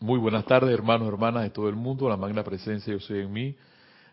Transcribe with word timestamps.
Muy 0.00 0.20
buenas 0.20 0.44
tardes, 0.44 0.72
hermanos, 0.72 1.08
hermanas 1.08 1.42
de 1.42 1.50
todo 1.50 1.68
el 1.68 1.74
mundo. 1.74 2.08
La 2.08 2.16
magna 2.16 2.44
presencia 2.44 2.92
yo 2.92 3.00
soy 3.00 3.18
en 3.18 3.32
mí. 3.32 3.56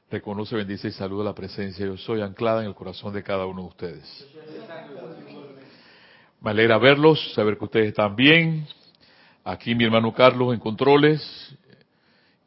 Reconoce, 0.09 0.55
bendice 0.55 0.87
y 0.87 0.91
saluda 0.91 1.25
la 1.25 1.35
presencia 1.35 1.85
yo 1.85 1.95
soy 1.95 2.21
anclada 2.21 2.61
en 2.61 2.67
el 2.67 2.73
corazón 2.73 3.13
de 3.13 3.21
cada 3.21 3.45
uno 3.45 3.61
de 3.61 3.67
ustedes. 3.67 4.27
Me 6.41 6.49
alegra 6.49 6.79
verlos, 6.79 7.33
saber 7.35 7.59
que 7.59 7.65
ustedes 7.65 7.89
están 7.89 8.15
bien. 8.15 8.65
Aquí 9.43 9.75
mi 9.75 9.83
hermano 9.83 10.11
Carlos 10.11 10.55
en 10.55 10.59
controles 10.59 11.55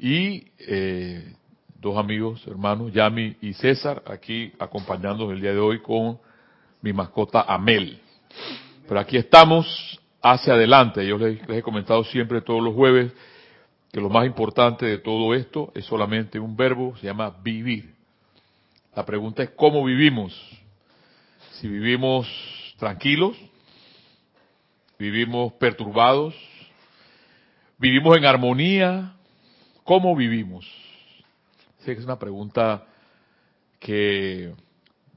y 0.01 0.49
eh, 0.59 1.33
dos 1.81 1.97
amigos, 1.97 2.45
hermanos, 2.45 2.93
Yami 2.93 3.37
y 3.41 3.53
César, 3.53 4.03
aquí 4.07 4.53
acompañándonos 4.59 5.33
el 5.33 5.41
día 5.41 5.53
de 5.53 5.61
hoy 5.61 5.81
con 5.81 6.19
mi 6.83 6.93
mascota 6.93 7.43
Amel. 7.43 8.01
Pero 8.89 8.99
aquí 8.99 9.17
estamos 9.17 10.01
hacia 10.23 10.55
adelante. 10.55 11.07
Yo 11.07 11.19
les, 11.19 11.41
he 11.49 11.63
comentado 11.63 12.05
siempre 12.05 12.41
todos 12.41 12.63
los 12.63 12.75
jueves 12.75 13.13
que 13.93 14.01
lo 14.01 14.11
más 14.11 14.27
importante 14.27 14.87
de 14.87 14.99
todo 14.99 15.35
esto 15.35 15.73
es 15.75 15.85
solamente 15.87 16.39
un 16.39 16.57
verbo, 16.57 16.97
se 16.97 17.07
llama 17.07 17.35
vivir. 17.43 17.95
La 18.95 19.05
pregunta 19.05 19.43
es 19.43 19.51
cómo 19.51 19.85
vivimos. 19.85 20.35
Si 21.53 21.69
vivimos 21.69 22.27
tranquilos, 22.79 23.37
vivimos 24.99 25.53
perturbados, 25.55 26.35
vivimos 27.79 28.17
en 28.17 28.25
armonía, 28.25 29.15
¿cómo 29.85 30.15
vivimos? 30.15 30.67
Sé 31.79 31.95
que 31.95 32.01
es 32.01 32.05
una 32.05 32.19
pregunta 32.19 32.87
que 33.79 34.53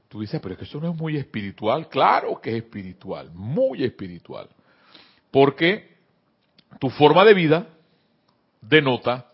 tú 0.08 0.20
dices, 0.20 0.40
pero 0.40 0.54
es 0.54 0.58
que 0.58 0.64
eso 0.64 0.80
no 0.80 0.90
es 0.90 0.96
muy 0.96 1.16
espiritual. 1.16 1.88
Claro 1.88 2.40
que 2.40 2.50
es 2.50 2.56
espiritual, 2.56 3.30
muy 3.34 3.84
espiritual. 3.84 4.48
Porque 5.32 5.96
tu 6.78 6.90
forma 6.90 7.24
de 7.24 7.34
vida 7.34 7.66
denota 8.60 9.26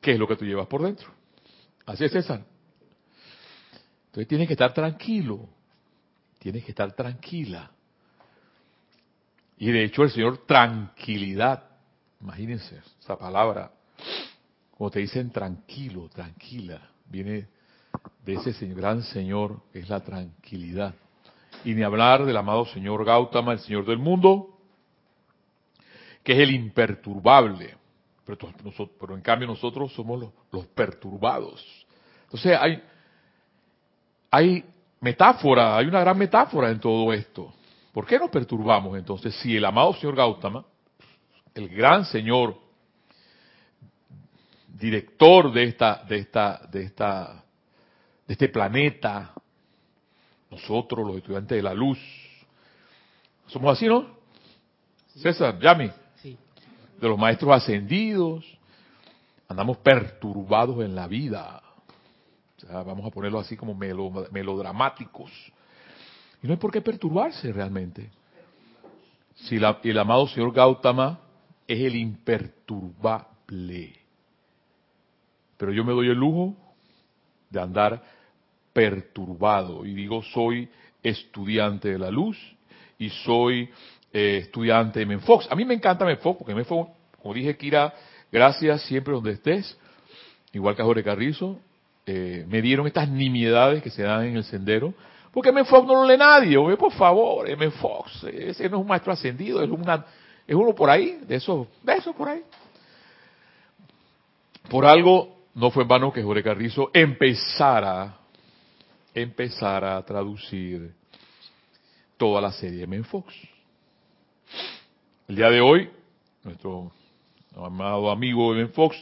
qué 0.00 0.12
es 0.12 0.18
lo 0.18 0.26
que 0.26 0.36
tú 0.36 0.46
llevas 0.46 0.68
por 0.68 0.82
dentro. 0.82 1.08
Así 1.84 2.04
es, 2.04 2.12
César. 2.12 2.44
Entonces 4.06 4.28
tienes 4.28 4.46
que 4.46 4.54
estar 4.54 4.72
tranquilo, 4.72 5.46
tienes 6.38 6.64
que 6.64 6.70
estar 6.70 6.92
tranquila. 6.92 7.70
Y 9.58 9.70
de 9.70 9.84
hecho 9.84 10.02
el 10.04 10.10
Señor 10.10 10.46
tranquilidad, 10.46 11.64
imagínense 12.20 12.80
esa 13.00 13.18
palabra, 13.18 13.72
como 14.70 14.90
te 14.90 15.00
dicen 15.00 15.30
tranquilo, 15.30 16.08
tranquila, 16.08 16.90
viene 17.06 17.48
de 18.24 18.34
ese 18.34 18.66
gran 18.68 19.02
Señor 19.02 19.62
es 19.72 19.88
la 19.88 20.00
tranquilidad. 20.00 20.94
Y 21.64 21.74
ni 21.74 21.82
hablar 21.82 22.24
del 22.24 22.36
amado 22.36 22.66
Señor 22.66 23.04
Gautama, 23.04 23.52
el 23.52 23.60
Señor 23.60 23.86
del 23.86 23.98
mundo, 23.98 24.55
que 26.26 26.32
es 26.32 26.40
el 26.40 26.50
imperturbable. 26.50 27.76
Pero, 28.24 28.36
pero 28.98 29.14
en 29.14 29.20
cambio 29.20 29.46
nosotros 29.46 29.92
somos 29.94 30.18
los, 30.18 30.30
los, 30.50 30.66
perturbados. 30.66 31.64
Entonces 32.24 32.58
hay, 32.60 32.82
hay 34.28 34.64
metáfora, 35.00 35.76
hay 35.76 35.86
una 35.86 36.00
gran 36.00 36.18
metáfora 36.18 36.70
en 36.70 36.80
todo 36.80 37.12
esto. 37.12 37.54
¿Por 37.92 38.06
qué 38.06 38.18
nos 38.18 38.28
perturbamos 38.30 38.98
entonces 38.98 39.36
si 39.36 39.56
el 39.56 39.64
amado 39.64 39.94
Señor 39.94 40.16
Gautama, 40.16 40.64
el 41.54 41.68
gran 41.68 42.04
Señor, 42.04 42.58
director 44.66 45.52
de 45.52 45.62
esta, 45.62 46.02
de 46.08 46.16
esta, 46.18 46.60
de 46.72 46.82
esta, 46.82 47.44
de 48.26 48.32
este 48.32 48.48
planeta, 48.48 49.32
nosotros 50.50 51.06
los 51.06 51.18
estudiantes 51.18 51.56
de 51.56 51.62
la 51.62 51.72
luz, 51.72 52.00
somos 53.46 53.76
así, 53.76 53.86
¿no? 53.86 54.16
César, 55.14 55.60
Yami 55.60 55.88
de 57.00 57.08
los 57.08 57.18
maestros 57.18 57.52
ascendidos, 57.52 58.44
andamos 59.48 59.78
perturbados 59.78 60.84
en 60.84 60.94
la 60.94 61.06
vida. 61.06 61.62
O 62.56 62.60
sea, 62.60 62.82
vamos 62.82 63.06
a 63.06 63.10
ponerlo 63.10 63.38
así 63.38 63.56
como 63.56 63.74
melodramáticos. 63.74 65.30
Y 66.42 66.46
no 66.46 66.54
hay 66.54 66.58
por 66.58 66.72
qué 66.72 66.80
perturbarse 66.80 67.52
realmente. 67.52 68.10
Si 69.34 69.58
la, 69.58 69.78
el 69.82 69.98
amado 69.98 70.26
señor 70.28 70.52
Gautama 70.52 71.20
es 71.66 71.80
el 71.80 71.96
imperturbable. 71.96 74.00
Pero 75.56 75.72
yo 75.72 75.84
me 75.84 75.92
doy 75.92 76.08
el 76.08 76.16
lujo 76.16 76.54
de 77.50 77.60
andar 77.60 78.02
perturbado. 78.72 79.84
Y 79.84 79.94
digo, 79.94 80.22
soy 80.22 80.70
estudiante 81.02 81.90
de 81.90 81.98
la 81.98 82.10
luz 82.10 82.38
y 82.98 83.10
soy 83.10 83.68
eh, 84.12 84.38
estudiante 84.42 85.00
de 85.00 85.06
Menfox. 85.06 85.50
A 85.50 85.54
mí 85.54 85.64
me 85.64 85.74
encanta 85.74 86.04
Menfox, 86.04 86.38
porque 86.38 86.54
Menfox, 86.54 86.90
como 87.20 87.34
dije, 87.34 87.56
Kira, 87.56 87.92
gracias 88.30 88.82
siempre 88.82 89.14
donde 89.14 89.32
estés, 89.32 89.76
igual 90.52 90.74
que 90.74 90.82
a 90.82 90.84
Jorge 90.84 91.02
Carrizo, 91.02 91.58
eh, 92.06 92.44
me 92.48 92.62
dieron 92.62 92.86
estas 92.86 93.08
nimiedades 93.08 93.82
que 93.82 93.90
se 93.90 94.02
dan 94.02 94.24
en 94.26 94.36
el 94.36 94.44
sendero, 94.44 94.94
porque 95.32 95.52
Menfox 95.52 95.86
no 95.86 95.94
lo 95.94 96.04
lee 96.06 96.16
nadie, 96.16 96.56
oye, 96.56 96.76
por 96.76 96.92
favor, 96.92 97.54
Menfox, 97.56 98.24
ese 98.24 98.68
no 98.70 98.76
es 98.78 98.82
un 98.82 98.86
maestro 98.86 99.12
ascendido, 99.12 99.62
es, 99.62 99.68
una, 99.68 100.06
es 100.46 100.54
uno 100.54 100.74
por 100.74 100.88
ahí, 100.88 101.18
de 101.26 101.36
esos, 101.36 101.66
de 101.82 101.94
esos 101.94 102.14
por 102.14 102.28
ahí. 102.28 102.42
Por 104.68 104.86
algo, 104.86 105.36
no 105.54 105.70
fue 105.70 105.82
en 105.82 105.88
vano 105.88 106.12
que 106.12 106.22
Jorge 106.22 106.42
Carrizo 106.42 106.90
empezara, 106.92 108.16
empezara 109.14 109.96
a 109.96 110.04
traducir 110.04 110.92
toda 112.16 112.40
la 112.40 112.52
serie 112.52 112.80
de 112.80 112.86
Menfox. 112.86 113.34
El 115.28 115.36
día 115.36 115.50
de 115.50 115.60
hoy, 115.60 115.90
nuestro 116.44 116.92
amado 117.56 118.10
amigo 118.10 118.50
Ben 118.50 118.72
Fox 118.72 118.96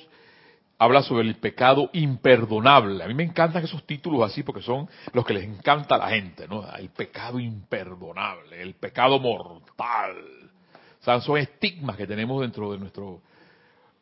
habla 0.79 1.03
sobre 1.03 1.27
el 1.29 1.37
pecado 1.37 1.91
imperdonable. 1.93 3.03
A 3.03 3.09
mí 3.09 3.15
me 3.15 3.25
encantan 3.25 3.65
esos 3.65 3.85
títulos 3.87 4.23
así 4.23 4.43
porque 4.43 4.63
son 4.63 4.89
los 5.13 5.25
que 5.25 5.35
les 5.35 5.45
encanta 5.45 5.97
a 5.97 5.99
la 5.99 6.09
gente, 6.09 6.49
¿no? 6.49 6.65
El 6.77 6.91
pecado 6.91 7.39
imperdonable, 7.39 8.61
el 8.61 8.75
pecado 8.75 9.19
mortal. 9.19 10.17
O 11.01 11.05
sea, 11.05 11.21
son 11.21 11.39
estigmas 11.39 11.97
que 11.97 12.07
tenemos 12.07 12.41
dentro 12.41 12.73
de 12.73 12.79
nuestro 12.79 13.21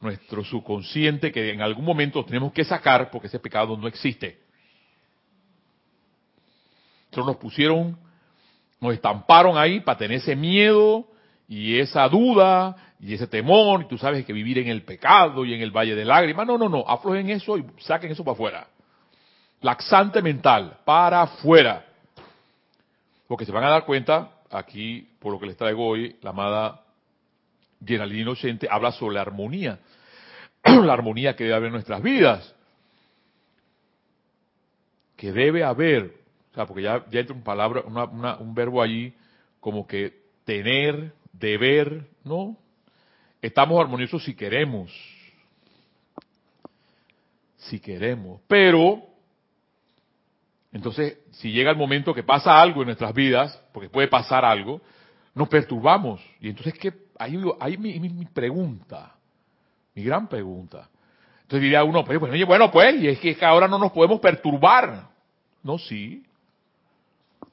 nuestro 0.02 0.44
subconsciente 0.44 1.30
que 1.30 1.52
en 1.52 1.62
algún 1.62 1.84
momento 1.84 2.24
tenemos 2.24 2.52
que 2.52 2.64
sacar 2.64 3.10
porque 3.10 3.28
ese 3.28 3.38
pecado 3.38 3.76
no 3.76 3.86
existe. 3.86 4.40
Entonces 7.04 7.26
nos 7.26 7.36
pusieron, 7.36 7.96
nos 8.80 8.94
estamparon 8.94 9.56
ahí 9.56 9.80
para 9.80 9.98
tener 9.98 10.18
ese 10.18 10.34
miedo, 10.34 11.06
y 11.52 11.78
esa 11.80 12.08
duda 12.08 12.74
y 12.98 13.12
ese 13.12 13.26
temor, 13.26 13.82
y 13.82 13.84
tú 13.84 13.98
sabes 13.98 14.24
que 14.24 14.32
vivir 14.32 14.58
en 14.58 14.68
el 14.68 14.84
pecado 14.84 15.44
y 15.44 15.52
en 15.52 15.60
el 15.60 15.70
valle 15.70 15.94
de 15.94 16.06
lágrimas, 16.06 16.46
no, 16.46 16.56
no, 16.56 16.66
no, 16.66 16.82
aflojen 16.88 17.28
eso 17.28 17.58
y 17.58 17.66
saquen 17.80 18.10
eso 18.10 18.24
para 18.24 18.32
afuera. 18.32 18.66
Laxante 19.60 20.22
mental, 20.22 20.78
para 20.86 21.20
afuera. 21.20 21.84
Porque 23.28 23.44
se 23.44 23.52
van 23.52 23.64
a 23.64 23.68
dar 23.68 23.84
cuenta, 23.84 24.30
aquí, 24.50 25.06
por 25.18 25.30
lo 25.30 25.38
que 25.38 25.44
les 25.44 25.58
traigo 25.58 25.86
hoy, 25.86 26.16
la 26.22 26.30
amada 26.30 26.84
Generalina 27.84 28.22
Inocente 28.22 28.66
habla 28.70 28.90
sobre 28.92 29.16
la 29.16 29.20
armonía, 29.20 29.78
la 30.64 30.92
armonía 30.94 31.36
que 31.36 31.44
debe 31.44 31.56
haber 31.56 31.66
en 31.66 31.74
nuestras 31.74 32.02
vidas. 32.02 32.54
Que 35.16 35.32
debe 35.32 35.64
haber, 35.64 36.14
o 36.52 36.54
sea, 36.54 36.64
porque 36.64 36.82
ya, 36.82 37.04
ya 37.10 37.20
entra 37.20 37.36
un 37.36 37.42
palabra, 37.42 37.82
un 37.82 38.54
verbo 38.54 38.80
allí 38.80 39.12
como 39.60 39.86
que 39.86 40.22
tener, 40.46 41.12
deber, 41.46 42.06
¿no? 42.24 42.56
Estamos 43.40 43.80
armoniosos 43.80 44.24
si 44.24 44.34
queremos. 44.34 44.90
Si 47.56 47.80
queremos. 47.80 48.40
Pero, 48.46 49.02
entonces, 50.72 51.18
si 51.32 51.52
llega 51.52 51.70
el 51.70 51.76
momento 51.76 52.14
que 52.14 52.22
pasa 52.22 52.60
algo 52.60 52.82
en 52.82 52.86
nuestras 52.86 53.12
vidas, 53.14 53.60
porque 53.72 53.88
puede 53.88 54.08
pasar 54.08 54.44
algo, 54.44 54.80
nos 55.34 55.48
perturbamos. 55.48 56.20
Y 56.40 56.48
entonces, 56.48 56.74
¿qué? 56.74 56.92
Ahí, 57.18 57.38
ahí 57.60 57.76
mi, 57.76 58.24
pregunta, 58.26 59.14
mi 59.94 60.02
gran 60.02 60.28
pregunta. 60.28 60.88
Entonces 61.42 61.62
diría 61.62 61.84
uno, 61.84 62.04
pues, 62.04 62.18
bueno, 62.18 62.46
bueno, 62.46 62.70
pues, 62.70 63.00
y 63.00 63.08
es 63.08 63.18
que 63.18 63.36
ahora 63.42 63.68
no 63.68 63.78
nos 63.78 63.92
podemos 63.92 64.20
perturbar. 64.20 65.08
No, 65.62 65.78
sí. 65.78 66.24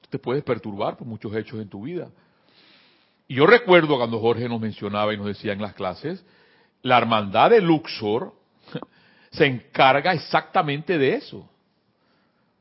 Te 0.10 0.18
puedes 0.18 0.44
perturbar 0.44 0.98
por 0.98 1.08
muchos 1.08 1.36
hechos 1.36 1.60
en 1.60 1.70
tu 1.70 1.84
vida. 1.84 2.10
Y 3.30 3.36
yo 3.36 3.46
recuerdo 3.46 3.96
cuando 3.96 4.20
Jorge 4.20 4.50
nos 4.50 4.60
mencionaba 4.60 5.14
y 5.14 5.18
nos 5.18 5.28
decía 5.28 5.54
en 5.54 5.62
las 5.62 5.76
clases, 5.76 6.26
la 6.82 6.98
hermandad 6.98 7.52
de 7.52 7.62
Luxor 7.62 8.34
se 9.32 9.46
encarga 9.46 10.14
exactamente 10.14 10.98
de 10.98 11.14
eso. 11.14 11.48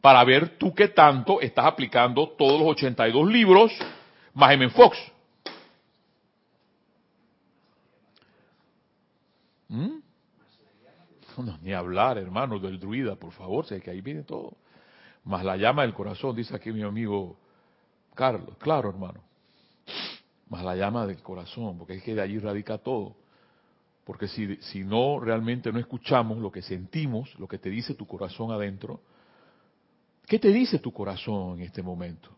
Para 0.03 0.23
ver 0.25 0.59
tú 0.59 0.75
qué 0.75 0.89
tanto 0.89 1.41
estás 1.41 1.65
aplicando 1.65 2.29
todos 2.29 2.61
los 2.61 2.69
82 2.73 3.33
libros 3.33 3.73
más 4.35 4.53
M. 4.53 4.69
Fox. 4.69 4.99
¿Mm? 9.69 10.01
No, 11.39 11.59
ni 11.63 11.73
hablar, 11.73 12.19
hermano, 12.19 12.59
del 12.59 12.79
druida, 12.79 13.17
por 13.17 13.33
favor, 13.33 13.65
sé 13.65 13.81
que 13.81 13.91
ahí 13.91 14.03
viene 14.03 14.23
todo. 14.23 14.55
Más 15.25 15.43
la 15.43 15.57
llama 15.57 15.83
del 15.83 15.95
corazón, 15.95 16.37
dice 16.37 16.55
aquí 16.55 16.73
mi 16.73 16.83
amigo 16.83 17.39
Carlos. 18.15 18.55
Claro, 18.59 18.91
hermano 18.91 19.28
más 20.49 20.65
la 20.65 20.77
llama 20.77 21.07
del 21.07 21.23
corazón, 21.23 21.79
porque 21.79 21.95
es 21.95 22.03
que 22.03 22.15
de 22.15 22.23
allí 22.23 22.39
radica 22.39 22.79
todo. 22.79 23.17
porque 24.05 24.27
si, 24.27 24.57
si 24.57 24.85
no 24.85 25.21
realmente 25.21 25.71
no 25.71 25.79
escuchamos 25.79 26.39
lo 26.39 26.51
que 26.51 26.63
sentimos, 26.63 27.39
lo 27.39 27.47
que 27.47 27.59
te 27.59 27.69
dice 27.69 27.95
tu 27.95 28.07
corazón 28.07 28.51
adentro, 28.51 29.01
¿qué 30.27 30.39
te 30.39 30.49
dice 30.49 30.79
tu 30.79 30.93
corazón 30.93 31.59
en 31.59 31.67
este 31.67 31.83
momento? 31.83 32.31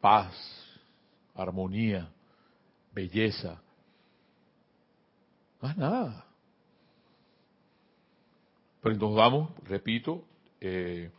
Paz, 0.00 0.34
armonía, 1.34 2.08
belleza, 2.92 3.60
más 5.60 5.76
nada. 5.76 6.24
Pero 8.80 8.94
entonces 8.94 9.16
vamos, 9.16 9.50
repito, 9.64 10.24
eh, 10.60 11.10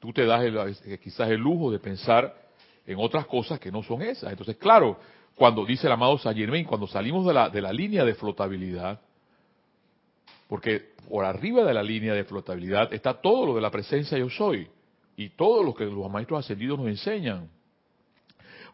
tú 0.00 0.12
te 0.12 0.24
das 0.24 0.42
el, 0.42 0.98
quizás 0.98 1.28
el 1.30 1.40
lujo 1.40 1.70
de 1.70 1.78
pensar 1.78 2.45
en 2.86 2.98
otras 2.98 3.26
cosas 3.26 3.58
que 3.58 3.72
no 3.72 3.82
son 3.82 4.02
esas. 4.02 4.30
Entonces, 4.30 4.56
claro, 4.56 4.98
cuando 5.34 5.64
dice 5.64 5.86
el 5.86 5.92
amado 5.92 6.18
Saint 6.18 6.38
Germain, 6.38 6.64
cuando 6.64 6.86
salimos 6.86 7.26
de 7.26 7.34
la, 7.34 7.48
de 7.48 7.60
la 7.60 7.72
línea 7.72 8.04
de 8.04 8.14
flotabilidad, 8.14 9.00
porque 10.48 10.94
por 11.08 11.24
arriba 11.24 11.64
de 11.64 11.74
la 11.74 11.82
línea 11.82 12.14
de 12.14 12.24
flotabilidad 12.24 12.92
está 12.92 13.14
todo 13.14 13.46
lo 13.46 13.54
de 13.54 13.60
la 13.60 13.70
presencia 13.70 14.18
yo 14.18 14.30
soy 14.30 14.68
y 15.16 15.30
todo 15.30 15.62
lo 15.62 15.74
que 15.74 15.84
los 15.84 16.10
maestros 16.10 16.40
ascendidos 16.40 16.78
nos 16.78 16.88
enseñan. 16.88 17.48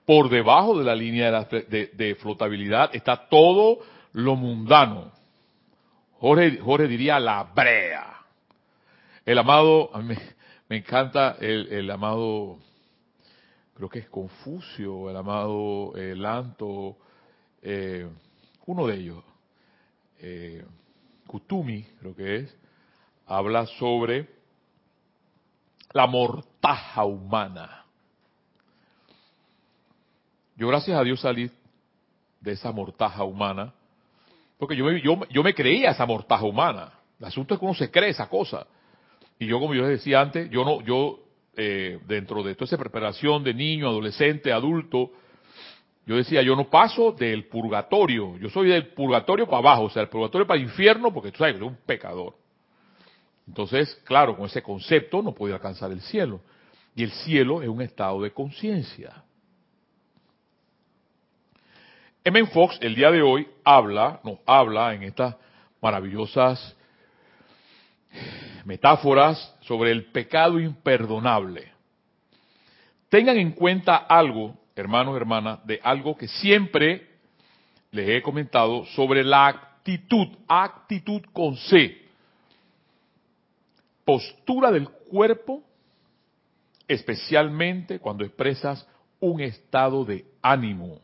Por 0.05 0.29
debajo 0.29 0.79
de 0.79 0.85
la 0.85 0.97
línea 0.97 1.31
de, 1.31 2.17
flotabilidad 2.21 2.91
está 2.95 3.29
todo 3.29 3.79
lo 4.13 4.35
mundano. 4.35 5.13
Jorge, 6.19 6.59
Jorge 6.59 6.89
diría 6.89 7.21
la 7.21 7.45
brea. 7.45 8.17
El 9.25 9.39
amado, 9.39 9.91
me, 10.69 10.77
encanta 10.77 11.37
el, 11.41 11.89
amado, 11.89 12.59
creo 13.83 13.91
que 13.91 13.99
es 13.99 14.09
Confucio, 14.11 15.11
el 15.11 15.17
amado 15.17 15.93
eh, 15.97 16.15
Lanto, 16.15 16.99
eh, 17.63 18.09
uno 18.67 18.87
de 18.87 18.95
ellos, 18.95 19.25
eh, 20.21 20.65
Kutumi, 21.27 21.83
creo 21.99 22.15
que 22.15 22.37
es, 22.37 22.57
habla 23.27 23.67
sobre 23.67 24.29
la 25.93 26.07
mortaja 26.07 27.05
humana. 27.05 27.85
Yo 30.55 30.69
gracias 30.69 30.97
a 30.97 31.03
Dios 31.03 31.21
salí 31.21 31.51
de 32.41 32.53
esa 32.53 32.71
mortaja 32.71 33.25
humana, 33.25 33.75
porque 34.59 34.77
yo 34.77 34.85
me, 34.85 35.03
yo, 35.03 35.43
me 35.43 35.55
creía 35.55 35.91
esa 35.91 36.07
mortaja 36.07 36.45
humana. 36.45 36.93
El 37.19 37.27
asunto 37.27 37.55
es 37.55 37.59
que 37.59 37.67
uno 37.67 37.75
se 37.75 37.91
cree 37.91 38.11
esa 38.11 38.29
cosa. 38.29 38.65
Y 39.41 39.47
yo, 39.47 39.59
como 39.59 39.75
yo 39.75 39.83
les 39.83 39.99
decía 39.99 40.21
antes, 40.21 40.49
yo 40.51 40.65
no, 40.65 40.83
yo 40.83 41.19
eh, 41.57 41.99
dentro 42.07 42.43
de 42.43 42.55
toda 42.55 42.67
esa 42.67 42.79
preparación 42.79 43.45
de 43.45 43.55
niño, 43.55 43.89
adolescente, 43.89 44.53
adulto, 44.53 45.11
yo 46.05 46.17
decía, 46.17 46.43
yo 46.43 46.57
no 46.57 46.69
paso 46.69 47.13
del 47.13 47.47
purgatorio, 47.47 48.37
yo 48.39 48.49
soy 48.51 48.69
del 48.69 48.89
purgatorio 48.89 49.47
para 49.47 49.59
abajo, 49.59 49.85
o 49.85 49.91
sea, 49.91 50.03
el 50.03 50.09
purgatorio 50.09 50.47
para 50.47 50.59
el 50.59 50.67
infierno, 50.67 51.13
porque 51.13 51.31
tú 51.31 51.39
sabes 51.39 51.55
que 51.55 51.61
soy 51.61 51.69
un 51.69 51.79
pecador. 51.87 52.35
Entonces, 53.47 53.95
claro, 54.05 54.37
con 54.37 54.47
ese 54.47 54.63
concepto 54.63 55.23
no 55.23 55.33
podía 55.33 55.57
alcanzar 55.57 55.93
el 55.93 56.01
cielo. 56.01 56.41
Y 56.95 57.05
el 57.05 57.11
cielo 57.11 57.63
es 57.63 57.69
un 57.69 57.83
estado 57.83 58.21
de 58.23 58.33
conciencia. 58.33 59.23
M. 62.25 62.47
Fox 62.47 62.79
el 62.81 62.95
día 62.95 63.11
de 63.11 63.23
hoy 63.23 63.49
habla, 63.65 64.21
nos 64.23 64.39
habla 64.47 64.95
en 64.95 65.03
estas 65.03 65.37
maravillosas 65.81 66.77
metáforas 68.65 69.55
sobre 69.63 69.91
el 69.91 70.07
pecado 70.07 70.61
imperdonable. 70.61 71.73
Tengan 73.09 73.37
en 73.37 73.53
cuenta 73.53 73.97
algo, 73.97 74.57
hermanos 74.75 75.17
hermanas, 75.17 75.67
de 75.67 75.81
algo 75.83 76.17
que 76.17 76.29
siempre 76.29 77.11
les 77.91 78.09
he 78.09 78.23
comentado 78.23 78.85
sobre 78.87 79.23
la 79.23 79.47
actitud, 79.47 80.29
actitud 80.49 81.23
con 81.33 81.57
C, 81.57 82.03
postura 84.05 84.71
del 84.71 84.89
cuerpo, 84.89 85.63
especialmente 86.89 87.99
cuando 87.99 88.25
expresas 88.25 88.87
un 89.21 89.41
estado 89.41 90.05
de 90.05 90.25
ánimo. 90.41 91.01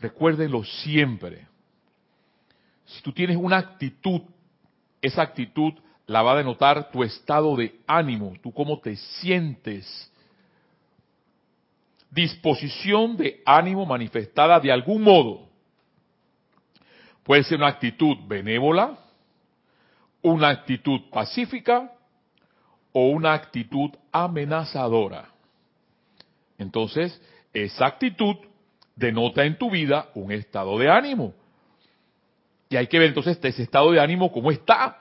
Recuérdenlo 0.00 0.64
siempre. 0.64 1.46
Si 2.86 3.02
tú 3.02 3.12
tienes 3.12 3.36
una 3.36 3.58
actitud, 3.58 4.22
esa 5.02 5.22
actitud 5.22 5.74
la 6.06 6.22
va 6.22 6.32
a 6.32 6.36
denotar 6.36 6.90
tu 6.90 7.02
estado 7.02 7.56
de 7.56 7.80
ánimo, 7.86 8.32
tú 8.42 8.52
cómo 8.52 8.78
te 8.80 8.96
sientes. 8.96 10.10
Disposición 12.10 13.16
de 13.16 13.42
ánimo 13.44 13.84
manifestada 13.84 14.60
de 14.60 14.70
algún 14.70 15.02
modo. 15.02 15.48
Puede 17.24 17.42
ser 17.44 17.58
una 17.58 17.68
actitud 17.68 18.16
benévola, 18.26 18.98
una 20.22 20.48
actitud 20.48 21.00
pacífica 21.10 21.92
o 22.92 23.08
una 23.08 23.32
actitud 23.32 23.90
amenazadora. 24.10 25.28
Entonces, 26.58 27.20
esa 27.52 27.86
actitud 27.86 28.36
denota 28.94 29.44
en 29.44 29.56
tu 29.56 29.70
vida 29.70 30.10
un 30.14 30.32
estado 30.32 30.78
de 30.78 30.90
ánimo. 30.90 31.34
Y 32.72 32.76
hay 32.76 32.86
que 32.86 32.98
ver 32.98 33.08
entonces 33.08 33.38
ese 33.42 33.64
estado 33.64 33.92
de 33.92 34.00
ánimo 34.00 34.32
cómo 34.32 34.50
está. 34.50 34.96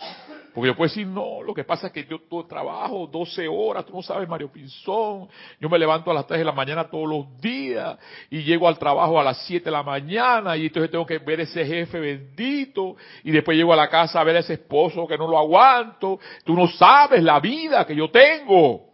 Porque 0.53 0.67
yo 0.67 0.75
puedo 0.75 0.89
decir, 0.89 1.07
no, 1.07 1.41
lo 1.41 1.53
que 1.53 1.63
pasa 1.63 1.87
es 1.87 1.93
que 1.93 2.03
yo 2.03 2.19
todo 2.19 2.45
trabajo 2.45 3.07
12 3.07 3.47
horas, 3.47 3.85
tú 3.85 3.93
no 3.93 4.01
sabes, 4.01 4.27
Mario 4.27 4.51
Pinzón, 4.51 5.29
yo 5.57 5.69
me 5.69 5.79
levanto 5.79 6.11
a 6.11 6.13
las 6.13 6.27
3 6.27 6.39
de 6.39 6.43
la 6.43 6.51
mañana 6.51 6.89
todos 6.89 7.07
los 7.07 7.39
días 7.39 7.97
y 8.29 8.43
llego 8.43 8.67
al 8.67 8.77
trabajo 8.77 9.17
a 9.17 9.23
las 9.23 9.45
7 9.45 9.63
de 9.63 9.71
la 9.71 9.83
mañana 9.83 10.57
y 10.57 10.65
entonces 10.65 10.91
tengo 10.91 11.05
que 11.05 11.19
ver 11.19 11.39
ese 11.39 11.65
jefe 11.65 12.01
bendito 12.01 12.97
y 13.23 13.31
después 13.31 13.55
llego 13.55 13.71
a 13.71 13.77
la 13.77 13.89
casa 13.89 14.19
a 14.19 14.25
ver 14.25 14.35
a 14.35 14.39
ese 14.39 14.55
esposo 14.55 15.07
que 15.07 15.17
no 15.17 15.25
lo 15.25 15.37
aguanto. 15.37 16.19
Tú 16.43 16.53
no 16.53 16.67
sabes 16.67 17.23
la 17.23 17.39
vida 17.39 17.85
que 17.85 17.95
yo 17.95 18.11
tengo. 18.11 18.89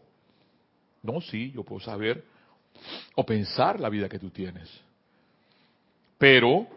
No, 1.01 1.19
sí, 1.21 1.51
yo 1.56 1.63
puedo 1.63 1.81
saber 1.81 2.23
o 3.15 3.25
pensar 3.25 3.80
la 3.80 3.89
vida 3.89 4.07
que 4.07 4.19
tú 4.19 4.30
tienes. 4.30 4.69
Pero 6.19 6.76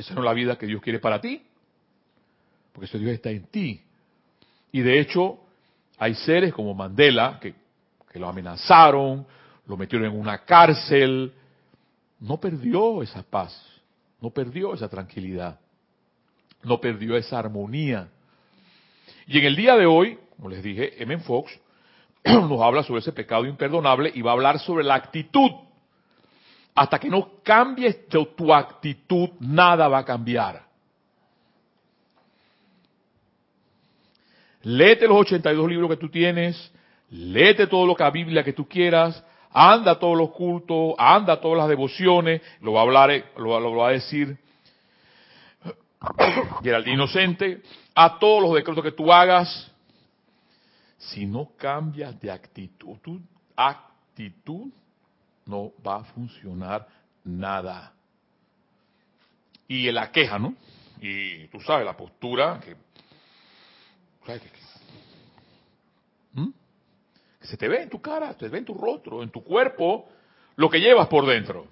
esa 0.00 0.14
no 0.14 0.20
es 0.20 0.24
la 0.24 0.32
vida 0.32 0.56
que 0.56 0.66
Dios 0.66 0.82
quiere 0.82 0.98
para 0.98 1.20
ti, 1.20 1.42
porque 2.72 2.86
ese 2.86 2.98
Dios 2.98 3.12
está 3.12 3.30
en 3.30 3.44
ti. 3.44 3.82
Y 4.72 4.80
de 4.80 5.00
hecho, 5.00 5.38
hay 5.98 6.14
seres 6.14 6.52
como 6.52 6.74
Mandela 6.74 7.38
que, 7.40 7.54
que 8.10 8.18
lo 8.18 8.28
amenazaron, 8.28 9.26
lo 9.66 9.76
metieron 9.76 10.10
en 10.10 10.18
una 10.18 10.44
cárcel, 10.44 11.32
no 12.20 12.38
perdió 12.38 13.02
esa 13.02 13.22
paz, 13.22 13.64
no 14.20 14.30
perdió 14.30 14.74
esa 14.74 14.88
tranquilidad, 14.88 15.58
no 16.62 16.80
perdió 16.80 17.16
esa 17.16 17.38
armonía. 17.38 18.08
Y 19.26 19.38
en 19.38 19.44
el 19.44 19.56
día 19.56 19.76
de 19.76 19.86
hoy, 19.86 20.18
como 20.36 20.48
les 20.48 20.62
dije, 20.62 21.02
M. 21.02 21.18
Fox 21.18 21.58
nos 22.24 22.60
habla 22.60 22.82
sobre 22.82 23.00
ese 23.00 23.12
pecado 23.12 23.44
imperdonable 23.44 24.10
y 24.14 24.22
va 24.22 24.30
a 24.30 24.34
hablar 24.34 24.58
sobre 24.58 24.84
la 24.84 24.94
actitud 24.94 25.50
hasta 26.80 26.98
que 26.98 27.10
no 27.10 27.42
cambies 27.42 28.08
tu 28.08 28.54
actitud, 28.54 29.28
nada 29.38 29.86
va 29.86 29.98
a 29.98 30.04
cambiar. 30.04 30.62
Léete 34.62 35.06
los 35.06 35.18
82 35.18 35.68
libros 35.68 35.90
que 35.90 35.98
tú 35.98 36.08
tienes, 36.08 36.72
léete 37.10 37.66
todo 37.66 37.84
lo 37.84 37.94
que 37.94 38.02
la 38.02 38.10
Biblia 38.10 38.42
que 38.42 38.54
tú 38.54 38.66
quieras, 38.66 39.22
anda 39.50 39.90
a 39.90 39.98
todos 39.98 40.16
los 40.16 40.30
cultos, 40.30 40.94
anda 40.96 41.34
a 41.34 41.40
todas 41.42 41.58
las 41.58 41.68
devociones, 41.68 42.40
lo 42.62 42.72
va 42.72 42.80
a 42.80 42.84
hablar, 42.84 43.24
lo, 43.36 43.76
va 43.76 43.88
a 43.88 43.92
decir 43.92 44.38
Geraldino 46.62 46.94
Inocente, 46.94 47.60
a 47.94 48.18
todos 48.18 48.42
los 48.42 48.54
decretos 48.54 48.82
que 48.82 48.92
tú 48.92 49.12
hagas, 49.12 49.70
si 50.96 51.26
no 51.26 51.50
cambias 51.58 52.18
de 52.18 52.30
actitud, 52.30 52.96
tu 53.02 53.20
actitud 53.54 54.72
no 55.50 55.72
va 55.86 55.96
a 55.96 56.04
funcionar 56.04 56.86
nada. 57.24 57.92
Y 59.68 59.90
la 59.90 60.10
queja, 60.10 60.38
¿no? 60.38 60.54
Y 61.00 61.48
tú 61.48 61.60
sabes, 61.60 61.84
la 61.84 61.96
postura 61.96 62.60
que, 62.60 62.74
¿Mm? 66.32 66.50
que, 67.40 67.46
se 67.46 67.56
te 67.56 67.68
ve 67.68 67.82
en 67.82 67.90
tu 67.90 68.00
cara, 68.00 68.32
se 68.32 68.38
te 68.38 68.48
ve 68.48 68.58
en 68.58 68.64
tu 68.64 68.74
rostro, 68.74 69.22
en 69.22 69.30
tu 69.30 69.42
cuerpo, 69.42 70.08
lo 70.56 70.68
que 70.68 70.80
llevas 70.80 71.08
por 71.08 71.26
dentro. 71.26 71.66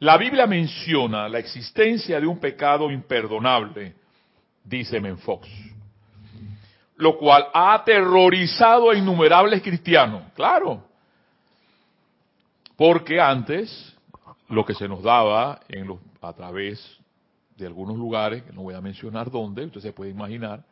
La 0.00 0.18
Biblia 0.18 0.46
menciona 0.46 1.28
la 1.28 1.38
existencia 1.38 2.20
de 2.20 2.26
un 2.26 2.38
pecado 2.38 2.90
imperdonable, 2.90 3.94
dice 4.64 5.00
Menfox, 5.00 5.48
lo 6.96 7.16
cual 7.16 7.46
ha 7.54 7.74
aterrorizado 7.74 8.90
a 8.90 8.96
innumerables 8.96 9.62
cristianos. 9.62 10.24
Claro, 10.34 10.93
porque 12.76 13.20
antes 13.20 13.94
lo 14.48 14.64
que 14.64 14.74
se 14.74 14.88
nos 14.88 15.02
daba 15.02 15.60
en 15.68 15.86
los, 15.86 15.98
a 16.20 16.32
través 16.32 16.80
de 17.56 17.66
algunos 17.66 17.96
lugares, 17.96 18.42
que 18.42 18.52
no 18.52 18.62
voy 18.62 18.74
a 18.74 18.80
mencionar 18.80 19.30
dónde, 19.30 19.64
usted 19.66 19.80
se 19.80 19.92
puede 19.92 20.10
imaginar, 20.10 20.64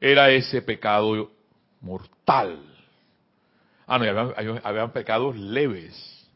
era 0.00 0.30
ese 0.30 0.62
pecado 0.62 1.30
mortal. 1.80 2.60
Ah, 3.86 3.98
no, 3.98 4.04
habían, 4.04 4.60
habían 4.62 4.92
pecados 4.92 5.36
leves. 5.36 6.28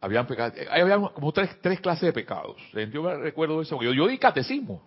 habían 0.00 0.26
pecados, 0.26 0.54
había 0.70 0.98
como 0.98 1.32
tres, 1.32 1.60
tres 1.60 1.80
clases 1.80 2.02
de 2.02 2.12
pecados. 2.12 2.56
Yo 2.92 3.02
me 3.02 3.14
recuerdo 3.16 3.60
eso, 3.60 3.80
yo, 3.82 3.92
yo 3.92 4.06
di 4.06 4.18
catecismo. 4.18 4.82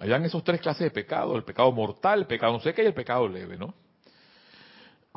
Habían 0.00 0.24
esos 0.24 0.42
tres 0.42 0.60
clases 0.60 0.84
de 0.84 0.90
pecados, 0.90 1.36
el 1.36 1.44
pecado 1.44 1.70
mortal, 1.70 2.20
el 2.20 2.26
pecado 2.26 2.54
no 2.54 2.60
sé 2.60 2.74
qué 2.74 2.82
y 2.82 2.86
el 2.86 2.94
pecado 2.94 3.28
leve, 3.28 3.56
¿no? 3.56 3.74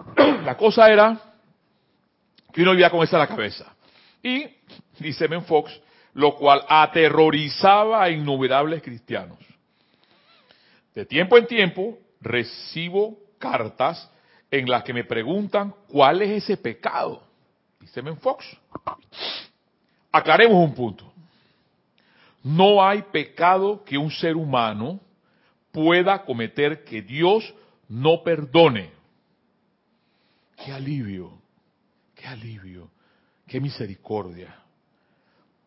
La 0.44 0.56
cosa 0.56 0.92
era 0.92 1.20
que 2.52 2.62
uno 2.62 2.72
vivía 2.72 2.90
con 2.90 3.04
esa 3.04 3.18
en 3.18 3.22
la 3.22 3.28
cabeza. 3.28 3.74
Y, 4.24 4.48
dice 5.00 5.28
Men 5.28 5.44
Fox, 5.44 5.80
lo 6.14 6.36
cual 6.36 6.64
aterrorizaba 6.68 8.04
a 8.04 8.10
innumerables 8.10 8.82
cristianos. 8.82 9.38
De 10.96 11.06
tiempo 11.06 11.38
en 11.38 11.46
tiempo 11.46 12.00
recibo 12.20 13.18
cartas 13.38 14.10
en 14.50 14.68
las 14.68 14.84
que 14.84 14.94
me 14.94 15.04
preguntan 15.04 15.74
cuál 15.88 16.22
es 16.22 16.44
ese 16.44 16.58
pecado. 16.58 17.22
Dice 17.80 18.02
Men 18.02 18.18
Fox. 18.18 18.46
Aclaremos 20.12 20.58
un 20.58 20.74
punto. 20.74 21.14
No 22.44 22.84
hay 22.84 23.04
pecado 23.04 23.84
que 23.84 23.98
un 23.98 24.10
ser 24.10 24.36
humano 24.36 25.00
pueda 25.72 26.24
cometer 26.24 26.84
que 26.84 27.02
Dios 27.02 27.54
no 27.88 28.24
perdone. 28.24 28.90
Qué 30.66 30.72
alivio, 30.72 31.34
alivio, 32.28 32.92
qué 33.48 33.60
misericordia. 33.60 34.56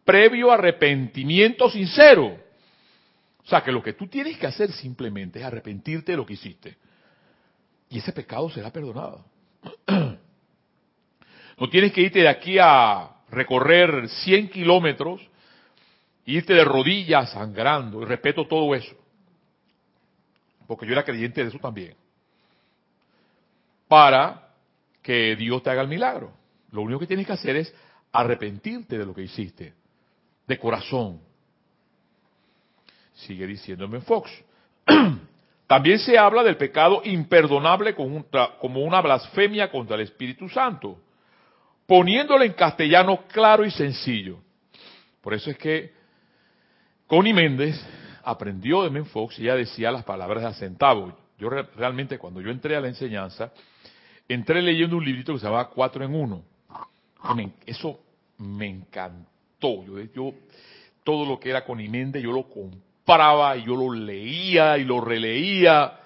Previo 0.05 0.50
arrepentimiento 0.50 1.71
sincero. 1.71 2.37
O 3.45 3.47
sea, 3.47 3.62
que 3.62 3.73
lo 3.73 3.83
que 3.83 3.95
tú 3.95 4.07
tienes 4.07 4.38
que 4.38 4.47
hacer 4.47 4.73
simplemente 4.73 5.40
es 5.40 5.45
arrepentirte 5.45 6.12
de 6.12 6.17
lo 6.17 6.26
que 6.26 6.35
hiciste. 6.35 6.76
Y 7.88 7.99
ese 7.99 8.12
pecado 8.12 8.49
será 8.50 8.71
perdonado. 8.71 9.25
No 11.59 11.69
tienes 11.69 11.93
que 11.93 12.00
irte 12.00 12.21
de 12.21 12.29
aquí 12.29 12.57
a 12.59 13.11
recorrer 13.31 14.09
100 14.09 14.49
kilómetros, 14.49 15.21
irte 16.25 16.55
de 16.55 16.64
rodillas 16.64 17.33
sangrando, 17.33 18.00
y 18.00 18.07
respeto 18.07 18.47
todo 18.47 18.75
eso. 18.75 18.97
Porque 20.67 20.87
yo 20.87 20.93
era 20.93 21.05
creyente 21.05 21.43
de 21.43 21.50
eso 21.50 21.59
también. 21.59 21.95
Para 23.88 24.49
que 25.02 25.37
Dios 25.37 25.62
te 25.62 25.69
haga 25.69 25.83
el 25.83 25.88
milagro. 25.88 26.33
Lo 26.73 26.83
único 26.83 27.00
que 27.00 27.07
tienes 27.07 27.27
que 27.27 27.33
hacer 27.33 27.57
es 27.57 27.75
arrepentirte 28.12 28.99
de 28.99 29.07
lo 29.07 29.15
que 29.15 29.23
hiciste, 29.23 29.75
de 30.47 30.59
corazón. 30.59 31.21
Sigue 33.15 33.47
diciéndome 33.47 34.00
Fox. 34.00 34.31
También 35.67 35.99
se 36.00 36.19
habla 36.19 36.43
del 36.43 36.57
pecado 36.57 37.03
imperdonable 37.05 37.95
como 37.95 38.81
una 38.81 39.00
blasfemia 39.00 39.71
contra 39.71 39.95
el 39.97 40.03
Espíritu 40.03 40.49
Santo, 40.49 40.99
poniéndolo 41.87 42.43
en 42.43 42.55
castellano 42.55 43.25
claro 43.29 43.65
y 43.65 43.71
sencillo. 43.71 44.39
Por 45.21 45.35
eso 45.35 45.50
es 45.50 45.59
que 45.59 45.93
Connie 47.07 47.33
Méndez 47.33 47.81
aprendió 48.25 48.89
de 48.89 49.05
Fox 49.05 49.39
y 49.39 49.43
ella 49.43 49.57
decía 49.57 49.91
las 49.91 50.05
palabras 50.05 50.43
de 50.43 50.49
a 50.49 50.55
centavo. 50.55 51.17
Yo 51.39 51.49
realmente 51.49 52.19
cuando 52.19 52.41
yo 52.41 52.50
entré 52.50 52.77
a 52.77 52.81
la 52.81 52.89
enseñanza, 52.89 53.53
entré 54.29 54.62
leyendo 54.62 54.97
un 54.97 55.05
librito 55.05 55.33
que 55.33 55.39
se 55.39 55.47
llamaba 55.47 55.71
Cuatro 55.71 56.05
en 56.05 56.15
Uno. 56.15 56.45
Eso 57.67 58.00
me 58.39 58.69
encantó. 58.69 59.85
Yo, 60.15 60.33
todo 61.05 61.27
lo 61.27 61.39
que 61.39 61.50
era 61.50 61.65
con 61.65 61.81
Imende, 61.81 62.23
yo 62.23 62.33
lo 62.33 62.49
compraba 62.49 63.57
y 63.57 63.65
yo 63.65 63.77
lo 63.77 63.93
leía 63.93 64.79
y 64.79 64.85
lo 64.85 65.00
releía. 65.00 65.99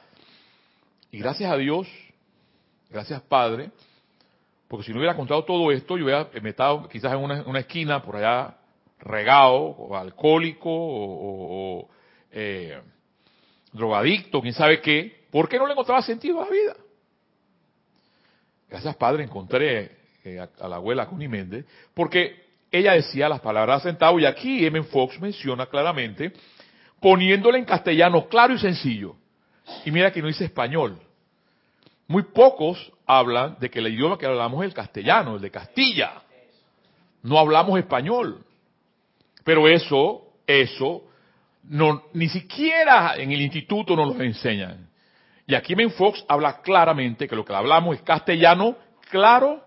Y 1.11 1.19
gracias 1.19 1.51
a 1.51 1.57
Dios, 1.57 1.89
gracias 2.91 3.23
Padre, 3.23 3.71
porque 4.67 4.87
si 4.87 4.93
no 4.93 4.99
hubiera 4.99 5.17
contado 5.17 5.45
todo 5.45 5.71
esto, 5.71 5.97
yo 5.97 6.05
hubiera 6.05 6.29
estado 6.33 6.89
quizás 6.89 7.13
en 7.13 7.19
una, 7.19 7.61
esquina 7.61 8.03
por 8.03 8.17
allá 8.17 8.57
regado, 8.99 9.55
o 9.55 9.97
alcohólico, 9.97 10.71
o, 10.71 11.89
eh, 12.33 12.81
drogadicto, 13.73 14.41
quién 14.41 14.55
sabe 14.55 14.81
qué. 14.81 15.25
¿Por 15.31 15.49
qué 15.49 15.59
no 15.59 15.67
le 15.67 15.73
encontraba 15.73 16.03
sentido 16.03 16.41
a 16.41 16.45
la 16.47 16.51
vida? 16.51 16.77
Gracias, 18.69 18.97
Padre, 18.97 19.25
encontré 19.25 20.04
eh, 20.25 20.41
a, 20.41 20.69
la 20.69 20.77
abuela 20.77 21.07
Connie 21.07 21.29
Méndez, 21.29 21.67
porque 21.93 22.45
ella 22.71 22.95
decía 22.95 23.29
las 23.29 23.41
palabras 23.41 23.83
sentado 23.83 24.19
y 24.19 24.25
aquí 24.25 24.65
M. 24.65 24.83
Fox 24.85 25.21
menciona 25.21 25.67
claramente, 25.67 26.33
poniéndole 26.99 27.59
en 27.59 27.67
castellano 27.67 28.27
claro 28.27 28.55
y 28.55 28.59
sencillo. 28.59 29.17
Y 29.85 29.91
mira 29.91 30.11
que 30.11 30.23
no 30.23 30.29
dice 30.29 30.47
español. 30.47 30.99
Muy 32.09 32.23
pocos 32.23 32.91
hablan 33.07 33.59
de 33.61 33.69
que 33.69 33.81
el 33.81 33.89
idioma 33.89 34.17
que 34.17 34.25
hablamos 34.25 34.63
es 34.63 34.69
el 34.69 34.75
castellano, 34.75 35.37
el 35.37 35.43
de 35.43 35.51
Castilla. 35.51 36.23
No 37.23 37.39
hablamos 37.39 37.79
español. 37.79 38.45
Pero 39.45 39.69
eso, 39.69 40.23
eso, 40.47 41.05
ni 42.15 42.29
siquiera 42.31 43.15
en 43.17 43.31
el 43.31 43.43
instituto 43.43 43.95
nos 43.95 44.17
lo 44.17 44.25
enseñan. 44.25 44.89
Y 45.47 45.55
aquí 45.55 45.77
Men 45.77 45.91
Fox 45.91 46.25
habla 46.29 46.63
claramente 46.63 47.29
que 47.29 47.37
lo 47.37 47.45
que 47.45 47.53
hablamos 47.53 47.97
es 47.97 48.03
castellano 48.03 48.77
claro 49.11 49.63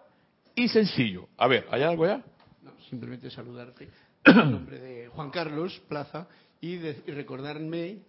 y 0.58 0.68
sencillo. 0.68 1.30
A 1.38 1.48
ver, 1.48 1.68
¿hay 1.72 1.84
algo 1.84 2.06
ya? 2.06 2.18
No, 2.64 2.72
simplemente 2.90 3.30
saludarte 3.30 3.88
en 4.26 4.52
nombre 4.52 4.80
de 4.80 5.08
Juan 5.08 5.30
Carlos 5.30 5.80
Plaza 5.88 6.28
y, 6.60 6.78
recordarme 6.80 8.00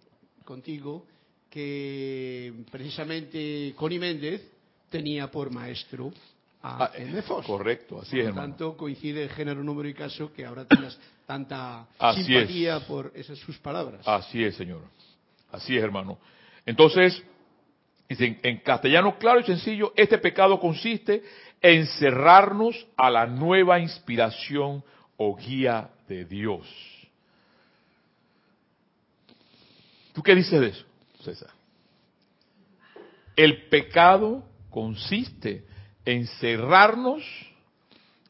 contigo 0.43 1.05
que 1.49 2.51
precisamente 2.71 3.73
Connie 3.75 3.99
Méndez 3.99 4.41
tenía 4.89 5.29
por 5.29 5.51
maestro 5.51 6.11
a 6.63 6.85
ah, 6.85 6.91
M. 6.95 7.21
Fox. 7.21 7.45
Correcto, 7.45 8.01
así 8.01 8.19
es, 8.19 8.25
hermano. 8.25 8.47
Por 8.47 8.49
tanto, 8.49 8.77
coincide 8.77 9.23
el 9.23 9.29
género, 9.29 9.63
número 9.63 9.87
y 9.87 9.93
caso 9.93 10.33
que 10.33 10.43
ahora 10.43 10.65
tengas 10.65 10.99
tanta 11.27 11.87
simpatía 12.15 12.79
por 12.87 13.11
esas 13.13 13.37
sus 13.37 13.59
palabras. 13.59 14.07
Así 14.07 14.43
es, 14.43 14.55
señor. 14.55 14.81
Así 15.51 15.77
es, 15.77 15.83
hermano. 15.83 16.17
Entonces, 16.65 17.23
en 18.09 18.57
castellano 18.57 19.19
claro 19.19 19.39
y 19.39 19.43
sencillo, 19.43 19.93
este 19.95 20.17
pecado 20.17 20.59
consiste 20.59 21.23
en 21.61 21.85
cerrarnos 21.87 22.87
a 22.95 23.09
la 23.09 23.25
nueva 23.25 23.79
inspiración 23.79 24.83
o 25.17 25.35
guía 25.35 25.89
de 26.07 26.25
Dios. 26.25 26.67
¿Tú 30.13 30.23
qué 30.23 30.35
dices 30.35 30.59
de 30.59 30.67
eso, 30.67 30.85
César? 31.21 31.51
El 33.35 33.69
pecado 33.69 34.43
consiste 34.69 35.65
en 36.05 36.27
cerrarnos 36.27 37.23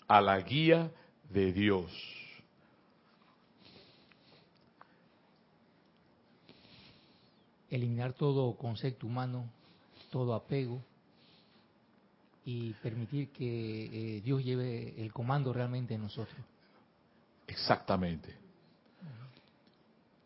a 0.08 0.22
la 0.22 0.40
guía 0.40 0.92
de 1.30 1.54
Dios. 1.54 1.92
Eliminar 7.70 8.14
todo 8.14 8.56
concepto 8.58 9.06
humano 9.06 9.50
todo 10.10 10.34
apego 10.34 10.82
y 12.52 12.74
permitir 12.82 13.30
que 13.30 13.46
eh, 14.18 14.22
Dios 14.22 14.44
lleve 14.44 14.96
el 14.98 15.14
comando 15.14 15.54
realmente 15.54 15.94
en 15.94 16.02
nosotros. 16.02 16.36
Exactamente. 17.46 18.36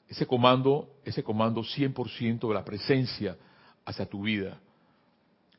Ese 0.08 0.26
comando, 0.26 0.88
ese 1.04 1.22
comando 1.22 1.62
100% 1.62 2.48
de 2.48 2.54
la 2.54 2.64
presencia 2.64 3.36
hacia 3.84 4.06
tu 4.06 4.24
vida. 4.24 4.58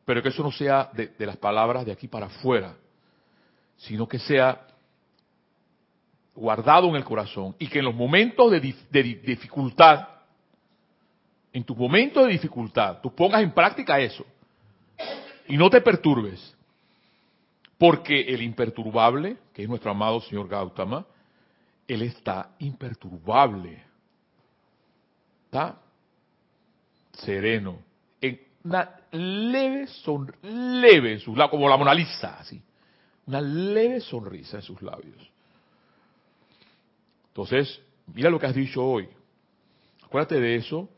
Pero 0.06 0.22
que 0.22 0.30
eso 0.30 0.42
no 0.42 0.52
sea 0.52 0.90
de, 0.94 1.12
las 1.18 1.36
palabras 1.36 1.84
de 1.84 1.92
aquí 1.92 2.08
para 2.08 2.26
afuera, 2.26 2.74
sino 3.76 4.08
que 4.08 4.18
sea 4.18 4.66
guardado 6.34 6.88
en 6.88 6.96
el 6.96 7.04
corazón 7.04 7.54
y 7.58 7.66
que 7.68 7.80
en 7.80 7.84
los 7.84 7.94
momentos 7.94 8.50
de, 8.50 8.74
de 8.90 9.02
dificultad 9.02 10.08
en 11.52 11.62
tu 11.62 11.76
momento 11.76 12.24
de 12.24 12.32
dificultad, 12.32 13.00
tú 13.00 13.14
pongas 13.14 13.42
en 13.42 13.52
práctica 13.52 14.00
eso. 14.00 14.24
Y 15.46 15.56
no 15.56 15.70
te 15.70 15.80
perturbes. 15.80 16.53
Porque 17.86 18.18
el 18.18 18.40
imperturbable, 18.40 19.36
que 19.52 19.62
es 19.62 19.68
nuestro 19.68 19.90
amado 19.90 20.18
señor 20.22 20.48
Gautama, 20.48 21.04
él 21.86 22.00
está 22.00 22.54
imperturbable. 22.60 23.84
Está 25.44 25.78
sereno. 27.12 27.80
En 28.22 28.40
una 28.64 28.88
leve 29.12 29.86
sonrisa, 29.86 30.38
leve 30.48 31.12
en 31.12 31.20
sus 31.20 31.36
labios, 31.36 31.50
como 31.50 31.68
la 31.68 31.76
Mona 31.76 31.92
Lisa, 31.92 32.38
así. 32.38 32.62
Una 33.26 33.42
leve 33.42 34.00
sonrisa 34.00 34.56
en 34.56 34.62
sus 34.62 34.80
labios. 34.80 35.30
Entonces, 37.28 37.82
mira 38.14 38.30
lo 38.30 38.40
que 38.40 38.46
has 38.46 38.54
dicho 38.54 38.82
hoy. 38.82 39.06
Acuérdate 40.02 40.40
de 40.40 40.56
eso 40.56 40.88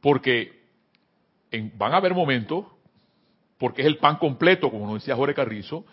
porque 0.00 0.62
van 1.76 1.92
a 1.92 1.98
haber 1.98 2.14
momentos, 2.14 2.64
porque 3.58 3.82
es 3.82 3.86
el 3.86 3.98
pan 3.98 4.16
completo, 4.16 4.70
como 4.70 4.86
nos 4.86 4.94
decía 4.94 5.14
Jorge 5.14 5.34
Carrizo, 5.34 5.84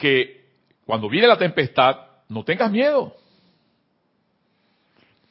que 0.00 0.40
cuando 0.84 1.08
viene 1.08 1.28
la 1.28 1.38
tempestad, 1.38 1.96
no 2.28 2.42
tengas 2.42 2.72
miedo. 2.72 3.14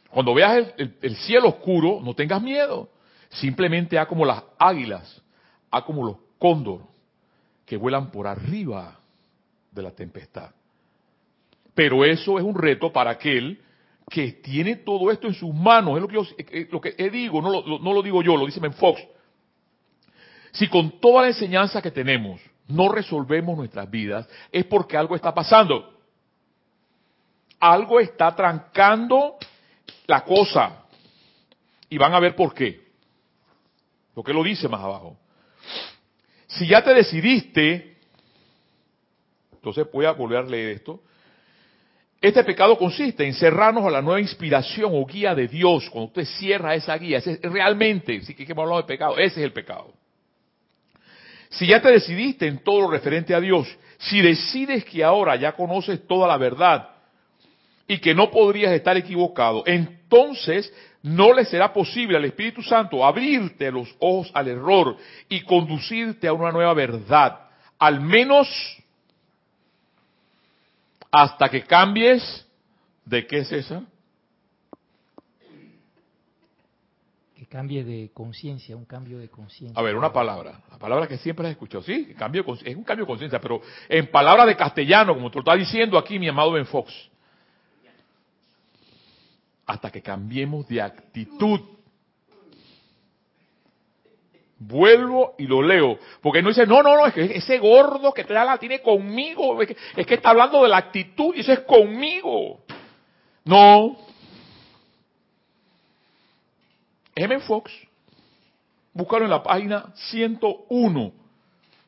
Cuando 0.10 0.34
veas 0.34 0.74
el, 0.78 1.16
cielo 1.18 1.50
oscuro, 1.50 2.00
no 2.02 2.14
tengas 2.14 2.42
miedo. 2.42 2.90
Simplemente 3.30 4.00
haz 4.00 4.08
como 4.08 4.26
las 4.26 4.44
águilas, 4.58 5.22
haz 5.70 5.84
como 5.84 6.06
los 6.06 6.18
cóndor, 6.38 6.82
que 7.66 7.78
vuelan 7.78 8.10
por 8.12 8.26
arriba 8.26 9.00
de 9.72 9.82
la 9.82 9.92
tempestad. 9.92 10.52
Pero 11.76 12.06
eso 12.06 12.38
es 12.38 12.44
un 12.44 12.56
reto 12.56 12.92
para 12.92 13.12
aquel 13.12 13.60
que 14.10 14.32
tiene 14.32 14.78
todo 14.78 15.12
esto 15.12 15.28
en 15.28 15.34
sus 15.34 15.54
manos. 15.54 15.96
Es 15.96 16.02
lo 16.02 16.08
que, 16.08 16.16
yo, 16.16 16.24
eh, 16.38 16.68
lo 16.72 16.82
que 16.82 16.92
digo, 17.10 17.42
no 17.42 17.52
lo, 17.52 17.80
no 17.80 17.94
lo 17.94 18.02
digo 18.02 18.24
yo, 18.24 18.38
lo 18.38 18.46
dice 18.46 18.60
Ben 18.60 18.74
Fox. 18.74 19.02
Si 20.52 20.68
con 20.68 21.00
toda 21.00 21.24
la 21.24 21.28
enseñanza 21.28 21.82
que 21.82 21.92
tenemos 21.92 22.42
no 22.70 22.90
resolvemos 22.90 23.58
nuestras 23.58 23.90
vidas, 23.90 24.28
es 24.52 24.66
porque 24.66 24.96
algo 24.96 25.16
está 25.16 25.34
pasando. 25.34 25.98
Algo 27.60 28.00
está 28.00 28.36
trancando 28.36 29.38
la 30.08 30.24
cosa. 30.24 30.84
Y 31.90 31.98
van 31.98 32.14
a 32.14 32.20
ver 32.20 32.36
por 32.36 32.54
qué. 32.54 32.90
Lo 34.16 34.24
que 34.24 34.34
lo 34.34 34.44
dice 34.44 34.68
más 34.68 34.82
abajo. 34.82 35.18
Si 36.48 36.68
ya 36.68 36.84
te 36.84 36.94
decidiste, 36.94 37.98
entonces 39.52 39.88
voy 39.92 40.06
a 40.06 40.12
volver 40.12 40.40
a 40.40 40.44
leer 40.44 40.70
esto. 40.78 41.02
Este 42.22 42.44
pecado 42.44 42.78
consiste 42.78 43.26
en 43.26 43.34
cerrarnos 43.34 43.86
a 43.86 43.90
la 43.90 44.02
nueva 44.02 44.20
inspiración 44.20 44.92
o 44.94 45.06
guía 45.06 45.34
de 45.34 45.48
Dios. 45.48 45.90
Cuando 45.90 46.08
usted 46.08 46.26
cierra 46.26 46.76
esa 46.76 46.98
guía, 46.98 47.18
ese 47.18 47.34
es 47.34 47.42
realmente, 47.42 48.22
si 48.22 48.36
que 48.36 48.44
hemos 48.44 48.64
hablado 48.64 48.82
de 48.82 48.88
pecado, 48.88 49.18
ese 49.18 49.40
es 49.40 49.46
el 49.46 49.54
pecado. 49.54 49.94
Si 51.50 51.68
ya 51.68 51.82
te 51.82 51.90
decidiste 51.90 52.48
en 52.48 52.64
todo 52.64 52.82
lo 52.82 52.92
referente 52.92 53.34
a 53.34 53.40
Dios, 53.40 53.68
si 53.98 54.22
decides 54.22 54.86
que 54.86 55.04
ahora 55.04 55.36
ya 55.36 55.54
conoces 55.54 56.06
toda 56.08 56.28
la 56.28 56.38
verdad 56.38 56.90
y 57.88 57.98
que 57.98 58.14
no 58.14 58.30
podrías 58.30 58.72
estar 58.72 58.96
equivocado, 58.96 59.64
entonces 59.66 60.72
no 61.02 61.34
le 61.34 61.46
será 61.46 61.74
posible 61.74 62.18
al 62.18 62.26
Espíritu 62.26 62.62
Santo 62.62 63.06
abrirte 63.06 63.72
los 63.72 63.94
ojos 64.00 64.30
al 64.34 64.48
error 64.48 64.98
y 65.28 65.42
conducirte 65.42 66.28
a 66.28 66.34
una 66.34 66.52
nueva 66.52 66.74
verdad, 66.74 67.40
al 67.80 68.00
menos 68.00 68.48
hasta 71.12 71.50
que 71.50 71.64
cambies 71.64 72.46
de 73.06 73.26
qué 73.26 73.40
es 73.40 73.52
esa? 73.52 73.84
Cambie 77.50 77.84
de 77.84 78.12
conciencia, 78.14 78.78
un 78.78 78.86
cambio 78.86 79.18
de 79.18 79.28
conciencia. 79.28 79.78
A 79.78 79.84
ver, 79.84 79.96
una 79.96 80.14
palabra, 80.14 80.62
la 80.70 80.78
palabra 80.78 81.08
que 81.08 81.18
siempre 81.18 81.48
has 81.48 81.52
escuchado, 81.52 81.84
sí, 81.84 82.14
cambio, 82.18 82.46
es 82.64 82.76
un 82.76 82.84
cambio 82.84 83.06
de 83.06 83.08
conciencia, 83.08 83.42
pero 83.42 83.62
en 83.90 84.08
palabras 84.12 84.46
de 84.46 84.56
castellano, 84.56 85.16
como 85.16 85.32
tú 85.32 85.40
lo 85.40 85.42
estás 85.42 85.58
diciendo 85.58 85.98
aquí, 85.98 86.20
mi 86.20 86.28
amado 86.28 86.52
Ben 86.52 86.68
Fox, 86.68 86.94
hasta 89.66 89.92
que 89.92 90.02
cambiemos 90.02 90.68
de 90.68 90.82
actitud. 90.82 91.60
Vuelvo 94.62 95.36
y 95.38 95.48
lo 95.48 95.62
leo, 95.62 95.98
porque 96.22 96.42
no 96.42 96.50
dice, 96.50 96.68
no, 96.68 96.84
no, 96.84 96.98
no, 96.98 97.06
es 97.06 97.14
que 97.14 97.24
ese 97.24 97.60
gordo 97.60 98.14
que 98.14 98.26
te 98.26 98.34
da 98.34 98.44
la 98.44 98.58
tiene 98.58 98.82
conmigo, 98.82 99.62
es 99.62 99.70
que, 99.70 99.78
es 99.96 100.06
que 100.06 100.16
está 100.16 100.32
hablando 100.32 100.62
de 100.64 100.70
la 100.70 100.78
actitud 100.78 101.34
y 101.34 101.40
eso 101.40 101.54
es 101.54 101.62
conmigo. 101.62 102.60
No, 103.46 103.98
M. 107.24 107.40
Fox, 107.42 107.72
búscalo 108.94 109.26
en 109.26 109.32
la 109.32 109.44
página 109.44 109.94
101 109.96 111.12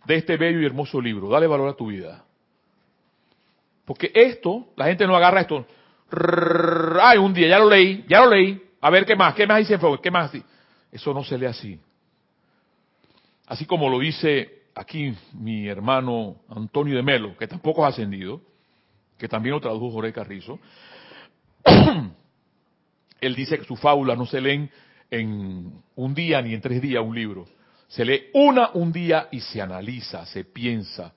de 0.06 0.16
este 0.16 0.36
bello 0.36 0.60
y 0.60 0.66
hermoso 0.66 1.00
libro. 1.00 1.30
Dale 1.30 1.48
valor 1.48 1.70
a 1.70 1.74
tu 1.74 1.88
vida. 1.88 2.26
Porque 3.86 4.12
esto, 4.14 4.68
la 4.76 4.86
gente 4.86 5.08
no 5.08 5.16
agarra 5.16 5.42
esto. 5.42 5.66
Ay, 7.02 7.18
un 7.18 7.34
día, 7.34 7.48
ya 7.48 7.60
lo 7.60 7.70
leí, 7.70 8.04
ya 8.08 8.26
lo 8.26 8.32
leí. 8.32 8.62
A 8.82 8.90
ver 8.90 9.06
qué 9.06 9.16
más, 9.16 9.34
qué 9.34 9.48
más 9.48 9.60
dice 9.60 9.78
Fox, 9.78 10.02
qué 10.02 10.12
más. 10.12 10.32
Eso 10.92 11.14
no 11.14 11.24
se 11.24 11.38
lee 11.38 11.46
así. 11.46 11.80
Así 13.48 13.66
como 13.66 13.90
lo 13.90 14.00
dice 14.00 14.64
aquí 14.76 15.14
mi 15.34 15.68
hermano 15.68 16.38
Antonio 16.50 16.96
de 16.96 17.04
Melo, 17.04 17.38
que 17.38 17.48
tampoco 17.48 17.86
ha 17.86 17.90
ascendido, 17.90 18.42
que 19.18 19.28
también 19.28 19.54
lo 19.54 19.62
tradujo 19.62 19.92
Jorge 19.92 20.12
Carrizo. 20.12 20.60
Él 23.22 23.36
dice 23.36 23.60
que 23.60 23.66
sus 23.66 23.80
fábulas 23.80 24.18
no 24.18 24.26
se 24.26 24.42
leen 24.42 24.72
en 25.12 25.84
un 25.96 26.16
día 26.16 26.42
ni 26.42 26.54
en 26.54 26.62
tres 26.62 26.82
días 26.82 27.04
un 27.04 27.14
libro. 27.14 27.46
Se 27.90 28.06
lee 28.06 28.30
una 28.34 28.72
un 28.74 28.94
día 28.94 29.28
y 29.32 29.42
se 29.42 29.62
analiza, 29.62 30.26
se 30.26 30.46
piensa, 30.46 31.14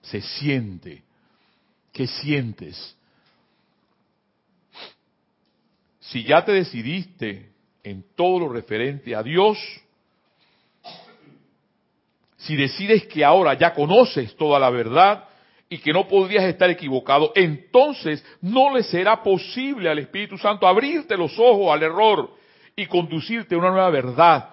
se 0.00 0.20
siente. 0.20 1.02
¿Qué 1.92 2.06
sientes? 2.06 2.96
Si 5.98 6.22
ya 6.22 6.44
te 6.44 6.52
decidiste 6.52 7.50
en 7.82 8.04
todo 8.14 8.38
lo 8.38 8.48
referente 8.52 9.14
a 9.16 9.22
Dios, 9.22 9.58
si 12.36 12.56
decides 12.56 13.06
que 13.06 13.24
ahora 13.24 13.54
ya 13.54 13.74
conoces 13.74 14.36
toda 14.36 14.60
la 14.60 14.70
verdad 14.70 15.28
y 15.68 15.78
que 15.78 15.92
no 15.92 16.06
podrías 16.06 16.44
estar 16.44 16.70
equivocado, 16.70 17.32
entonces 17.34 18.24
no 18.40 18.74
le 18.74 18.84
será 18.84 19.22
posible 19.22 19.88
al 19.88 19.98
Espíritu 19.98 20.38
Santo 20.38 20.66
abrirte 20.66 21.16
los 21.16 21.36
ojos 21.38 21.72
al 21.72 21.82
error 21.82 22.41
y 22.76 22.86
conducirte 22.86 23.54
a 23.54 23.58
una 23.58 23.70
nueva 23.70 23.90
verdad, 23.90 24.50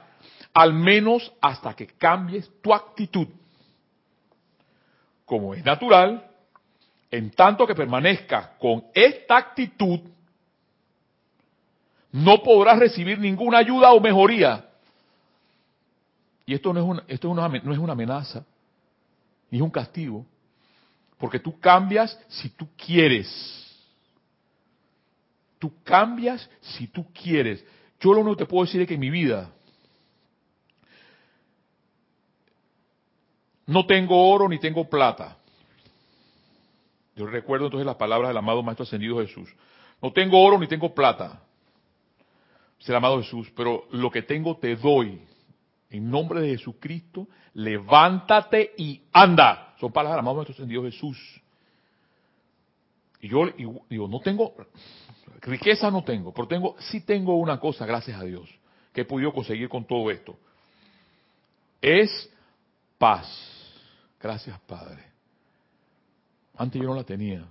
al 0.53 0.73
menos 0.73 1.31
hasta 1.41 1.73
que 1.73 1.87
cambies 1.87 2.49
tu 2.61 2.73
actitud. 2.73 3.27
Como 5.25 5.53
es 5.53 5.63
natural, 5.63 6.29
en 7.11 7.31
tanto 7.31 7.65
que 7.65 7.75
permanezcas 7.75 8.49
con 8.59 8.85
esta 8.93 9.37
actitud, 9.37 9.99
no 12.11 12.41
podrás 12.41 12.79
recibir 12.79 13.19
ninguna 13.19 13.59
ayuda 13.59 13.91
o 13.91 13.99
mejoría. 13.99 14.65
Y 16.45 16.55
esto 16.55 16.73
no 16.73 16.79
es 16.79 16.85
una, 16.85 17.03
esto 17.07 17.33
no 17.33 17.73
es 17.73 17.79
una 17.79 17.93
amenaza, 17.93 18.43
ni 19.51 19.59
es 19.59 19.61
un 19.61 19.69
castigo, 19.69 20.25
porque 21.19 21.39
tú 21.39 21.59
cambias 21.59 22.19
si 22.27 22.49
tú 22.49 22.67
quieres. 22.75 23.27
Tú 25.59 25.71
cambias 25.83 26.49
si 26.61 26.87
tú 26.87 27.05
quieres. 27.13 27.63
Yo 27.99 28.13
lo 28.13 28.21
único 28.21 28.37
que 28.37 28.45
te 28.45 28.49
puedo 28.49 28.65
decir 28.65 28.81
es 28.81 28.87
que 28.87 28.93
en 28.93 28.99
mi 28.99 29.09
vida 29.09 29.51
no 33.67 33.85
tengo 33.85 34.29
oro 34.29 34.47
ni 34.47 34.59
tengo 34.59 34.89
plata. 34.89 35.37
Yo 37.15 37.27
recuerdo 37.27 37.65
entonces 37.65 37.85
las 37.85 37.97
palabras 37.97 38.29
del 38.29 38.37
amado 38.37 38.63
Maestro 38.63 38.83
Ascendido 38.83 39.19
Jesús. 39.19 39.49
No 40.01 40.13
tengo 40.13 40.41
oro 40.41 40.57
ni 40.57 40.67
tengo 40.67 40.93
plata. 40.93 41.43
El 42.87 42.95
amado 42.95 43.21
Jesús, 43.21 43.51
pero 43.55 43.85
lo 43.91 44.09
que 44.09 44.21
tengo 44.21 44.57
te 44.57 44.75
doy. 44.75 45.21
En 45.89 46.09
nombre 46.09 46.39
de 46.41 46.49
Jesucristo, 46.57 47.27
levántate 47.53 48.73
y 48.77 49.01
anda. 49.11 49.75
Son 49.79 49.91
palabras 49.91 50.15
del 50.15 50.19
amado 50.19 50.37
Maestro 50.37 50.53
Ascendido 50.53 50.83
Jesús. 50.83 51.17
Y 53.21 53.27
yo 53.27 53.47
digo, 53.89 54.07
no 54.07 54.19
tengo, 54.21 54.55
riqueza 55.41 55.89
no 55.91 56.03
tengo, 56.03 56.33
pero 56.33 56.47
tengo, 56.47 56.75
sí 56.79 57.01
tengo 57.01 57.35
una 57.35 57.59
cosa, 57.59 57.85
gracias 57.85 58.19
a 58.19 58.23
Dios, 58.23 58.49
que 58.93 59.01
he 59.01 59.05
podido 59.05 59.31
conseguir 59.33 59.69
con 59.69 59.85
todo 59.85 60.09
esto. 60.11 60.37
Es 61.81 62.29
paz. 62.97 63.27
Gracias, 64.19 64.59
Padre. 64.61 65.03
Antes 66.55 66.81
yo 66.81 66.89
no 66.89 66.95
la 66.95 67.05
tenía, 67.05 67.45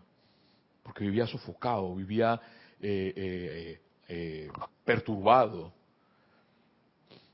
porque 0.82 1.04
vivía 1.04 1.26
sofocado, 1.26 1.94
vivía 1.94 2.38
eh, 2.80 3.12
eh, 3.16 3.80
eh, 4.08 4.50
perturbado. 4.84 5.72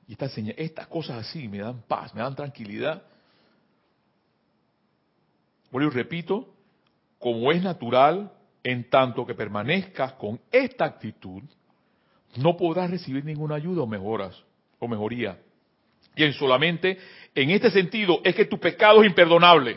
Y 0.07 0.17
estas, 0.57 0.87
cosas 0.87 1.27
así 1.27 1.49
me 1.49 1.59
dan 1.59 1.83
paz, 1.83 2.15
me 2.15 2.21
dan 2.21 2.37
tranquilidad. 2.37 3.03
Bueno, 5.71 5.89
y 5.89 5.91
repito, 5.91 6.55
como 7.19 7.51
es 7.51 7.63
natural, 7.63 8.33
en 8.65 8.89
tanto 8.89 9.27
que 9.27 9.35
permanezcas 9.35 10.15
con 10.15 10.41
esta 10.51 10.87
actitud, 10.87 11.43
no 12.37 12.57
podrás 12.57 12.91
recibir 12.91 13.25
ninguna 13.25 13.57
ayuda 13.57 13.83
o 13.83 13.87
mejoras 13.87 14.43
o 14.81 14.89
mejoría. 14.89 15.39
Y 16.17 16.25
en 16.25 16.33
solamente 16.33 16.99
en 17.35 17.51
este 17.51 17.71
sentido 17.71 18.21
es 18.25 18.35
que 18.35 18.47
tu 18.47 18.59
pecado 18.59 19.03
es 19.03 19.09
imperdonable. 19.09 19.77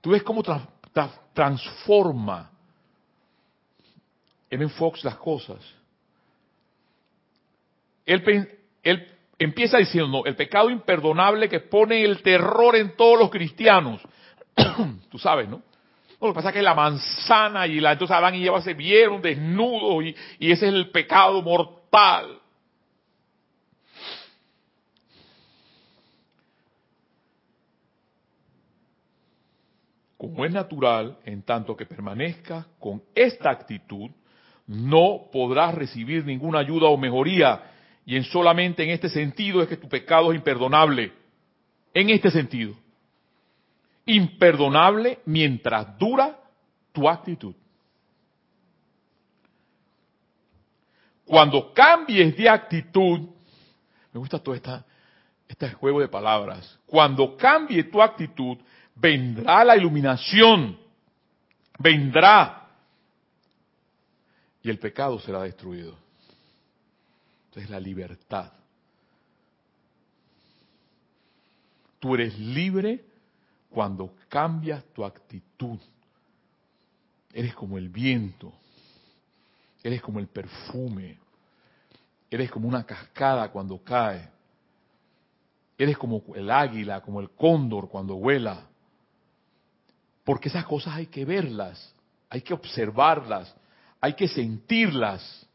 Tú 0.00 0.10
ves 0.10 0.22
cómo 0.24 0.42
transforma 1.32 2.50
M. 4.50 4.68
Fox 4.68 5.04
las 5.04 5.16
cosas. 5.16 5.58
Él, 8.04 8.58
él 8.82 9.08
empieza 9.38 9.78
diciendo, 9.78 10.24
el 10.26 10.34
pecado 10.34 10.68
imperdonable 10.68 11.48
que 11.48 11.60
pone 11.60 12.04
el 12.04 12.20
terror 12.22 12.74
en 12.74 12.96
todos 12.96 13.18
los 13.18 13.30
cristianos. 13.30 14.00
Tú 15.10 15.18
sabes, 15.18 15.48
¿no? 15.48 15.62
Lo 16.28 16.32
que 16.32 16.36
pasa 16.36 16.50
es 16.50 16.54
que 16.54 16.62
la 16.62 16.74
manzana 16.74 17.66
y 17.66 17.80
la, 17.80 17.92
entonces 17.92 18.16
Adán 18.16 18.36
y 18.36 18.46
Eva 18.46 18.62
se 18.62 18.74
vieron 18.74 19.20
desnudos 19.20 20.04
y, 20.04 20.14
y 20.38 20.52
ese 20.52 20.68
es 20.68 20.74
el 20.74 20.90
pecado 20.90 21.42
mortal. 21.42 22.38
Como 30.16 30.44
es 30.44 30.52
natural, 30.52 31.18
en 31.24 31.42
tanto 31.42 31.76
que 31.76 31.84
permanezcas 31.84 32.66
con 32.78 33.02
esta 33.12 33.50
actitud, 33.50 34.08
no 34.68 35.22
podrás 35.32 35.74
recibir 35.74 36.24
ninguna 36.24 36.60
ayuda 36.60 36.86
o 36.86 36.96
mejoría. 36.96 37.60
Y 38.06 38.14
en 38.16 38.22
solamente 38.22 38.84
en 38.84 38.90
este 38.90 39.08
sentido 39.08 39.60
es 39.60 39.68
que 39.68 39.76
tu 39.76 39.88
pecado 39.88 40.30
es 40.30 40.38
imperdonable. 40.38 41.12
En 41.92 42.10
este 42.10 42.30
sentido 42.30 42.76
imperdonable 44.06 45.20
mientras 45.26 45.98
dura 45.98 46.38
tu 46.92 47.08
actitud. 47.08 47.54
Cuando 51.24 51.72
cambies 51.72 52.36
de 52.36 52.48
actitud, 52.48 53.20
me 54.12 54.20
gusta 54.20 54.38
todo 54.38 54.54
esta, 54.54 54.84
este 55.48 55.70
juego 55.72 56.00
de 56.00 56.08
palabras, 56.08 56.78
cuando 56.86 57.36
cambie 57.36 57.84
tu 57.84 58.02
actitud, 58.02 58.58
vendrá 58.94 59.64
la 59.64 59.76
iluminación, 59.76 60.78
vendrá, 61.78 62.68
y 64.62 64.70
el 64.70 64.78
pecado 64.78 65.18
será 65.18 65.42
destruido. 65.42 65.96
Entonces 67.46 67.70
la 67.70 67.80
libertad. 67.80 68.52
Tú 71.98 72.14
eres 72.14 72.38
libre 72.38 73.04
cuando 73.72 74.14
cambias 74.28 74.84
tu 74.92 75.04
actitud. 75.04 75.78
Eres 77.32 77.54
como 77.54 77.78
el 77.78 77.88
viento. 77.88 78.52
Eres 79.82 80.00
como 80.02 80.20
el 80.20 80.28
perfume. 80.28 81.18
Eres 82.30 82.50
como 82.50 82.68
una 82.68 82.84
cascada 82.84 83.50
cuando 83.50 83.82
cae. 83.82 84.28
Eres 85.76 85.98
como 85.98 86.22
el 86.34 86.50
águila, 86.50 87.00
como 87.00 87.20
el 87.20 87.30
cóndor 87.30 87.88
cuando 87.88 88.14
vuela. 88.14 88.66
Porque 90.24 90.48
esas 90.48 90.64
cosas 90.64 90.94
hay 90.94 91.06
que 91.06 91.24
verlas, 91.24 91.94
hay 92.30 92.42
que 92.42 92.54
observarlas, 92.54 93.54
hay 94.00 94.14
que 94.14 94.28
sentirlas. 94.28 95.46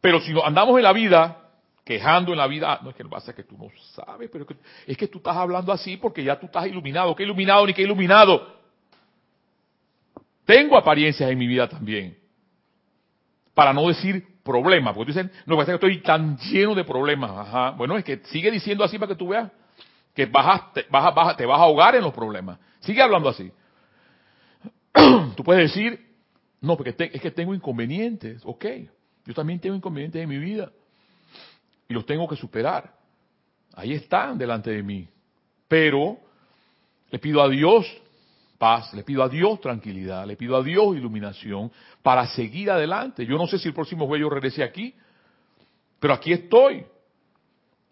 Pero 0.00 0.20
si 0.20 0.32
andamos 0.44 0.76
en 0.76 0.82
la 0.82 0.92
vida 0.92 1.47
quejando 1.88 2.32
en 2.32 2.38
la 2.38 2.46
vida, 2.46 2.70
ah, 2.70 2.80
no 2.82 2.90
es 2.90 2.96
que 2.96 3.02
lo 3.02 3.08
pasa 3.08 3.34
que 3.34 3.44
tú 3.44 3.56
no 3.56 3.70
sabes, 3.94 4.28
pero 4.30 4.44
es 4.86 4.94
que 4.94 5.08
tú 5.08 5.16
estás 5.18 5.34
hablando 5.34 5.72
así 5.72 5.96
porque 5.96 6.22
ya 6.22 6.38
tú 6.38 6.44
estás 6.44 6.66
iluminado. 6.66 7.16
¿Qué 7.16 7.22
iluminado 7.22 7.66
ni 7.66 7.72
qué 7.72 7.80
iluminado? 7.80 8.46
Tengo 10.44 10.76
apariencias 10.76 11.30
en 11.30 11.38
mi 11.38 11.46
vida 11.46 11.66
también. 11.66 12.18
Para 13.54 13.72
no 13.72 13.88
decir 13.88 14.22
problemas, 14.44 14.94
porque 14.94 15.12
dicen, 15.12 15.32
no, 15.46 15.56
pasa 15.56 15.72
que 15.72 15.76
estoy 15.76 16.02
tan 16.02 16.36
lleno 16.36 16.74
de 16.74 16.84
problemas. 16.84 17.30
Ajá. 17.30 17.70
Bueno, 17.70 17.96
es 17.96 18.04
que 18.04 18.18
sigue 18.24 18.50
diciendo 18.50 18.84
así 18.84 18.98
para 18.98 19.14
que 19.14 19.18
tú 19.18 19.28
veas 19.28 19.50
que 20.14 20.26
vas 20.26 20.70
te, 20.74 20.84
vas 20.90 21.16
a, 21.16 21.36
te 21.38 21.46
vas 21.46 21.58
a 21.58 21.62
ahogar 21.62 21.94
en 21.94 22.02
los 22.02 22.12
problemas. 22.12 22.58
Sigue 22.80 23.00
hablando 23.00 23.30
así. 23.30 23.50
tú 25.36 25.42
puedes 25.42 25.72
decir, 25.72 26.06
no, 26.60 26.76
porque 26.76 26.94
es 26.98 27.22
que 27.22 27.30
tengo 27.30 27.54
inconvenientes. 27.54 28.42
Ok, 28.44 28.66
yo 29.24 29.32
también 29.32 29.58
tengo 29.58 29.74
inconvenientes 29.74 30.22
en 30.22 30.28
mi 30.28 30.36
vida 30.36 30.70
y 31.88 31.94
los 31.94 32.04
tengo 32.04 32.28
que 32.28 32.36
superar. 32.36 32.92
Ahí 33.74 33.94
están 33.94 34.36
delante 34.36 34.70
de 34.70 34.82
mí. 34.82 35.08
Pero 35.66 36.18
le 37.10 37.18
pido 37.18 37.42
a 37.42 37.48
Dios 37.48 37.86
paz, 38.58 38.92
le 38.92 39.04
pido 39.04 39.22
a 39.22 39.28
Dios 39.28 39.60
tranquilidad, 39.60 40.26
le 40.26 40.36
pido 40.36 40.56
a 40.56 40.62
Dios 40.62 40.96
iluminación 40.96 41.70
para 42.02 42.26
seguir 42.26 42.70
adelante. 42.70 43.24
Yo 43.24 43.38
no 43.38 43.46
sé 43.46 43.58
si 43.58 43.68
el 43.68 43.74
próximo 43.74 44.06
jueves 44.06 44.22
yo 44.22 44.30
regrese 44.30 44.62
aquí, 44.62 44.94
pero 46.00 46.12
aquí 46.12 46.32
estoy. 46.32 46.84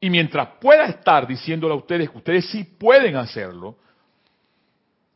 Y 0.01 0.11
mientras 0.11 0.49
pueda 0.61 0.87
estar 0.87 1.27
diciéndole 1.27 1.73
a 1.73 1.77
ustedes 1.77 2.11
que 2.11 2.19
ustedes 2.19 2.51
sí 2.51 2.65
pueden 2.65 3.17
hacerlo, 3.17 3.79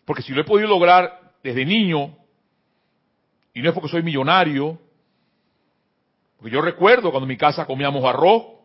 porque 0.04 0.22
si 0.22 0.32
lo 0.32 0.40
he 0.40 0.44
podido 0.44 0.68
lograr 0.68 1.32
desde 1.42 1.64
niño, 1.64 2.16
y 3.52 3.60
no 3.60 3.68
es 3.68 3.74
porque 3.74 3.90
soy 3.90 4.02
millonario, 4.02 4.78
porque 6.36 6.52
yo 6.52 6.62
recuerdo 6.62 7.10
cuando 7.10 7.24
en 7.24 7.28
mi 7.28 7.36
casa 7.36 7.66
comíamos 7.66 8.04
arroz 8.04 8.60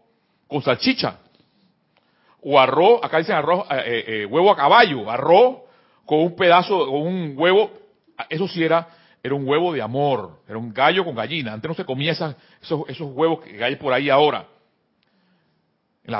con 0.47 0.61
salchicha, 0.61 1.19
o 2.47 2.59
arroz, 2.59 2.99
acá 3.01 3.17
dicen 3.17 3.35
arroz, 3.35 3.65
eh, 3.71 3.83
eh, 3.85 4.03
eh, 4.07 4.25
huevo 4.27 4.51
a 4.51 4.55
caballo, 4.55 5.09
arroz 5.09 5.63
con 6.05 6.19
un 6.19 6.35
pedazo, 6.35 6.85
con 6.85 7.01
un 7.01 7.33
huevo, 7.35 7.71
eso 8.29 8.47
sí 8.47 8.63
era, 8.63 8.87
era 9.23 9.33
un 9.33 9.47
huevo 9.47 9.73
de 9.73 9.81
amor, 9.81 10.41
era 10.47 10.59
un 10.59 10.71
gallo 10.71 11.03
con 11.03 11.15
gallina. 11.15 11.53
Antes 11.53 11.67
no 11.67 11.73
se 11.73 11.83
comía 11.83 12.11
esos, 12.11 12.35
esos 12.87 13.11
huevos 13.13 13.43
que 13.43 13.63
hay 13.63 13.77
por 13.77 13.91
ahí 13.91 14.11
ahora. 14.11 14.45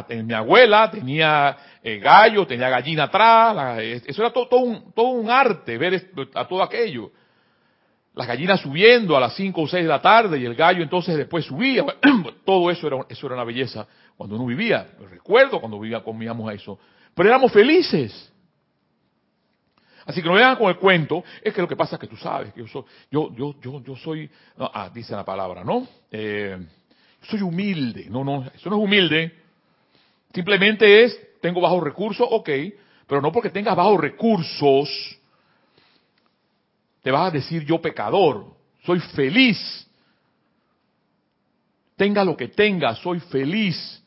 En, 0.10 0.26
mi 0.26 0.34
abuela 0.34 0.90
tenía 0.90 1.56
gallo, 1.84 2.48
tenía 2.48 2.70
gallina 2.70 3.04
atrás, 3.04 3.78
eso 4.08 4.24
era 4.24 4.34
todo, 4.34 4.48
todo, 4.48 4.62
un, 4.62 4.92
todo 4.94 5.10
un 5.10 5.30
arte, 5.30 5.78
ver 5.78 6.10
a 6.34 6.48
todo 6.48 6.64
aquello. 6.64 7.12
Las 8.16 8.26
gallinas 8.26 8.62
subiendo 8.62 9.16
a 9.16 9.20
las 9.20 9.36
5 9.36 9.62
o 9.62 9.68
6 9.68 9.84
de 9.84 9.90
la 9.90 10.02
tarde 10.02 10.40
y 10.40 10.46
el 10.46 10.56
gallo 10.56 10.82
entonces 10.82 11.16
después 11.16 11.46
subía. 11.46 11.86
todo 12.46 12.72
eso 12.72 12.88
era, 12.88 12.98
eso 13.08 13.28
era 13.28 13.36
una 13.36 13.44
belleza 13.44 13.86
cuando 14.18 14.36
uno 14.36 14.46
vivía. 14.46 14.88
Recuerdo 15.10 15.60
cuando 15.60 15.80
vivía, 15.80 16.04
comíamos 16.04 16.54
eso. 16.54 16.80
Pero 17.14 17.30
éramos 17.30 17.52
felices. 17.52 18.32
Así 20.06 20.22
que 20.22 20.28
no 20.28 20.36
vean 20.36 20.56
con 20.56 20.70
el 20.70 20.78
cuento, 20.78 21.24
es 21.42 21.54
que 21.54 21.62
lo 21.62 21.68
que 21.68 21.76
pasa 21.76 21.96
es 21.96 22.00
que 22.00 22.08
tú 22.08 22.16
sabes 22.16 22.54
que 22.54 22.60
yo 22.60 22.68
soy, 22.68 22.84
yo, 23.10 23.34
yo, 23.36 23.56
yo, 23.60 23.84
yo 23.84 23.96
soy, 23.96 24.30
ah, 24.58 24.90
dice 24.94 25.16
la 25.16 25.26
palabra, 25.26 25.64
¿no? 25.64 25.88
Eh, 26.12 26.58
soy 27.24 27.42
humilde, 27.42 28.06
no, 28.08 28.24
no, 28.24 28.46
eso 28.54 28.70
no 28.70 28.78
es 28.78 28.84
humilde, 28.84 29.36
simplemente 30.32 31.06
es, 31.06 31.20
tengo 31.42 31.60
bajos 31.60 31.82
recursos, 31.82 32.28
ok, 32.30 32.50
pero 33.08 33.20
no 33.20 33.32
porque 33.32 33.50
tengas 33.50 33.76
bajos 33.76 34.00
recursos, 34.00 35.18
te 37.02 37.10
vas 37.10 37.30
a 37.30 37.32
decir 37.32 37.66
yo 37.66 37.82
pecador, 37.82 38.46
soy 38.84 39.00
feliz, 39.00 39.86
tenga 41.96 42.24
lo 42.24 42.36
que 42.38 42.50
tenga, 42.50 42.96
soy 42.96 43.20
feliz. 43.20 44.04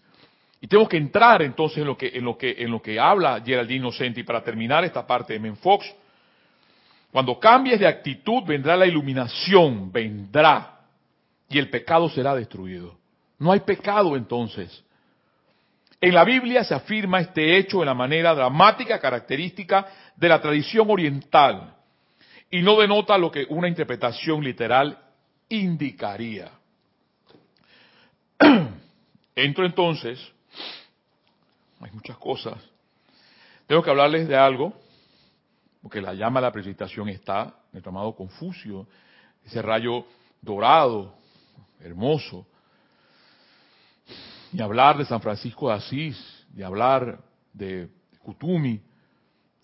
Y 0.60 0.66
tengo 0.66 0.88
que 0.88 0.96
entrar 0.96 1.42
entonces 1.42 1.78
en 1.78 1.86
lo 1.86 1.96
que, 1.96 2.08
en 2.08 2.24
lo 2.24 2.36
que, 2.36 2.56
en 2.58 2.70
lo 2.70 2.82
que 2.82 2.98
habla 2.98 3.40
Geraldine 3.44 3.80
Inocenti 3.80 4.24
para 4.24 4.42
terminar 4.42 4.84
esta 4.84 5.06
parte 5.06 5.34
de 5.34 5.38
Menfox. 5.38 5.94
Cuando 7.12 7.38
cambies 7.38 7.78
de 7.78 7.86
actitud 7.86 8.42
vendrá 8.44 8.76
la 8.76 8.86
iluminación, 8.86 9.90
vendrá, 9.92 10.80
y 11.48 11.58
el 11.58 11.70
pecado 11.70 12.08
será 12.08 12.34
destruido. 12.34 12.98
No 13.38 13.52
hay 13.52 13.60
pecado 13.60 14.16
entonces. 14.16 14.84
En 16.00 16.14
la 16.14 16.24
Biblia 16.24 16.64
se 16.64 16.74
afirma 16.74 17.20
este 17.20 17.56
hecho 17.56 17.80
de 17.80 17.86
la 17.86 17.94
manera 17.94 18.34
dramática, 18.34 19.00
característica 19.00 19.86
de 20.16 20.28
la 20.28 20.40
tradición 20.40 20.90
oriental, 20.90 21.74
y 22.50 22.62
no 22.62 22.78
denota 22.78 23.16
lo 23.16 23.30
que 23.30 23.46
una 23.48 23.68
interpretación 23.68 24.42
literal 24.42 24.98
indicaría. 25.48 26.50
Entro 29.34 29.64
entonces 29.64 30.20
hay 31.80 31.90
muchas 31.92 32.16
cosas. 32.18 32.56
Tengo 33.66 33.82
que 33.82 33.90
hablarles 33.90 34.26
de 34.28 34.36
algo, 34.36 34.72
porque 35.82 36.00
la 36.00 36.14
llama 36.14 36.40
de 36.40 36.46
la 36.46 36.52
presentación 36.52 37.08
está 37.08 37.54
el 37.72 37.82
llamado 37.82 38.14
Confucio, 38.14 38.86
ese 39.44 39.62
rayo 39.62 40.04
dorado, 40.40 41.14
hermoso. 41.80 42.46
Y 44.52 44.62
hablar 44.62 44.96
de 44.96 45.04
San 45.04 45.20
Francisco 45.20 45.68
de 45.68 45.74
Asís, 45.74 46.46
y 46.56 46.62
hablar 46.62 47.20
de 47.52 47.88
Kutumi, 48.22 48.80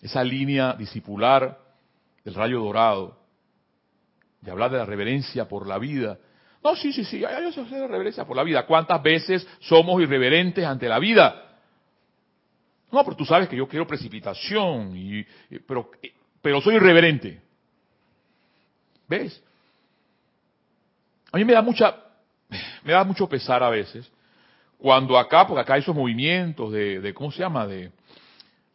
esa 0.00 0.22
línea 0.22 0.74
discipular 0.74 1.58
del 2.22 2.34
rayo 2.34 2.60
dorado, 2.60 3.18
y 4.44 4.50
hablar 4.50 4.70
de 4.70 4.78
la 4.78 4.84
reverencia 4.84 5.48
por 5.48 5.66
la 5.66 5.78
vida. 5.78 6.18
No, 6.62 6.76
sí, 6.76 6.92
sí, 6.92 7.04
sí, 7.04 7.20
yo 7.20 7.52
sé 7.52 7.78
la 7.78 7.86
reverencia 7.86 8.24
por 8.24 8.36
la 8.36 8.42
vida. 8.42 8.66
¿Cuántas 8.66 9.02
veces 9.02 9.46
somos 9.60 10.00
irreverentes 10.02 10.64
ante 10.64 10.88
la 10.88 10.98
vida? 10.98 11.43
No, 12.90 13.04
pero 13.04 13.16
tú 13.16 13.24
sabes 13.24 13.48
que 13.48 13.56
yo 13.56 13.66
quiero 13.66 13.86
precipitación, 13.86 14.96
y, 14.96 15.26
pero, 15.66 15.90
pero 16.40 16.60
soy 16.60 16.76
irreverente. 16.76 17.40
¿Ves? 19.08 19.42
A 21.32 21.36
mí 21.36 21.44
me 21.44 21.52
da 21.52 21.62
mucha, 21.62 21.96
me 22.84 22.92
da 22.92 23.04
mucho 23.04 23.28
pesar 23.28 23.62
a 23.62 23.70
veces 23.70 24.10
cuando 24.78 25.18
acá, 25.18 25.46
porque 25.46 25.62
acá 25.62 25.74
hay 25.74 25.80
esos 25.80 25.94
movimientos 25.94 26.70
de, 26.70 27.00
de 27.00 27.14
¿cómo 27.14 27.32
se 27.32 27.38
llama? 27.38 27.66
De 27.66 27.90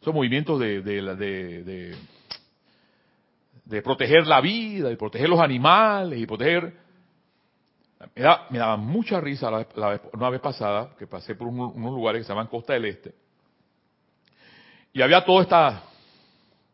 esos 0.00 0.12
movimientos 0.12 0.58
de, 0.58 0.82
de, 0.82 1.96
de, 3.64 3.82
proteger 3.82 4.26
la 4.26 4.40
vida, 4.40 4.88
de 4.88 4.96
proteger 4.96 5.28
los 5.28 5.38
animales 5.38 6.18
y 6.18 6.26
proteger. 6.26 6.74
Me, 8.16 8.22
da, 8.22 8.46
me 8.50 8.58
daba 8.58 8.76
mucha 8.76 9.20
risa 9.20 9.50
la, 9.50 10.00
una 10.12 10.30
vez 10.30 10.40
pasada 10.40 10.90
que 10.98 11.06
pasé 11.06 11.36
por 11.36 11.46
unos 11.46 11.76
lugares 11.76 12.20
que 12.20 12.24
se 12.24 12.30
llaman 12.30 12.48
Costa 12.48 12.72
del 12.72 12.86
Este 12.86 13.14
y 14.92 15.02
había 15.02 15.24
todo, 15.24 15.40
esta, 15.40 15.82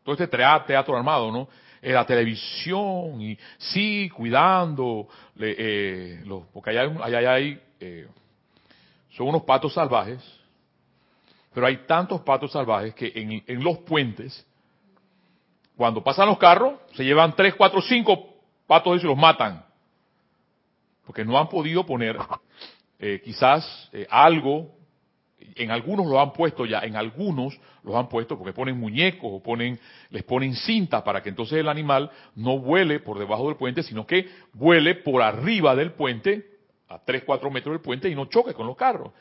todo 0.03 0.13
este 0.13 0.27
teatro 0.27 0.95
armado, 0.95 1.31
¿no? 1.31 1.47
En 1.81 1.93
la 1.93 2.05
televisión 2.05 3.21
y 3.21 3.37
sí, 3.57 4.09
cuidando, 4.09 5.07
eh, 5.39 6.21
los, 6.25 6.45
porque 6.47 6.71
allá, 6.71 6.91
allá 7.03 7.33
hay, 7.33 7.61
eh, 7.79 8.07
son 9.11 9.27
unos 9.27 9.43
patos 9.43 9.73
salvajes, 9.73 10.19
pero 11.53 11.67
hay 11.67 11.77
tantos 11.85 12.21
patos 12.21 12.51
salvajes 12.51 12.93
que 12.95 13.11
en, 13.15 13.43
en 13.45 13.63
los 13.63 13.79
puentes, 13.79 14.45
cuando 15.75 16.03
pasan 16.03 16.27
los 16.27 16.39
carros, 16.39 16.73
se 16.95 17.03
llevan 17.03 17.35
tres, 17.35 17.53
cuatro, 17.55 17.81
cinco 17.81 18.35
patos 18.65 19.03
y 19.03 19.05
los 19.05 19.17
matan. 19.17 19.63
Porque 21.05 21.23
no 21.23 21.37
han 21.37 21.47
podido 21.47 21.85
poner 21.85 22.17
eh, 22.99 23.21
quizás 23.23 23.91
algo 24.09 24.76
En 25.39 25.69
algunos 25.71 26.07
lo 26.07 26.19
han 26.19 26.33
puesto 26.33 26.65
ya, 26.65 26.79
en 26.79 26.95
algunos 26.95 27.59
los 27.83 27.95
han 27.95 28.09
puesto 28.09 28.37
porque 28.37 28.53
ponen 28.53 28.79
muñecos 28.79 29.41
o 29.43 29.55
les 30.09 30.23
ponen 30.23 30.55
cinta 30.55 31.03
para 31.03 31.21
que 31.21 31.29
entonces 31.29 31.59
el 31.59 31.69
animal 31.69 32.09
no 32.35 32.57
vuele 32.59 32.99
por 32.99 33.19
debajo 33.19 33.47
del 33.47 33.55
puente, 33.55 33.83
sino 33.83 34.05
que 34.05 34.27
vuele 34.53 34.95
por 34.95 35.21
arriba 35.21 35.75
del 35.75 35.91
puente, 35.91 36.43
a 36.89 36.99
3, 36.99 37.23
4 37.23 37.51
metros 37.51 37.73
del 37.73 37.81
puente 37.81 38.09
y 38.09 38.15
no 38.15 38.25
choque 38.25 38.53
con 38.53 38.65
los 38.65 38.75
carros. 38.75 39.11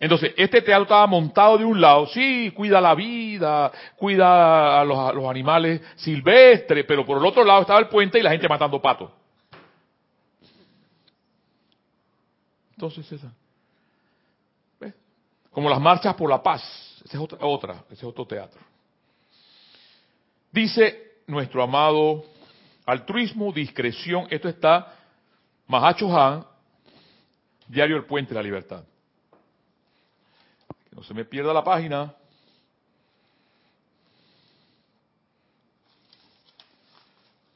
Entonces, 0.00 0.34
este 0.36 0.62
teatro 0.62 0.82
estaba 0.82 1.06
montado 1.06 1.58
de 1.58 1.64
un 1.64 1.80
lado, 1.80 2.06
sí, 2.08 2.52
cuida 2.54 2.80
la 2.80 2.94
vida, 2.94 3.70
cuida 3.96 4.80
a 4.80 4.84
los, 4.84 4.98
a 4.98 5.12
los 5.12 5.24
animales 5.26 5.80
silvestres, 5.96 6.84
pero 6.86 7.06
por 7.06 7.18
el 7.18 7.24
otro 7.24 7.44
lado 7.44 7.62
estaba 7.62 7.78
el 7.78 7.88
puente 7.88 8.18
y 8.18 8.22
la 8.22 8.30
gente 8.30 8.48
matando 8.48 8.82
patos. 8.82 9.10
Entonces, 12.72 13.10
esa. 13.10 13.32
Como 15.56 15.70
las 15.70 15.80
marchas 15.80 16.14
por 16.16 16.28
la 16.28 16.42
paz. 16.42 16.60
Esa 17.02 17.16
es 17.16 17.22
otra, 17.22 17.38
otra, 17.40 17.84
ese 17.86 17.94
es 17.94 18.04
otro 18.04 18.26
teatro. 18.26 18.60
Dice 20.52 21.22
nuestro 21.26 21.62
amado 21.62 22.26
altruismo, 22.84 23.50
discreción. 23.54 24.26
Esto 24.28 24.50
está 24.50 24.94
Mahacho 25.66 26.14
Han, 26.14 26.44
Diario 27.68 27.96
El 27.96 28.04
Puente 28.04 28.34
de 28.34 28.34
la 28.34 28.42
Libertad. 28.42 28.84
Que 30.90 30.94
no 30.94 31.02
se 31.02 31.14
me 31.14 31.24
pierda 31.24 31.54
la 31.54 31.64
página. 31.64 32.14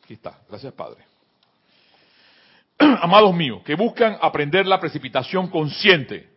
Aquí 0.05 0.15
está. 0.15 0.41
Gracias, 0.49 0.73
Padre. 0.73 1.05
Amados 2.79 3.35
míos, 3.35 3.61
que 3.63 3.75
buscan 3.75 4.17
aprender 4.23 4.67
la 4.67 4.81
precipitación 4.81 5.49
consciente. 5.49 6.31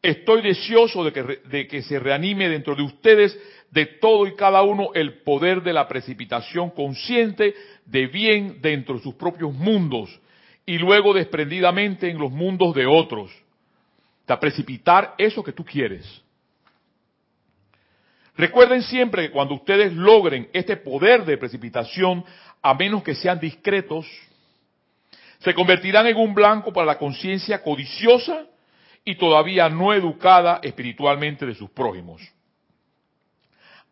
Estoy 0.00 0.42
deseoso 0.42 1.02
de 1.02 1.12
que, 1.12 1.22
de 1.22 1.66
que, 1.66 1.82
se 1.82 1.98
reanime 1.98 2.48
dentro 2.48 2.76
de 2.76 2.82
ustedes, 2.82 3.36
de 3.70 3.86
todo 3.86 4.26
y 4.26 4.36
cada 4.36 4.62
uno, 4.62 4.90
el 4.94 5.22
poder 5.22 5.62
de 5.62 5.72
la 5.72 5.88
precipitación 5.88 6.70
consciente 6.70 7.54
de 7.84 8.06
bien 8.06 8.60
dentro 8.60 8.94
de 8.96 9.02
sus 9.02 9.14
propios 9.14 9.52
mundos 9.52 10.08
y 10.64 10.78
luego 10.78 11.12
desprendidamente 11.12 12.08
en 12.08 12.18
los 12.18 12.30
mundos 12.30 12.74
de 12.74 12.86
otros. 12.86 13.30
De 14.26 14.36
precipitar 14.36 15.14
eso 15.18 15.42
que 15.42 15.52
tú 15.52 15.64
quieres. 15.64 16.22
Recuerden 18.36 18.82
siempre 18.82 19.22
que 19.22 19.30
cuando 19.32 19.54
ustedes 19.54 19.92
logren 19.92 20.48
este 20.52 20.76
poder 20.76 21.24
de 21.24 21.38
precipitación, 21.38 22.24
a 22.62 22.72
menos 22.74 23.02
que 23.02 23.16
sean 23.16 23.40
discretos, 23.40 24.06
se 25.40 25.54
convertirán 25.54 26.06
en 26.06 26.16
un 26.16 26.34
blanco 26.34 26.72
para 26.72 26.86
la 26.86 26.98
conciencia 26.98 27.62
codiciosa 27.62 28.46
y 29.08 29.14
todavía 29.14 29.70
no 29.70 29.94
educada 29.94 30.60
espiritualmente 30.62 31.46
de 31.46 31.54
sus 31.54 31.70
prójimos. 31.70 32.20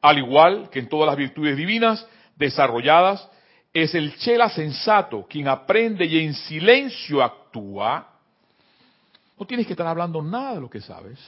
Al 0.03 0.19
igual 0.19 0.69
que 0.69 0.79
en 0.79 0.91
todas 0.91 1.07
las 1.07 1.17
virtudes 1.17 1.57
divinas 1.57 2.07
desarrolladas, 2.37 3.27
es 3.73 3.95
el 3.95 4.15
chela 4.19 4.51
sensato 4.51 5.25
quien 5.27 5.49
aprende 5.49 6.05
y 6.05 6.19
en 6.19 6.35
silencio 6.35 7.23
actúa. 7.23 8.13
No 9.41 9.47
tienes 9.47 9.67
que 9.67 9.73
estar 9.73 9.87
hablando 9.87 10.21
nada 10.21 10.57
de 10.57 10.61
lo 10.61 10.69
que 10.69 10.83
sabes. 10.83 11.19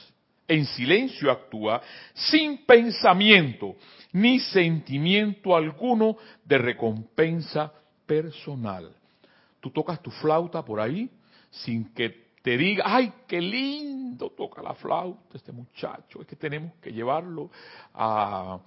En 0.47 0.67
silencio 0.67 1.31
actúa 1.31 1.81
sin 2.13 2.63
pensamiento 2.67 3.75
ni 4.11 4.39
sentimiento 4.39 5.55
alguno 5.55 6.15
de 6.45 6.59
recompensa 6.59 7.73
personal. 8.05 8.91
Tú 9.59 9.71
tocas 9.71 9.99
tu 9.99 10.11
flauta 10.11 10.63
por 10.63 10.79
ahí 10.79 11.09
sin 11.49 11.91
que 11.91 12.28
te 12.41 12.57
diga, 12.57 12.83
ay, 12.85 13.13
qué 13.27 13.41
lindo 13.41 14.29
toca 14.31 14.61
la 14.61 14.73
flauta 14.73 15.37
este 15.37 15.51
muchacho, 15.51 16.21
es 16.21 16.27
que 16.27 16.35
tenemos 16.35 16.73
que 16.81 16.91
llevarlo 16.91 17.49
a, 17.93 18.59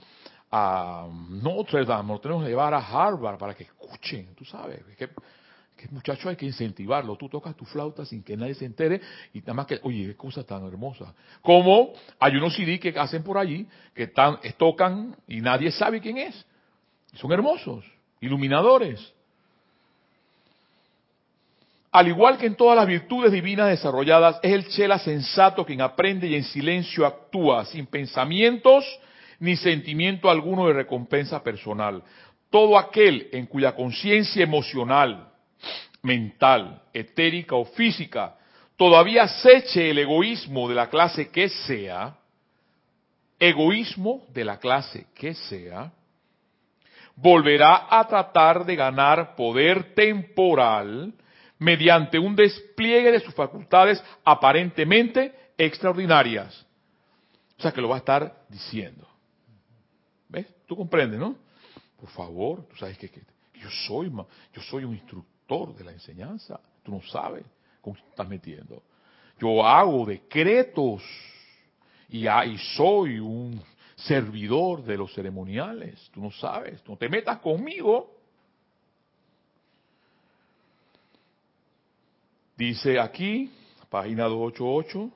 a 0.51 1.09
Notre 1.31 1.85
Dame, 1.85 2.13
lo 2.13 2.21
tenemos 2.21 2.45
que 2.45 2.51
llevar 2.51 2.75
a 2.75 2.79
Harvard 2.79 3.39
para 3.39 3.55
que 3.55 3.65
escuchen, 3.65 4.35
tú 4.35 4.45
sabes, 4.45 4.81
es 4.89 4.97
que, 4.97 5.09
que 5.77 5.89
muchacho 5.91 6.29
hay 6.29 6.37
que 6.37 6.47
incentivarlo, 6.47 7.17
tú 7.17 7.29
tocas 7.29 7.57
tu 7.57 7.65
flauta 7.65 8.05
sin 8.05 8.23
que 8.23 8.37
nadie 8.37 8.55
se 8.55 8.67
entere 8.67 9.01
y 9.33 9.41
nada 9.41 9.55
más 9.55 9.67
que, 9.67 9.81
oye, 9.83 10.07
qué 10.07 10.17
cosa 10.17 10.45
tan 10.45 10.67
hermosa. 10.67 11.15
Como 11.41 11.93
hay 12.19 12.37
unos 12.37 12.55
CD 12.55 12.79
que 12.79 12.91
hacen 12.99 13.23
por 13.23 13.39
allí 13.39 13.67
que 13.95 14.05
están, 14.05 14.39
tocan 14.59 15.17
y 15.27 15.41
nadie 15.41 15.71
sabe 15.73 16.01
quién 16.01 16.19
es. 16.19 16.47
Son 17.15 17.33
hermosos, 17.33 17.85
iluminadores. 18.21 19.15
Al 21.93 22.09
igual 22.09 22.39
que 22.39 22.47
en 22.47 22.55
todas 22.55 22.75
las 22.75 22.87
virtudes 22.87 23.31
divinas 23.31 23.69
desarrolladas, 23.69 24.41
es 24.43 24.53
el 24.53 24.67
chela 24.69 24.99
sensato 24.99 25.67
quien 25.67 25.83
aprende 25.83 26.27
y 26.27 26.35
en 26.35 26.45
silencio 26.45 27.05
actúa, 27.05 27.67
sin 27.67 27.85
pensamientos 27.87 28.87
ni 29.39 29.57
sentimiento 29.57 30.31
alguno 30.31 30.69
de 30.69 30.73
recompensa 30.73 31.43
personal. 31.43 32.03
Todo 32.49 32.79
aquel 32.79 33.29
en 33.33 33.45
cuya 33.45 33.75
conciencia 33.75 34.43
emocional, 34.43 35.29
mental, 36.01 36.81
etérica 36.95 37.57
o 37.57 37.67
física 37.67 38.37
todavía 38.77 39.25
aceche 39.25 39.91
el 39.91 39.99
egoísmo 39.99 40.71
de 40.71 40.75
la 40.75 40.89
clase 40.89 41.31
que 41.31 41.51
sea, 41.51 42.17
egoísmo 43.39 44.25
de 44.33 44.45
la 44.47 44.59
clase 44.59 45.09
que 45.15 45.35
sea, 45.35 45.93
volverá 47.17 47.87
a 47.91 48.09
tratar 48.09 48.65
de 48.65 48.77
ganar 48.77 49.37
poder 49.37 49.95
temporal 49.95 51.13
mediante 51.63 52.19
un 52.19 52.35
despliegue 52.35 53.13
de 53.13 53.21
sus 53.21 53.35
facultades 53.35 54.03
aparentemente 54.25 55.35
extraordinarias. 55.57 56.67
O 57.59 57.63
sea 57.63 57.73
que 57.73 57.81
lo 57.81 57.89
va 57.89 57.97
a 57.97 57.99
estar 57.99 58.45
diciendo. 58.49 59.07
¿Ves? 60.29 60.47
Tú 60.67 60.77
comprendes, 60.77 61.21
¿no? 61.21 61.37
Por 62.01 62.11
favor, 62.11 62.67
tú 62.67 62.77
sabes 62.77 62.99
que, 62.99 63.09
yo 63.55 63.71
soy 63.87 64.11
yo 64.53 64.63
soy 64.63 64.85
un 64.85 64.95
instructor 64.95 65.75
de 65.77 65.85
la 65.85 65.93
enseñanza. 65.93 66.61
Tú 66.83 66.91
no 66.91 67.03
sabes 67.03 67.45
cómo 67.81 67.95
te 67.97 68.09
estás 68.09 68.29
metiendo. 68.29 68.83
Yo 69.39 69.65
hago 69.65 70.05
decretos 70.05 71.03
y, 72.09 72.27
y 72.27 72.59
soy 72.77 73.21
un 73.21 73.63
servidor 73.95 74.83
de 74.83 74.97
los 74.97 75.15
ceremoniales. 75.15 76.11
Tú 76.13 76.21
no 76.21 76.33
sabes. 76.33 76.83
No 76.89 76.97
te 76.97 77.09
metas 77.09 77.39
conmigo. 77.39 78.12
Dice 82.63 83.01
aquí, 83.01 83.51
página 83.91 84.27
288, 84.27 85.11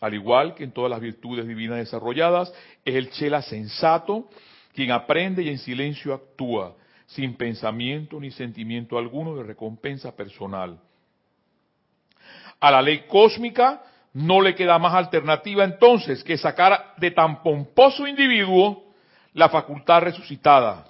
al 0.00 0.14
igual 0.14 0.54
que 0.54 0.64
en 0.64 0.72
todas 0.72 0.90
las 0.90 0.98
virtudes 0.98 1.46
divinas 1.46 1.76
desarrolladas, 1.76 2.50
es 2.82 2.94
el 2.94 3.10
chela 3.10 3.42
sensato 3.42 4.30
quien 4.72 4.90
aprende 4.90 5.42
y 5.42 5.50
en 5.50 5.58
silencio 5.58 6.14
actúa, 6.14 6.76
sin 7.04 7.36
pensamiento 7.36 8.18
ni 8.18 8.30
sentimiento 8.30 8.96
alguno 8.96 9.36
de 9.36 9.42
recompensa 9.42 10.16
personal. 10.16 10.80
A 12.58 12.70
la 12.70 12.80
ley 12.80 13.04
cósmica 13.06 13.82
no 14.14 14.40
le 14.40 14.54
queda 14.54 14.78
más 14.78 14.94
alternativa 14.94 15.62
entonces 15.62 16.24
que 16.24 16.38
sacar 16.38 16.94
de 16.96 17.10
tan 17.10 17.42
pomposo 17.42 18.06
individuo 18.06 18.94
la 19.34 19.50
facultad 19.50 20.00
resucitada, 20.00 20.86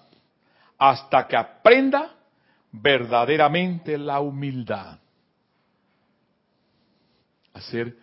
hasta 0.78 1.26
que 1.26 1.36
aprenda 1.36 2.14
verdaderamente 2.70 3.98
la 3.98 4.20
humildad 4.20 5.00
a 7.54 7.60
ser 7.60 7.96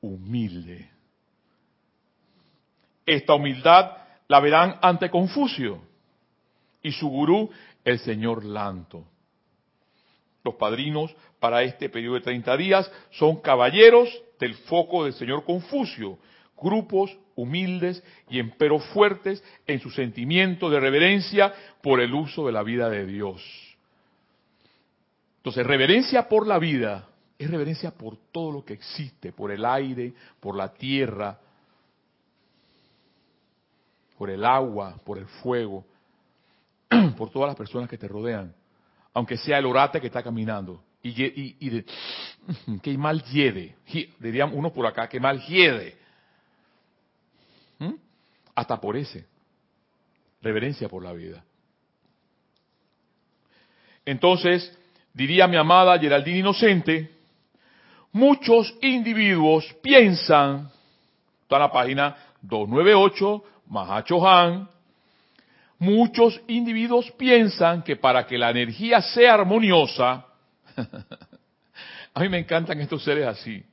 humilde. 0.00 0.88
Esta 3.04 3.34
humildad 3.34 3.96
la 4.28 4.40
verán 4.40 4.78
ante 4.80 5.10
Confucio 5.10 5.82
y 6.82 6.92
su 6.92 7.08
gurú, 7.08 7.50
el 7.84 7.98
señor 7.98 8.44
Lanto. 8.44 9.04
Los 10.44 10.54
padrinos 10.54 11.14
para 11.38 11.62
este 11.62 11.88
periodo 11.88 12.14
de 12.14 12.22
30 12.22 12.56
días 12.56 12.90
son 13.10 13.40
caballeros 13.40 14.08
del 14.40 14.54
foco 14.54 15.04
del 15.04 15.12
señor 15.12 15.44
Confucio, 15.44 16.18
grupos 16.56 17.16
humildes 17.34 18.02
y 18.28 18.38
empero 18.38 18.78
fuertes 18.78 19.42
en 19.66 19.80
su 19.80 19.90
sentimiento 19.90 20.70
de 20.70 20.80
reverencia 20.80 21.52
por 21.82 22.00
el 22.00 22.14
uso 22.14 22.46
de 22.46 22.52
la 22.52 22.62
vida 22.62 22.88
de 22.88 23.06
Dios. 23.06 23.42
Entonces, 25.38 25.66
reverencia 25.66 26.28
por 26.28 26.46
la 26.46 26.58
vida 26.58 27.08
es 27.44 27.50
reverencia 27.50 27.90
por 27.90 28.16
todo 28.30 28.52
lo 28.52 28.64
que 28.64 28.74
existe, 28.74 29.32
por 29.32 29.50
el 29.50 29.64
aire, 29.64 30.12
por 30.40 30.56
la 30.56 30.72
tierra, 30.72 31.38
por 34.16 34.30
el 34.30 34.44
agua, 34.44 34.96
por 35.04 35.18
el 35.18 35.26
fuego, 35.26 35.84
por 37.16 37.30
todas 37.30 37.48
las 37.48 37.56
personas 37.56 37.88
que 37.88 37.98
te 37.98 38.06
rodean, 38.06 38.54
aunque 39.14 39.36
sea 39.36 39.58
el 39.58 39.66
orate 39.66 40.00
que 40.00 40.06
está 40.06 40.22
caminando. 40.22 40.82
Y, 41.02 41.10
y, 41.20 41.84
que 42.82 42.96
mal 42.96 43.22
hiede, 43.24 43.76
dirían 44.18 44.52
uno 44.54 44.72
por 44.72 44.86
acá, 44.86 45.08
que 45.08 45.18
mal 45.18 45.40
hiede. 45.40 45.96
¿Mm? 47.78 47.94
Hasta 48.54 48.80
por 48.80 48.96
ese. 48.96 49.26
Reverencia 50.40 50.88
por 50.88 51.02
la 51.02 51.12
vida. 51.12 51.44
Entonces, 54.04 54.76
diría 55.12 55.46
mi 55.46 55.56
amada 55.56 55.98
Geraldine 55.98 56.38
Inocente, 56.38 57.21
muchos 58.12 58.74
individuos 58.82 59.64
piensan, 59.82 60.70
está 61.42 61.56
en 61.56 61.62
la 61.62 61.72
página 61.72 62.16
298, 62.42 63.44
Mahacho 63.68 64.28
Han, 64.28 64.68
muchos 65.78 66.40
individuos 66.46 67.10
piensan 67.12 67.82
que 67.82 67.96
para 67.96 68.26
que 68.26 68.38
la 68.38 68.50
energía 68.50 69.00
sea 69.00 69.34
armoniosa, 69.34 70.26
a 72.14 72.20
mí 72.20 72.28
me 72.28 72.38
encantan 72.38 72.80
estos 72.80 73.02
seres 73.02 73.26
así, 73.26 73.64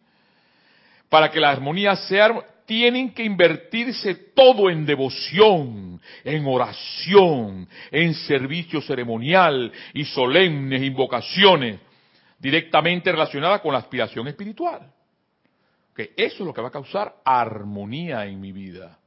para 1.09 1.29
que 1.29 1.39
la 1.39 1.51
armonía 1.51 1.95
sea 1.95 2.33
tienen 2.65 3.15
que 3.15 3.23
invertirse 3.23 4.13
todo 4.35 4.69
en 4.69 4.85
devoción, 4.85 5.99
en 6.23 6.45
oración, 6.45 7.67
en 7.89 8.13
servicio 8.13 8.79
ceremonial 8.79 9.71
y 9.95 10.05
solemnes 10.05 10.83
invocaciones 10.83 11.79
directamente 12.39 13.11
relacionadas 13.11 13.61
con 13.61 13.73
la 13.73 13.79
aspiración 13.79 14.27
espiritual. 14.27 14.91
Que 15.95 16.13
eso 16.15 16.35
es 16.35 16.39
lo 16.39 16.53
que 16.53 16.61
va 16.61 16.69
a 16.69 16.71
causar 16.71 17.17
armonía 17.25 18.25
en 18.25 18.39
mi 18.39 18.51
vida. 18.51 18.97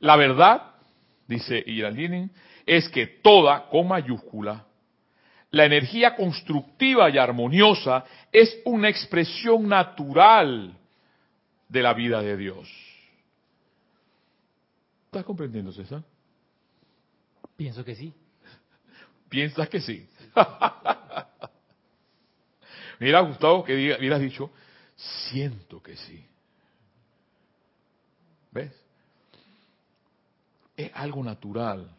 La 0.00 0.16
verdad, 0.16 0.74
dice 1.26 1.62
Iraldini, 1.66 2.30
es 2.64 2.88
que 2.88 3.06
toda, 3.06 3.68
con 3.68 3.88
mayúscula, 3.88 4.64
la 5.50 5.64
energía 5.64 6.14
constructiva 6.14 7.10
y 7.10 7.18
armoniosa 7.18 8.04
es 8.30 8.60
una 8.64 8.88
expresión 8.88 9.66
natural 9.68 10.78
de 11.68 11.82
la 11.82 11.94
vida 11.94 12.22
de 12.22 12.36
Dios. 12.36 12.68
¿Estás 15.06 15.24
comprendiendo, 15.24 15.72
César? 15.72 16.02
Pienso 17.56 17.84
que 17.84 17.94
sí. 17.94 18.12
¿Piensas 19.28 19.68
que 19.68 19.80
sí? 19.80 20.06
Mira, 22.98 23.20
Gustavo, 23.20 23.64
que 23.64 23.74
diga, 23.74 23.96
hubieras 23.98 24.20
dicho, 24.20 24.50
siento 24.96 25.82
que 25.82 25.96
sí. 25.96 26.24
¿Ves? 28.50 28.72
Es 30.76 30.90
algo 30.94 31.22
natural. 31.22 31.90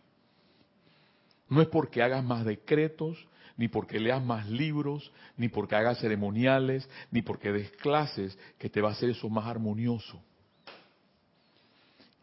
No 1.48 1.62
es 1.62 1.68
porque 1.68 2.02
hagas 2.02 2.24
más 2.24 2.46
decretos, 2.46 3.18
ni 3.58 3.68
porque 3.68 4.00
leas 4.00 4.24
más 4.24 4.48
libros, 4.48 5.12
ni 5.36 5.50
porque 5.50 5.76
hagas 5.76 6.00
ceremoniales, 6.00 6.90
ni 7.12 7.22
porque 7.22 7.52
des 7.52 7.72
clases, 7.72 8.38
que 8.58 8.70
te 8.70 8.82
va 8.82 8.90
a 8.90 8.92
hacer 8.94 9.10
eso 9.10 9.30
más 9.30 9.46
armonioso. 9.48 10.22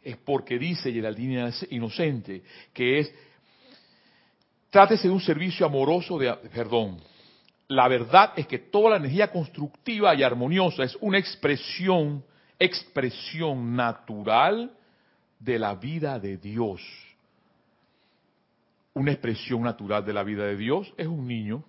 Es 0.03 0.17
porque 0.17 0.59
dice 0.59 0.93
Geraldine 0.93 1.51
Inocente 1.71 2.43
que 2.73 3.01
es, 3.01 3.13
trátese 4.71 5.09
de 5.09 5.15
un 5.15 5.21
servicio 5.21 5.67
amoroso 5.67 6.17
de, 6.17 6.33
perdón, 6.55 7.01
la 7.69 7.89
verdad 7.89 8.33
es 8.37 8.47
que 8.47 8.59
toda 8.59 8.91
la 8.91 8.97
energía 8.97 9.31
constructiva 9.31 10.15
y 10.15 10.23
armoniosa 10.23 10.85
es 10.85 10.97
una 11.01 11.19
expresión, 11.19 12.25
expresión 12.59 13.75
natural 13.75 14.73
de 15.41 15.59
la 15.59 15.75
vida 15.75 16.19
de 16.19 16.37
Dios 16.37 16.81
una 18.97 19.13
expresión 19.13 19.61
natural 19.61 20.07
de 20.07 20.15
la 20.15 20.23
vida 20.23 20.45
de 20.45 20.57
Dios 20.57 20.91
es 20.97 21.07
un 21.07 21.29
niño. 21.29 21.63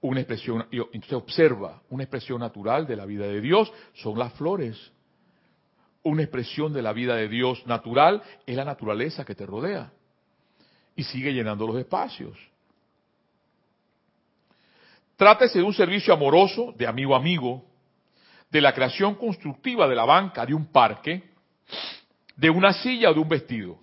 Una 0.00 0.20
expresión, 0.20 0.66
entonces 0.70 1.12
observa, 1.12 1.82
una 1.90 2.04
expresión 2.04 2.40
natural 2.40 2.86
de 2.86 2.96
la 2.96 3.04
vida 3.04 3.26
de 3.26 3.42
Dios 3.42 3.70
son 3.92 4.18
las 4.18 4.32
flores. 4.32 4.92
Una 6.02 6.22
expresión 6.22 6.72
de 6.72 6.80
la 6.80 6.94
vida 6.94 7.16
de 7.16 7.28
Dios 7.28 7.66
natural 7.66 8.22
es 8.46 8.56
la 8.56 8.64
naturaleza 8.64 9.26
que 9.26 9.34
te 9.34 9.44
rodea. 9.44 9.92
Y 10.94 11.02
sigue 11.02 11.34
llenando 11.34 11.66
los 11.66 11.76
espacios. 11.76 12.34
Trátese 15.16 15.58
de 15.58 15.64
un 15.64 15.72
servicio 15.72 16.12
amoroso, 16.12 16.74
de 16.76 16.86
amigo 16.86 17.14
a 17.14 17.18
amigo, 17.18 17.64
de 18.50 18.60
la 18.60 18.72
creación 18.72 19.14
constructiva 19.14 19.88
de 19.88 19.94
la 19.94 20.04
banca 20.04 20.44
de 20.44 20.54
un 20.54 20.66
parque, 20.66 21.30
de 22.36 22.50
una 22.50 22.72
silla 22.72 23.10
o 23.10 23.14
de 23.14 23.20
un 23.20 23.28
vestido. 23.28 23.78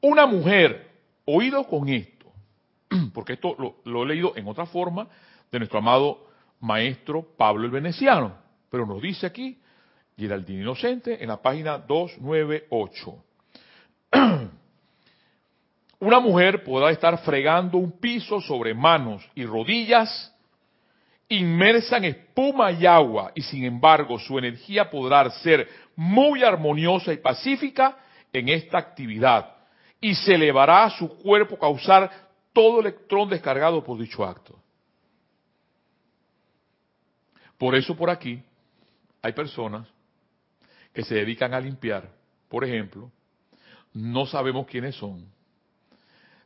Una 0.00 0.26
mujer 0.26 0.92
Oído 1.24 1.64
con 1.68 1.88
esto, 1.88 2.32
porque 3.14 3.34
esto 3.34 3.56
lo, 3.84 4.02
he 4.02 4.06
leído 4.06 4.32
en 4.36 4.48
otra 4.48 4.66
forma 4.66 5.06
de 5.52 5.58
nuestro 5.58 5.78
amado 5.78 6.26
maestro 6.58 7.24
Pablo 7.36 7.64
el 7.64 7.70
Veneciano, 7.70 8.34
pero 8.68 8.86
nos 8.86 9.00
dice 9.00 9.26
aquí, 9.26 9.60
Geraldine 10.16 10.62
Inocente, 10.62 11.22
en 11.22 11.28
la 11.28 11.40
página 11.40 11.78
298. 11.78 13.24
Una 16.02 16.18
mujer 16.18 16.64
podrá 16.64 16.90
estar 16.90 17.16
fregando 17.18 17.78
un 17.78 17.92
piso 18.00 18.40
sobre 18.40 18.74
manos 18.74 19.24
y 19.36 19.44
rodillas 19.44 20.34
inmersa 21.28 21.98
en 21.98 22.06
espuma 22.06 22.72
y 22.72 22.84
agua, 22.84 23.30
y 23.36 23.42
sin 23.42 23.64
embargo 23.64 24.18
su 24.18 24.36
energía 24.36 24.90
podrá 24.90 25.30
ser 25.30 25.68
muy 25.94 26.42
armoniosa 26.42 27.12
y 27.12 27.18
pacífica 27.18 27.98
en 28.32 28.48
esta 28.48 28.78
actividad, 28.78 29.54
y 30.00 30.16
se 30.16 30.34
elevará 30.34 30.86
a 30.86 30.90
su 30.90 31.08
cuerpo 31.18 31.56
causar 31.56 32.10
todo 32.52 32.80
electrón 32.80 33.28
descargado 33.28 33.84
por 33.84 33.96
dicho 33.96 34.24
acto. 34.24 34.58
Por 37.56 37.76
eso 37.76 37.96
por 37.96 38.10
aquí 38.10 38.42
hay 39.22 39.32
personas 39.34 39.86
que 40.92 41.04
se 41.04 41.14
dedican 41.14 41.54
a 41.54 41.60
limpiar, 41.60 42.10
por 42.48 42.64
ejemplo, 42.64 43.08
no 43.94 44.26
sabemos 44.26 44.66
quiénes 44.66 44.96
son, 44.96 45.30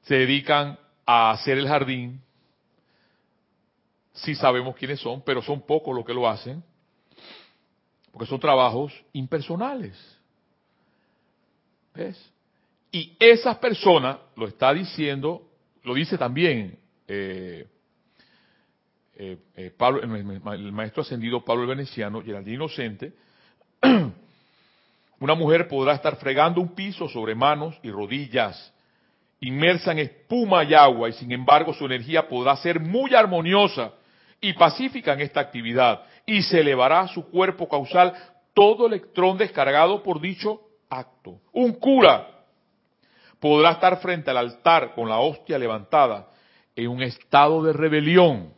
se 0.07 0.15
dedican 0.15 0.79
a 1.05 1.33
hacer 1.33 1.59
el 1.59 1.67
jardín, 1.67 2.21
sí 4.13 4.35
sabemos 4.35 4.77
quiénes 4.77 5.01
son, 5.01 5.23
pero 5.23 5.43
son 5.43 5.63
pocos 5.63 5.95
los 5.95 6.05
que 6.05 6.15
lo 6.15 6.29
hacen, 6.29 6.63
porque 8.13 8.29
son 8.29 8.39
trabajos 8.39 8.93
impersonales. 9.13 9.97
¿Ves? 11.95 12.33
Y 12.93 13.17
esas 13.19 13.57
personas, 13.59 14.19
lo 14.37 14.47
está 14.47 14.73
diciendo, 14.73 15.51
lo 15.83 15.93
dice 15.93 16.17
también 16.17 16.79
eh, 17.09 17.67
eh, 19.17 19.39
eh, 19.57 19.71
Pablo, 19.77 20.03
el, 20.03 20.73
maestro 20.73 21.03
ascendido 21.03 21.45
Pablo 21.45 21.65
el 21.65 21.69
Veneciano, 21.71 22.23
Geraldine 22.23 22.57
Inocente, 22.57 23.13
una 25.21 25.35
mujer 25.35 25.67
podrá 25.67 25.95
estar 25.95 26.17
fregando 26.17 26.61
un 26.61 26.75
piso 26.77 27.09
sobre 27.09 27.35
manos 27.35 27.77
y 27.83 27.91
rodillas, 27.91 28.73
inmersa 29.41 29.93
en 29.93 29.99
espuma 29.99 30.65
y 30.65 30.75
agua, 30.75 31.09
y 31.09 31.13
sin 31.13 31.33
embargo 31.33 31.75
su 31.75 31.87
energía 31.87 32.29
podrá 32.29 32.57
ser 32.57 32.81
muy 32.81 33.15
armoniosa 33.15 33.93
y 34.41 34.53
pacífica 34.55 35.13
en 35.13 35.21
esta 35.21 35.41
actividad, 35.41 36.03
y 36.25 36.43
se 36.43 36.61
elevará 36.61 37.01
a 37.01 37.09
su 37.09 37.29
cuerpo 37.31 37.69
causal 37.69 38.13
todo 38.55 38.87
electrón 38.87 39.37
descargado 39.37 40.03
por 40.03 40.21
dicho 40.21 40.61
acto. 40.89 41.41
Un 41.53 41.73
cura 41.75 42.29
podrá 43.39 43.73
estar 43.73 43.99
frente 44.01 44.31
al 44.31 44.39
altar 44.39 44.95
con 44.95 45.09
la 45.09 45.19
hostia 45.19 45.59
levantada 45.59 46.31
en 46.75 46.89
un 46.89 47.03
estado 47.03 47.63
de 47.63 47.73
rebelión, 47.73 48.53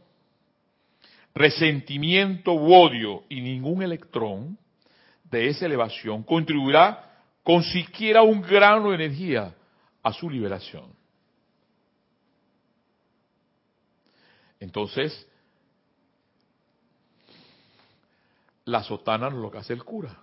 resentimiento 1.34 2.52
u 2.52 2.72
odio 2.72 3.24
y 3.28 3.40
ningún 3.40 3.82
electrón 3.82 4.58
de 5.24 5.48
esa 5.48 5.66
elevación 5.66 6.22
contribuirá 6.22 7.04
con 7.42 7.62
siquiera 7.62 8.22
un 8.22 8.40
grano 8.42 8.90
de 8.90 8.96
energía 8.96 9.54
a 10.08 10.12
su 10.14 10.30
liberación. 10.30 10.90
Entonces, 14.58 15.28
la 18.64 18.82
sotana 18.82 19.28
no 19.28 19.36
es 19.36 19.42
lo 19.42 19.50
que 19.50 19.58
hace 19.58 19.74
el 19.74 19.84
cura, 19.84 20.18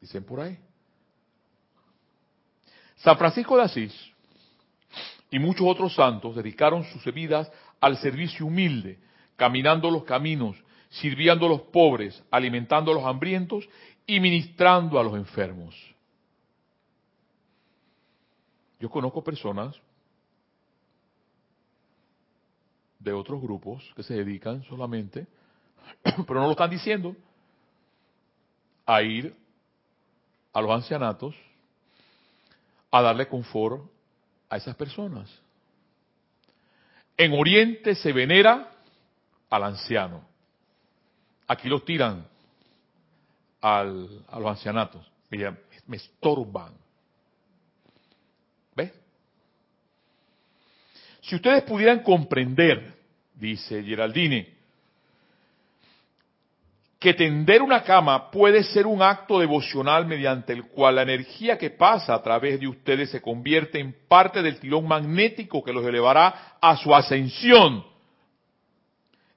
dicen 0.00 0.24
por 0.24 0.40
ahí. 0.40 0.58
San 2.96 3.16
Francisco 3.16 3.56
de 3.56 3.62
Asís 3.62 3.94
y 5.30 5.38
muchos 5.38 5.64
otros 5.64 5.94
santos 5.94 6.34
dedicaron 6.34 6.82
sus 6.82 7.04
vidas 7.14 7.50
al 7.80 7.96
servicio 7.98 8.46
humilde, 8.46 8.98
caminando 9.36 9.92
los 9.92 10.02
caminos, 10.02 10.56
sirviendo 10.90 11.46
a 11.46 11.50
los 11.50 11.60
pobres, 11.62 12.20
alimentando 12.32 12.90
a 12.90 12.94
los 12.94 13.04
hambrientos 13.04 13.68
y 14.08 14.18
ministrando 14.18 14.98
a 14.98 15.04
los 15.04 15.14
enfermos. 15.14 15.93
Yo 18.84 18.90
conozco 18.90 19.24
personas 19.24 19.74
de 22.98 23.14
otros 23.14 23.40
grupos 23.40 23.82
que 23.96 24.02
se 24.02 24.12
dedican 24.12 24.62
solamente, 24.64 25.26
pero 26.02 26.40
no 26.40 26.44
lo 26.44 26.50
están 26.50 26.68
diciendo, 26.68 27.16
a 28.84 29.00
ir 29.00 29.34
a 30.52 30.60
los 30.60 30.70
ancianatos 30.70 31.34
a 32.90 33.00
darle 33.00 33.26
confort 33.26 33.90
a 34.50 34.58
esas 34.58 34.76
personas. 34.76 35.30
En 37.16 37.32
Oriente 37.32 37.94
se 37.94 38.12
venera 38.12 38.70
al 39.48 39.64
anciano. 39.64 40.28
Aquí 41.46 41.70
los 41.70 41.86
tiran 41.86 42.28
al, 43.62 44.26
a 44.28 44.38
los 44.38 44.50
ancianatos. 44.50 45.10
Me, 45.30 45.56
me 45.86 45.96
estorban. 45.96 46.84
¿Ves? 48.76 48.92
Si 51.24 51.36
ustedes 51.36 51.62
pudieran 51.62 52.00
comprender, 52.00 52.96
dice 53.34 53.82
Geraldine, 53.82 54.52
que 56.98 57.14
tender 57.14 57.62
una 57.62 57.82
cama 57.82 58.30
puede 58.30 58.62
ser 58.62 58.86
un 58.86 59.00
acto 59.00 59.38
devocional 59.38 60.06
mediante 60.06 60.52
el 60.52 60.64
cual 60.64 60.96
la 60.96 61.02
energía 61.02 61.56
que 61.56 61.70
pasa 61.70 62.14
a 62.14 62.22
través 62.22 62.60
de 62.60 62.68
ustedes 62.68 63.10
se 63.10 63.22
convierte 63.22 63.78
en 63.78 63.94
parte 64.06 64.42
del 64.42 64.58
tirón 64.58 64.86
magnético 64.86 65.64
que 65.64 65.72
los 65.72 65.84
elevará 65.86 66.56
a 66.60 66.76
su 66.76 66.94
ascensión. 66.94 67.84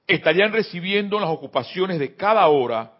Estarían 0.06 0.52
recibiendo 0.52 1.16
en 1.16 1.22
las 1.22 1.30
ocupaciones 1.30 1.98
de 1.98 2.14
cada 2.16 2.46
hora 2.48 2.92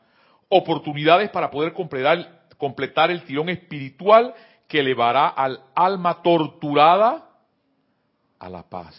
oportunidades 0.48 1.28
para 1.28 1.50
poder 1.50 1.74
completar, 1.74 2.46
completar 2.56 3.10
el 3.10 3.22
tirón 3.24 3.50
espiritual 3.50 4.34
que 4.66 4.80
elevará 4.80 5.28
al 5.28 5.60
alma 5.74 6.22
torturada 6.22 7.27
a 8.38 8.48
la 8.48 8.68
paz, 8.68 8.94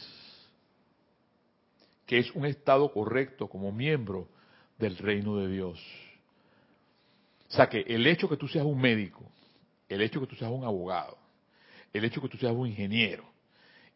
que 2.06 2.20
es 2.20 2.32
un 2.32 2.46
estado 2.46 2.92
correcto 2.92 3.48
como 3.48 3.72
miembro 3.72 4.28
del 4.78 4.98
reino 4.98 5.38
de 5.38 5.50
Dios. 5.50 5.80
O 7.50 7.52
sea 7.52 7.68
que 7.68 7.82
el 7.82 8.06
hecho 8.08 8.30
que 8.30 8.38
tú 8.38 8.48
seas 8.48 8.66
un 8.66 8.80
médico, 8.80 9.24
el 9.88 10.02
hecho 10.02 10.20
que 10.20 10.28
tú 10.28 10.36
seas 10.36 10.52
un 10.52 10.64
abogado, 10.64 11.18
el 11.94 12.06
hecho 12.06 12.22
que 12.22 12.30
tú 12.30 12.38
seas 12.38 12.54
un 12.54 12.68
ingeniero 12.68 13.26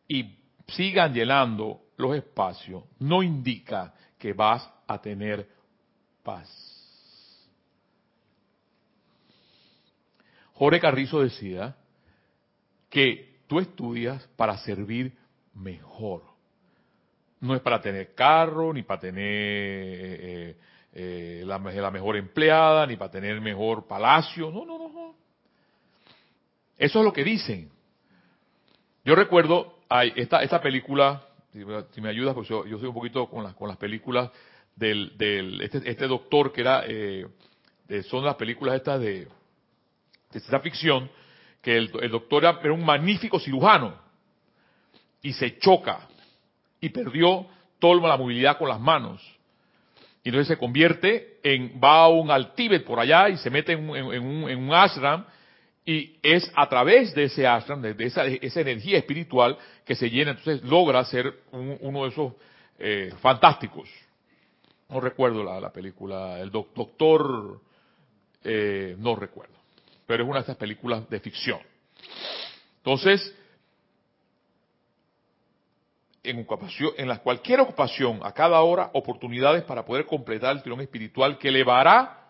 y 0.08 0.38
sigan 0.68 1.14
llenando 1.14 1.82
los 1.98 2.16
espacios, 2.16 2.84
no 3.00 3.22
indica 3.22 3.94
que 4.18 4.34
vas 4.34 4.68
a 4.88 5.00
tener 5.00 5.48
paz. 6.24 6.50
Jorge 10.54 10.80
Carrizo 10.80 11.22
decía 11.22 11.76
que 12.90 13.40
tú 13.48 13.60
estudias 13.60 14.26
para 14.36 14.58
servir 14.60 15.18
mejor. 15.56 16.24
No 17.40 17.56
es 17.56 17.62
para 17.62 17.82
tener 17.82 18.14
carro, 18.14 18.74
ni 18.74 18.84
para 18.84 19.02
tener 19.02 19.26
eh, 19.26 20.58
eh, 20.94 21.44
la, 21.46 21.58
la, 21.58 21.92
mejor 21.92 22.16
empleada, 22.16 22.86
ni 22.88 22.96
para 22.96 23.12
tener 23.12 23.40
mejor 23.42 23.88
palacio. 23.88 24.50
No, 24.50 24.66
no, 24.66 24.78
no. 24.78 25.16
Eso 26.78 27.00
es 27.00 27.06
lo 27.06 27.14
que 27.14 27.24
dicen. 27.24 27.70
Yo 29.04 29.16
recuerdo 29.16 29.80
hay 29.90 30.14
esta, 30.16 30.42
esta 30.42 30.62
película, 30.62 31.28
si 31.52 32.02
me, 32.02 32.10
ayudas, 32.10 32.34
porque 32.34 32.50
yo, 32.50 32.64
soy 32.80 32.88
un 32.88 32.94
poquito 32.94 33.30
con 33.30 33.44
las, 33.44 33.54
con 33.54 33.68
las 33.68 33.78
películas 33.78 34.32
del, 34.76 35.18
del 35.18 35.62
este, 35.62 35.82
este 35.86 36.08
doctor 36.08 36.52
que 36.52 36.62
era, 36.62 36.84
eh, 36.88 37.28
de, 37.88 38.04
son 38.04 38.24
las 38.24 38.36
películas 38.36 38.76
estas 38.76 39.00
de, 39.00 39.26
de 39.26 40.40
esta 40.40 40.60
ficción, 40.62 41.12
que 41.62 41.78
el, 41.78 41.92
el 42.02 42.12
doctor 42.12 42.44
era, 42.44 42.60
era 42.64 42.74
un 42.74 42.84
magnífico 42.84 43.40
cirujano 43.40 44.03
y 45.24 45.34
se 45.34 45.58
choca 45.58 46.08
y 46.80 46.90
perdió 46.90 47.48
toda 47.80 48.08
la 48.08 48.18
movilidad 48.18 48.60
con 48.60 48.70
las 48.70 48.80
manos 48.80 49.22
y 50.24 50.30
entonces 50.30 50.48
se 50.48 50.58
convierte 50.58 51.40
en, 51.44 51.80
va 51.84 52.04
a 52.04 52.08
un 52.08 52.32
al 52.32 52.54
Tíbet 52.56 52.86
por 52.86 53.00
allá 53.00 53.28
y 53.30 53.38
se 53.38 53.50
mete 53.50 53.74
en, 53.74 53.90
un, 53.90 54.50
en 54.50 54.58
un, 54.58 54.74
ashram 54.74 55.26
y 55.86 56.16
es 56.24 56.50
a 56.56 56.70
través 56.70 57.14
de 57.14 57.26
ese 57.26 57.46
ashram, 57.46 57.82
de, 57.82 57.96
esa, 58.06 58.26
esa, 58.26 58.62
energía 58.62 58.98
espiritual 58.98 59.58
que 59.86 59.96
se 59.96 60.10
llena, 60.10 60.32
entonces 60.32 60.64
logra 60.64 61.04
ser 61.04 61.42
uno 61.52 62.04
de 62.04 62.10
esos 62.10 62.34
eh, 62.80 63.14
fantásticos. 63.22 63.90
No 64.88 65.02
recuerdo 65.02 65.44
la, 65.44 65.60
la 65.60 65.74
película, 65.74 66.40
el 66.40 66.52
doctor, 66.52 67.60
eh, 68.46 68.96
no 69.00 69.18
recuerdo, 69.18 69.56
pero 70.06 70.24
es 70.24 70.30
una 70.30 70.40
de 70.40 70.44
esas 70.44 70.58
películas 70.58 71.10
de 71.10 71.20
ficción. 71.20 71.60
Entonces, 72.78 73.36
en, 76.24 76.40
ocupación, 76.40 76.92
en 76.98 77.08
la 77.08 77.20
cualquier 77.20 77.60
ocupación, 77.60 78.20
a 78.24 78.32
cada 78.32 78.62
hora, 78.62 78.90
oportunidades 78.94 79.64
para 79.64 79.86
poder 79.86 80.06
completar 80.06 80.56
el 80.56 80.64
tirón 80.64 80.82
espiritual 80.82 81.38
que 81.38 81.50
elevará 81.50 82.30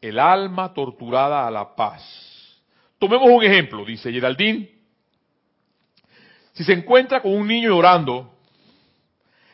el 0.00 0.18
alma 0.18 0.72
torturada 0.74 1.46
a 1.46 1.50
la 1.50 1.74
paz. 1.74 2.02
Tomemos 2.98 3.28
un 3.30 3.44
ejemplo, 3.44 3.84
dice 3.84 4.12
Geraldine. 4.12 4.70
Si 6.52 6.64
se 6.64 6.72
encuentra 6.72 7.22
con 7.22 7.32
un 7.32 7.46
niño 7.46 7.70
llorando, 7.70 8.34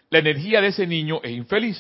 la 0.09 0.18
energía 0.18 0.61
de 0.61 0.68
ese 0.68 0.86
niño 0.86 1.20
es 1.22 1.32
infeliz 1.32 1.78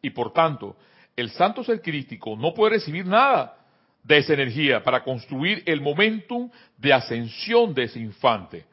y 0.00 0.10
por 0.10 0.32
tanto 0.32 0.76
el 1.16 1.30
santo 1.30 1.62
ser 1.62 1.82
crístico 1.82 2.36
no 2.36 2.54
puede 2.54 2.76
recibir 2.76 3.04
nada 3.04 3.58
de 4.02 4.18
esa 4.18 4.32
energía 4.32 4.82
para 4.82 5.04
construir 5.04 5.62
el 5.66 5.80
momentum 5.82 6.50
de 6.78 6.92
ascensión 6.92 7.74
de 7.74 7.84
ese 7.84 7.98
infante. 7.98 8.64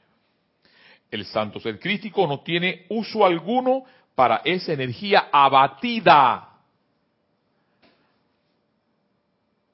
El 1.10 1.26
santo 1.26 1.60
ser 1.60 1.80
crístico 1.80 2.28
no 2.28 2.42
tiene 2.42 2.86
uso 2.90 3.26
alguno 3.26 3.84
para 4.16 4.42
esa 4.44 4.74
energía 4.74 5.30
abatida. 5.32 6.50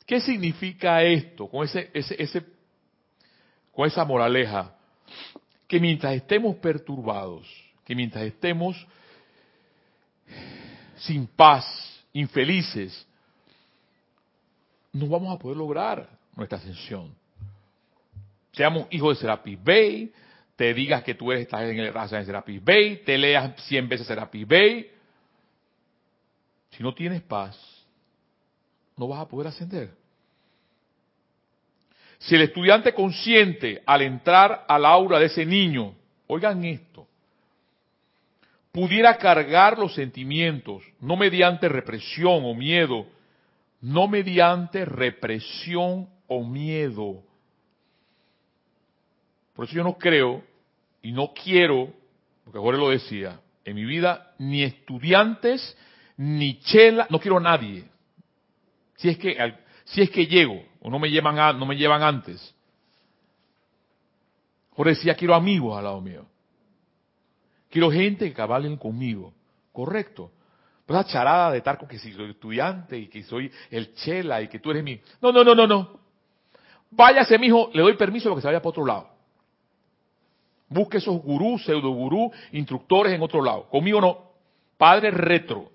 ¿Qué 0.05 0.19
significa 0.19 1.01
esto 1.01 1.47
con, 1.47 1.63
ese, 1.63 1.89
ese, 1.93 2.21
ese, 2.21 2.45
con 3.71 3.87
esa 3.87 4.03
moraleja? 4.05 4.75
Que 5.67 5.79
mientras 5.79 6.13
estemos 6.13 6.55
perturbados, 6.57 7.47
que 7.85 7.95
mientras 7.95 8.25
estemos 8.25 8.85
sin 10.97 11.25
paz, 11.25 11.65
infelices, 12.13 13.07
no 14.91 15.07
vamos 15.07 15.35
a 15.35 15.39
poder 15.39 15.57
lograr 15.57 16.07
nuestra 16.35 16.57
ascensión. 16.57 17.13
Seamos 18.51 18.87
hijos 18.91 19.17
de 19.17 19.21
Serapis 19.21 19.63
Bey, 19.63 20.13
te 20.55 20.73
digas 20.73 21.03
que 21.03 21.15
tú 21.15 21.31
eres, 21.31 21.43
estás 21.43 21.63
en 21.63 21.79
el 21.79 21.93
raza 21.93 22.17
de 22.17 22.25
Serapis 22.25 22.63
Bay, 22.63 22.97
te 23.03 23.17
leas 23.17 23.55
100 23.65 23.89
veces 23.89 24.07
Serapis 24.07 24.47
Bay. 24.47 24.91
Si 26.71 26.83
no 26.83 26.93
tienes 26.93 27.21
paz, 27.21 27.57
no 28.97 29.07
vas 29.07 29.21
a 29.21 29.27
poder 29.27 29.47
ascender. 29.47 29.91
Si 32.19 32.35
el 32.35 32.41
estudiante 32.41 32.93
consciente 32.93 33.81
al 33.85 34.01
entrar 34.01 34.65
al 34.67 34.85
aura 34.85 35.19
de 35.19 35.25
ese 35.25 35.45
niño, 35.45 35.93
oigan 36.27 36.63
esto, 36.63 37.07
pudiera 38.71 39.17
cargar 39.17 39.77
los 39.77 39.93
sentimientos, 39.93 40.83
no 40.99 41.17
mediante 41.17 41.67
represión 41.67 42.45
o 42.45 42.55
miedo, 42.55 43.07
no 43.81 44.07
mediante 44.07 44.85
represión 44.85 46.07
o 46.27 46.43
miedo, 46.43 47.21
por 49.53 49.65
eso 49.65 49.75
yo 49.75 49.83
no 49.83 49.97
creo 49.97 50.43
y 51.01 51.11
no 51.11 51.33
quiero, 51.33 51.93
porque 52.43 52.59
Jorge 52.59 52.79
lo 52.79 52.89
decía, 52.89 53.39
en 53.65 53.75
mi 53.75 53.85
vida 53.85 54.33
ni 54.39 54.63
estudiantes, 54.63 55.77
ni 56.17 56.59
chela, 56.61 57.07
no 57.09 57.19
quiero 57.19 57.37
a 57.37 57.41
nadie. 57.41 57.85
Si 58.95 59.09
es 59.09 59.17
que, 59.17 59.55
si 59.85 60.01
es 60.01 60.09
que 60.09 60.27
llego, 60.27 60.63
o 60.81 60.89
no 60.89 60.99
me 60.99 61.09
llevan, 61.09 61.39
a, 61.39 61.53
no 61.53 61.65
me 61.65 61.75
llevan 61.75 62.01
antes. 62.03 62.55
Jorge 64.71 64.91
decía, 64.91 65.15
quiero 65.15 65.35
amigos 65.35 65.77
al 65.77 65.83
lado 65.83 66.01
mío. 66.01 66.25
Quiero 67.69 67.91
gente 67.91 68.25
que 68.25 68.33
cabalen 68.33 68.77
conmigo. 68.77 69.33
Correcto. 69.71 70.31
Pero 70.85 70.99
esa 70.99 71.09
charada 71.09 71.51
de 71.51 71.59
estar 71.59 71.77
con 71.77 71.87
que 71.87 71.97
si 71.97 72.11
soy 72.11 72.31
estudiante 72.31 72.97
y 72.97 73.07
que 73.07 73.23
soy 73.23 73.51
el 73.71 73.93
chela 73.95 74.41
y 74.41 74.47
que 74.47 74.59
tú 74.59 74.71
eres 74.71 74.83
mi... 74.83 74.99
No, 75.21 75.31
no, 75.31 75.43
no, 75.43 75.55
no, 75.55 75.65
no. 75.65 75.99
Váyase, 76.91 77.37
mijo, 77.39 77.69
le 77.73 77.81
doy 77.81 77.95
permiso 77.95 78.29
para 78.29 78.35
que 78.35 78.41
se 78.41 78.47
vaya 78.47 78.59
para 78.59 78.69
otro 78.69 78.85
lado. 78.85 79.12
Busque 80.73 80.97
esos 80.97 81.21
gurús, 81.21 81.63
pseudo 81.63 81.91
gurú, 81.91 82.31
instructores 82.51 83.13
en 83.13 83.21
otro 83.21 83.43
lado. 83.43 83.69
Conmigo 83.69 84.01
no. 84.01 84.17
Padre 84.77 85.11
retro. 85.11 85.69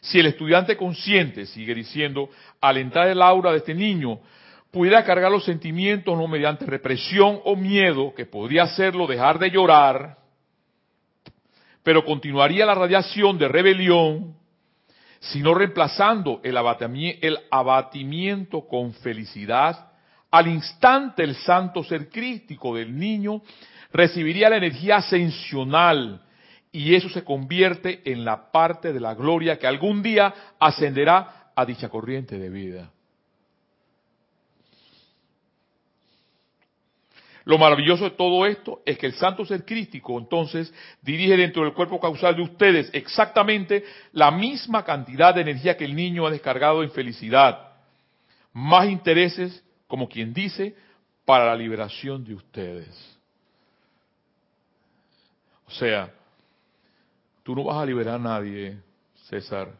Si 0.00 0.18
el 0.18 0.26
estudiante 0.26 0.76
consciente, 0.76 1.46
sigue 1.46 1.74
diciendo, 1.74 2.28
al 2.60 2.76
entrar 2.78 3.08
el 3.08 3.22
aura 3.22 3.52
de 3.52 3.58
este 3.58 3.74
niño, 3.74 4.18
pudiera 4.70 5.04
cargar 5.04 5.30
los 5.30 5.44
sentimientos 5.44 6.18
no 6.18 6.26
mediante 6.26 6.66
represión 6.66 7.40
o 7.44 7.56
miedo, 7.56 8.12
que 8.14 8.26
podría 8.26 8.64
hacerlo 8.64 9.06
dejar 9.06 9.38
de 9.38 9.50
llorar, 9.50 10.18
pero 11.82 12.04
continuaría 12.04 12.66
la 12.66 12.74
radiación 12.74 13.38
de 13.38 13.48
rebelión, 13.48 14.34
sino 15.20 15.54
reemplazando 15.54 16.40
el 16.42 16.56
abatimiento 17.50 18.66
con 18.66 18.92
felicidad 18.94 19.93
al 20.34 20.48
instante 20.48 21.22
el 21.22 21.36
santo 21.36 21.84
ser 21.84 22.08
crístico 22.08 22.74
del 22.74 22.98
niño 22.98 23.40
recibiría 23.92 24.50
la 24.50 24.56
energía 24.56 24.96
ascensional 24.96 26.22
y 26.72 26.96
eso 26.96 27.08
se 27.08 27.22
convierte 27.22 28.02
en 28.04 28.24
la 28.24 28.50
parte 28.50 28.92
de 28.92 28.98
la 28.98 29.14
gloria 29.14 29.60
que 29.60 29.68
algún 29.68 30.02
día 30.02 30.34
ascenderá 30.58 31.52
a 31.54 31.64
dicha 31.64 31.88
corriente 31.88 32.36
de 32.36 32.48
vida. 32.50 32.90
Lo 37.44 37.56
maravilloso 37.56 38.02
de 38.02 38.16
todo 38.16 38.44
esto 38.44 38.82
es 38.84 38.98
que 38.98 39.06
el 39.06 39.14
santo 39.14 39.44
ser 39.44 39.64
crístico 39.64 40.18
entonces 40.18 40.74
dirige 41.00 41.36
dentro 41.36 41.62
del 41.62 41.74
cuerpo 41.74 42.00
causal 42.00 42.34
de 42.34 42.42
ustedes 42.42 42.90
exactamente 42.92 43.84
la 44.10 44.32
misma 44.32 44.84
cantidad 44.84 45.32
de 45.32 45.42
energía 45.42 45.76
que 45.76 45.84
el 45.84 45.94
niño 45.94 46.26
ha 46.26 46.32
descargado 46.32 46.82
en 46.82 46.90
felicidad, 46.90 47.68
más 48.52 48.88
intereses 48.88 49.62
como 49.86 50.08
quien 50.08 50.32
dice, 50.32 50.74
para 51.24 51.46
la 51.46 51.56
liberación 51.56 52.24
de 52.24 52.34
ustedes. 52.34 53.18
O 55.66 55.70
sea, 55.70 56.12
Tú 57.44 57.54
no 57.54 57.62
vas 57.62 57.76
a 57.76 57.86
liberar 57.86 58.14
a 58.14 58.18
nadie, 58.18 58.82
César. 59.28 59.70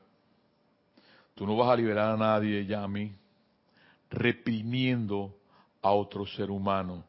Tú 1.35 1.47
no 1.47 1.57
vas 1.57 1.71
a 1.71 1.77
liberar 1.77 2.11
a 2.11 2.17
nadie, 2.17 2.65
Yami, 2.67 3.11
reprimiendo 4.11 5.35
a 5.81 5.91
otro 5.91 6.27
ser 6.27 6.51
humano. 6.51 7.03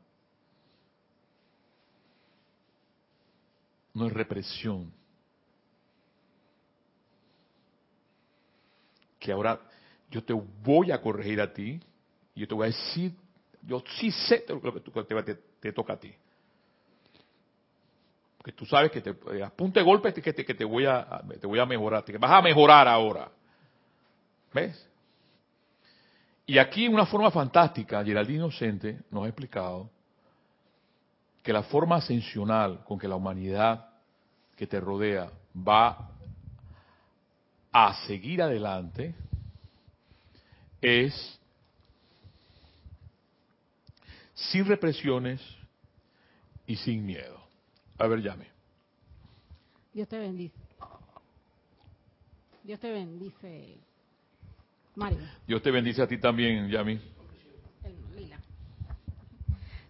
No 3.93 4.07
es 4.07 4.13
represión. 4.13 4.91
Que 9.19 9.33
ahora 9.33 9.59
yo 10.09 10.23
te 10.23 10.33
voy 10.33 10.91
a 10.91 11.01
corregir 11.01 11.41
a 11.41 11.53
ti 11.53 11.81
yo 12.35 12.47
te 12.47 12.53
voy 12.53 12.65
a 12.65 12.67
decir, 12.67 13.13
yo 13.61 13.83
sí 13.99 14.11
sé 14.11 14.45
lo 14.47 14.61
que 14.61 14.79
te, 15.61 15.71
toca 15.71 15.93
a 15.93 15.99
ti 15.99 16.13
que 18.43 18.51
tú 18.51 18.63
sabes 18.63 18.91
que 18.91 19.01
te 19.01 19.15
eh, 19.33 19.43
apunte 19.43 19.81
golpes 19.81 20.13
que 20.13 20.31
te, 20.31 20.45
que 20.45 20.53
te 20.53 20.63
voy 20.63 20.85
a 20.85 21.23
te 21.41 21.47
voy 21.47 21.57
a 21.57 21.65
mejorar, 21.65 22.03
que 22.03 22.15
vas 22.19 22.29
a 22.29 22.43
mejorar 22.43 22.87
ahora. 22.87 23.31
¿Ves? 24.53 24.87
Y 26.45 26.59
aquí 26.59 26.87
una 26.87 27.07
forma 27.07 27.31
fantástica, 27.31 28.05
Geraldine 28.05 28.37
Inocente 28.37 29.01
nos 29.09 29.25
ha 29.25 29.27
explicado 29.27 29.89
que 31.41 31.51
la 31.51 31.63
forma 31.63 31.95
ascensional 31.95 32.83
con 32.83 32.99
que 32.99 33.07
la 33.07 33.15
humanidad 33.15 33.89
que 34.55 34.67
te 34.67 34.79
rodea 34.79 35.31
va 35.55 36.11
a 37.71 37.93
seguir 38.05 38.43
adelante 38.43 39.15
es 40.81 41.39
sin 44.35 44.65
represiones 44.65 45.41
y 46.67 46.75
sin 46.75 47.05
miedo. 47.05 47.41
A 47.97 48.07
ver, 48.07 48.21
llame. 48.21 48.47
Dios 49.93 50.07
te 50.07 50.19
bendice. 50.19 50.55
Dios 52.63 52.79
te 52.79 52.91
bendice, 52.91 53.77
Mario. 54.95 55.19
Dios 55.47 55.61
te 55.61 55.71
bendice 55.71 56.01
a 56.01 56.07
ti 56.07 56.17
también, 56.17 56.67
Yami. 56.67 56.99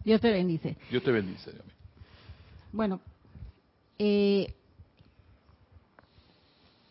Dios 0.03 0.21
te 0.21 0.29
bendice. 0.29 0.77
Dios 0.91 1.01
te 1.01 1.11
bendice, 1.11 1.51
Yami. 1.51 1.71
Bueno, 2.71 2.99
eh, 3.97 4.53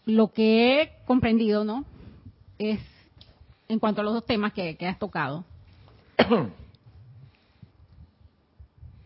lo 0.06 0.32
que 0.32 0.80
he 0.80 0.92
comprendido, 1.04 1.64
¿no? 1.64 1.84
Es 2.58 2.80
en 3.68 3.78
cuanto 3.78 4.00
a 4.00 4.04
los 4.04 4.14
dos 4.14 4.26
temas 4.26 4.52
que, 4.52 4.76
que 4.76 4.86
has 4.86 4.98
tocado. 4.98 5.44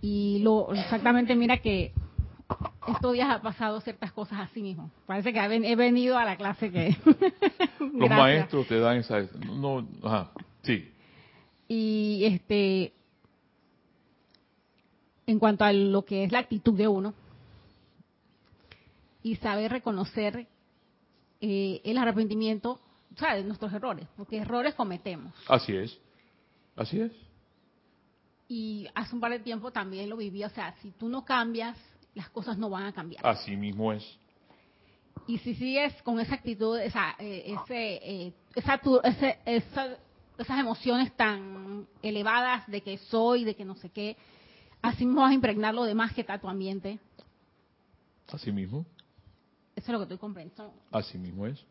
y 0.01 0.41
lo 0.41 0.73
exactamente 0.75 1.35
mira 1.35 1.59
que 1.59 1.93
estos 2.87 3.13
días 3.13 3.29
ha 3.31 3.43
pasado 3.43 3.81
ciertas 3.81 4.13
cosas 4.13 4.41
así 4.41 4.63
mismo. 4.63 4.91
Parece 5.07 5.33
que 5.33 5.39
he 5.39 5.77
venido 5.77 6.17
a 6.17 6.25
la 6.25 6.37
clase 6.37 6.71
que... 6.71 6.97
Los 7.81 8.09
maestros 8.09 8.67
te 8.67 8.79
dan 8.79 8.99
esa... 8.99 9.21
No, 9.47 9.87
ajá, 10.03 10.31
sí. 10.63 10.91
Y 11.69 12.25
este... 12.25 12.93
En 15.27 15.39
cuanto 15.39 15.65
a 15.65 15.73
lo 15.73 16.05
que 16.07 16.25
es 16.25 16.33
la 16.33 16.39
actitud 16.39 16.73
de 16.73 16.89
uno 16.89 17.13
y 19.23 19.37
saber 19.37 19.71
reconocer 19.71 20.47
eh, 21.43 21.83
el 21.85 21.99
arrepentimiento, 21.99 22.81
o 23.15 23.19
sea, 23.19 23.35
de 23.35 23.45
nuestros 23.45 23.71
errores, 23.75 24.07
porque 24.17 24.39
errores 24.39 24.75
cometemos. 24.75 25.35
Así 25.47 25.77
es, 25.77 25.99
así 26.77 26.99
es. 26.99 27.13
Y 28.49 28.89
hace 28.95 29.15
un 29.15 29.21
par 29.21 29.31
de 29.31 29.41
tiempo 29.41 29.71
también 29.71 30.09
lo 30.09 30.17
viví, 30.17 30.43
o 30.43 30.49
sea, 30.49 30.75
si 30.81 30.91
tú 30.93 31.09
no 31.09 31.25
cambias, 31.25 31.77
las 32.15 32.31
cosas 32.31 32.57
no 32.57 32.71
van 32.71 32.87
a 32.87 32.93
cambiar. 32.93 33.27
Así 33.27 33.57
mismo 33.57 33.93
es. 33.93 34.19
Y 35.27 35.39
si 35.39 35.55
sigues 35.55 35.93
con 36.03 36.19
esa 36.19 36.37
actitud, 36.37 36.79
esa, 36.79 37.15
eh, 37.19 37.55
ese, 37.55 37.97
eh, 38.03 38.33
esa, 38.55 38.81
esas 40.39 40.59
emociones 40.59 41.15
tan 41.15 41.87
elevadas 42.03 42.67
de 42.69 42.81
que 42.81 42.97
soy, 42.97 43.45
de 43.45 43.55
que 43.55 43.67
no 43.67 43.75
sé 43.75 43.91
qué, 43.91 44.17
así 44.81 45.05
mismo 45.05 45.21
vas 45.21 45.33
a 45.33 45.35
impregnar 45.35 45.75
lo 45.75 45.85
demás 45.85 46.15
que 46.15 46.23
está 46.23 46.39
tu 46.39 46.49
ambiente. 46.49 46.99
Así 48.29 48.51
mismo. 48.51 48.87
Eso 49.77 49.87
es 49.87 49.89
lo 49.89 49.99
que 49.99 50.05
estoy 50.05 50.19
comprendiendo. 50.19 50.73
Así 50.91 51.19
mismo 51.19 51.47
es. 51.47 51.63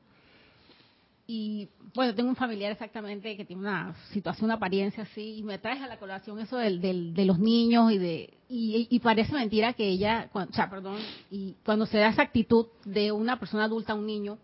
Y 1.30 1.68
bueno, 1.94 2.16
tengo 2.16 2.30
un 2.30 2.38
familiar 2.38 2.72
exactamente 2.72 3.36
que 3.36 3.44
tiene 3.44 3.62
una 3.62 3.94
situación, 4.14 4.46
una 4.46 4.54
apariencia 4.54 5.04
así, 5.04 5.40
y 5.40 5.44
me 5.44 5.60
traes 5.60 5.82
a 5.82 5.88
la 5.88 6.00
colación 6.00 6.40
eso 6.40 6.56
del, 6.58 7.14
de 7.14 7.26
los 7.26 7.38
niños 7.38 7.92
y 7.92 7.98
de 7.98 8.34
y, 8.50 9.00
parece 9.00 9.34
mentira 9.34 9.74
que 9.74 9.86
ella, 9.86 10.30
o 10.32 10.46
sea, 10.54 10.70
perdón, 10.70 10.98
y 11.30 11.56
cuando 11.66 11.86
se 11.86 11.98
da 11.98 12.08
esa 12.08 12.22
actitud 12.22 12.68
de 12.86 13.12
una 13.12 13.38
persona 13.40 13.66
adulta 13.66 13.92
a 13.92 13.96
un 13.96 14.06
niño 14.06 14.38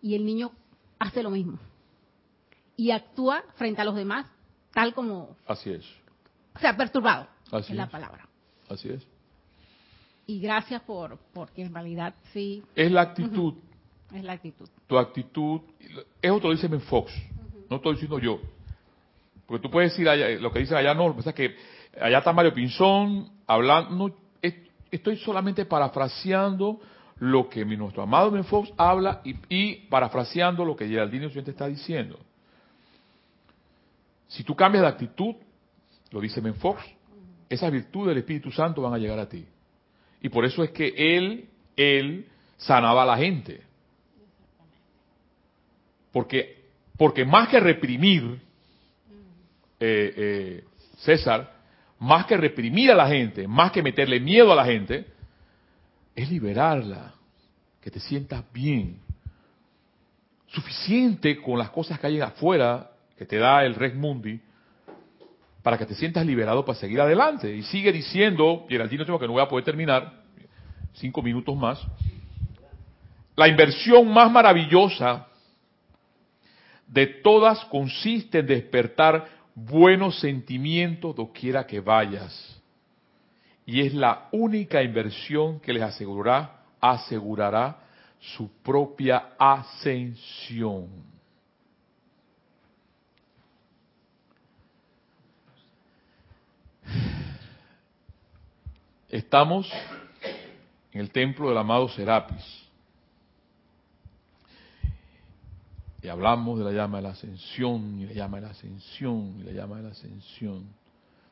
y 0.00 0.14
el 0.14 0.24
niño 0.24 0.52
hace 0.98 1.22
lo 1.22 1.30
mismo 1.30 1.58
y 2.78 2.92
actúa 2.92 3.44
frente 3.56 3.82
a 3.82 3.84
los 3.84 3.94
demás 3.94 4.26
tal 4.72 4.94
como. 4.94 5.36
Así 5.46 5.70
es. 5.70 5.84
O 6.54 6.58
sea, 6.58 6.74
perturbado. 6.76 7.26
Así 7.52 7.72
es 7.72 7.76
la 7.76 7.90
palabra. 7.90 8.26
Así 8.70 8.88
es. 8.88 9.06
Y 10.26 10.40
gracias 10.40 10.80
por, 10.82 11.18
porque 11.34 11.62
en 11.62 11.74
realidad 11.74 12.14
sí. 12.32 12.62
Es 12.74 12.90
la 12.90 13.02
actitud. 13.02 13.54
Es 14.14 14.24
la 14.24 14.32
actitud. 14.32 14.68
Tu 14.86 14.98
actitud, 14.98 15.60
eso 16.20 16.38
te 16.38 16.46
lo 16.46 16.50
dice 16.52 16.68
Ben 16.68 16.80
Fox, 16.80 17.12
no 17.68 17.76
estoy 17.76 17.92
diciendo 17.92 18.18
yo. 18.18 18.40
Porque 19.46 19.62
tú 19.62 19.70
puedes 19.70 19.92
decir 19.92 20.08
allá, 20.08 20.28
lo 20.40 20.52
que 20.52 20.60
dicen 20.60 20.76
allá, 20.76 20.94
no, 20.94 21.08
lo 21.08 21.16
que 21.16 21.32
que 21.34 21.56
allá 22.00 22.18
está 22.18 22.32
Mario 22.32 22.54
Pinzón 22.54 23.30
hablando, 23.46 24.14
estoy 24.90 25.16
solamente 25.18 25.64
parafraseando 25.64 26.80
lo 27.20 27.48
que 27.48 27.64
nuestro 27.64 28.02
amado 28.02 28.30
Ben 28.30 28.44
Fox 28.44 28.72
habla 28.76 29.20
y, 29.24 29.74
parafraseando 29.88 30.64
lo 30.64 30.74
que 30.74 30.88
Geraldine 30.88 31.28
te 31.28 31.50
está 31.50 31.66
diciendo. 31.66 32.18
Si 34.28 34.42
tú 34.42 34.54
cambias 34.54 34.82
de 34.82 34.88
actitud, 34.88 35.34
lo 36.10 36.20
dice 36.20 36.40
Ben 36.40 36.54
Fox, 36.54 36.82
esas 37.48 37.70
virtudes 37.70 38.08
del 38.08 38.18
Espíritu 38.18 38.50
Santo 38.50 38.82
van 38.82 38.94
a 38.94 38.98
llegar 38.98 39.18
a 39.18 39.28
ti. 39.28 39.44
Y 40.22 40.28
por 40.28 40.44
eso 40.44 40.62
es 40.62 40.70
que 40.70 40.94
él, 40.96 41.48
él 41.76 42.26
sanaba 42.56 43.02
a 43.02 43.06
la 43.06 43.16
gente. 43.16 43.62
Porque, 46.12 46.70
porque 46.96 47.24
más 47.24 47.48
que 47.48 47.60
reprimir, 47.60 48.40
eh, 49.78 50.14
eh, 50.16 50.64
César, 50.98 51.52
más 51.98 52.26
que 52.26 52.36
reprimir 52.36 52.90
a 52.90 52.94
la 52.94 53.08
gente, 53.08 53.46
más 53.46 53.72
que 53.72 53.82
meterle 53.82 54.20
miedo 54.20 54.52
a 54.52 54.56
la 54.56 54.64
gente, 54.64 55.06
es 56.14 56.30
liberarla, 56.30 57.14
que 57.80 57.90
te 57.90 58.00
sientas 58.00 58.44
bien. 58.52 58.98
Suficiente 60.48 61.40
con 61.40 61.58
las 61.58 61.70
cosas 61.70 61.98
que 61.98 62.06
hay 62.06 62.20
afuera, 62.20 62.90
que 63.16 63.24
te 63.24 63.36
da 63.36 63.64
el 63.64 63.74
Red 63.74 63.94
Mundi, 63.94 64.40
para 65.62 65.78
que 65.78 65.86
te 65.86 65.94
sientas 65.94 66.26
liberado 66.26 66.64
para 66.64 66.78
seguir 66.78 67.00
adelante. 67.00 67.54
Y 67.54 67.62
sigue 67.62 67.92
diciendo, 67.92 68.66
Geraldino, 68.68 69.04
tengo 69.04 69.18
que 69.18 69.26
no 69.26 69.34
voy 69.34 69.42
a 69.42 69.48
poder 69.48 69.64
terminar, 69.64 70.20
cinco 70.94 71.22
minutos 71.22 71.56
más, 71.56 71.80
la 73.36 73.48
inversión 73.48 74.12
más 74.12 74.30
maravillosa 74.30 75.26
de 76.90 77.06
todas 77.06 77.64
consiste 77.66 78.40
en 78.40 78.46
despertar 78.46 79.28
buenos 79.54 80.18
sentimientos 80.18 81.14
doquiera 81.14 81.66
que 81.66 81.80
vayas. 81.80 82.60
Y 83.64 83.80
es 83.80 83.94
la 83.94 84.28
única 84.32 84.82
inversión 84.82 85.60
que 85.60 85.72
les 85.72 85.82
asegurará, 85.82 86.64
asegurará 86.80 87.78
su 88.18 88.50
propia 88.62 89.34
ascensión. 89.38 90.88
Estamos 99.08 99.70
en 100.92 101.00
el 101.00 101.10
templo 101.10 101.48
del 101.48 101.58
amado 101.58 101.88
Serapis. 101.88 102.69
Y 106.02 106.08
hablamos 106.08 106.58
de 106.58 106.64
la 106.64 106.72
llama 106.72 106.98
de 106.98 107.02
la 107.02 107.10
ascensión, 107.10 108.00
y 108.00 108.06
la 108.06 108.12
llama 108.12 108.38
de 108.38 108.46
la 108.46 108.50
ascensión, 108.52 109.36
y 109.38 109.42
la 109.42 109.52
llama 109.52 109.76
de 109.76 109.82
la 109.82 109.88
ascensión. 109.90 110.64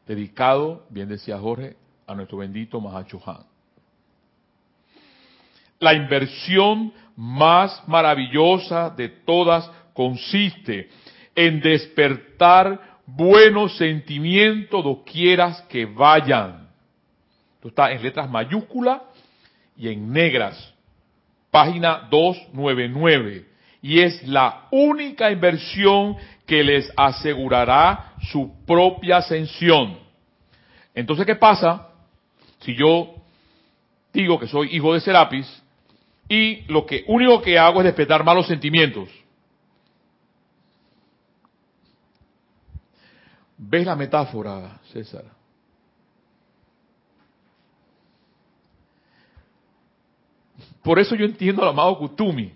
Dedicado, 0.06 0.86
bien 0.90 1.08
decía 1.08 1.38
Jorge, 1.38 1.76
a 2.06 2.14
nuestro 2.14 2.38
bendito 2.38 2.80
Mahacho 2.80 3.20
Han. 3.24 3.44
La 5.80 5.94
inversión 5.94 6.92
más 7.16 7.82
maravillosa 7.86 8.90
de 8.90 9.08
todas 9.08 9.70
consiste 9.94 10.90
en 11.34 11.60
despertar 11.60 12.98
buenos 13.06 13.76
sentimientos 13.76 14.84
doquieras 14.84 15.62
que 15.62 15.86
vayan. 15.86 16.68
Esto 17.54 17.68
está 17.68 17.92
en 17.92 18.02
letras 18.02 18.28
mayúsculas 18.28 19.02
y 19.76 19.88
en 19.88 20.12
negras. 20.12 20.74
Página 21.50 22.08
299 22.10 23.46
y 23.80 24.00
es 24.00 24.26
la 24.26 24.66
única 24.70 25.30
inversión 25.30 26.16
que 26.46 26.64
les 26.64 26.90
asegurará 26.96 28.14
su 28.30 28.64
propia 28.66 29.18
ascensión. 29.18 29.98
Entonces, 30.94 31.26
¿qué 31.26 31.36
pasa? 31.36 31.88
Si 32.60 32.74
yo 32.74 33.14
digo 34.12 34.38
que 34.38 34.48
soy 34.48 34.74
hijo 34.74 34.94
de 34.94 35.00
Serapis, 35.00 35.62
y 36.28 36.62
lo 36.70 36.84
que 36.84 37.04
único 37.06 37.40
que 37.40 37.58
hago 37.58 37.80
es 37.80 37.86
despertar 37.86 38.22
malos 38.22 38.46
sentimientos. 38.46 39.08
¿Ves 43.56 43.86
la 43.86 43.96
metáfora, 43.96 44.78
César? 44.92 45.24
Por 50.82 50.98
eso 50.98 51.14
yo 51.16 51.24
entiendo 51.24 51.62
al 51.62 51.70
amado 51.70 51.98
Kutumi. 51.98 52.52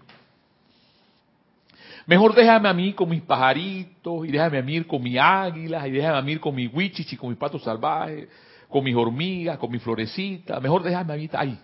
Mejor 2.07 2.35
déjame 2.35 2.69
a 2.69 2.73
mí 2.73 2.93
con 2.93 3.09
mis 3.09 3.23
pajaritos, 3.23 4.27
y 4.27 4.31
déjame 4.33 4.59
a 4.59 4.63
mí 4.63 4.83
con 4.85 5.03
mis 5.03 5.19
águilas, 5.19 5.87
y 5.87 5.91
déjame 5.91 6.19
a 6.19 6.23
mí 6.23 6.37
con 6.37 6.55
mis 6.55 6.73
wichichi, 6.73 7.17
con 7.17 7.31
mis 7.31 7.39
patos 7.39 7.63
salvajes, 7.63 8.29
con 8.69 8.83
mis 8.83 8.95
hormigas, 8.95 9.59
con 9.59 9.71
mis 9.71 9.83
florecitas. 9.83 10.61
Mejor 10.61 10.83
déjame 10.83 11.13
a 11.13 11.17
mí 11.17 11.31
ahí, 11.33 11.59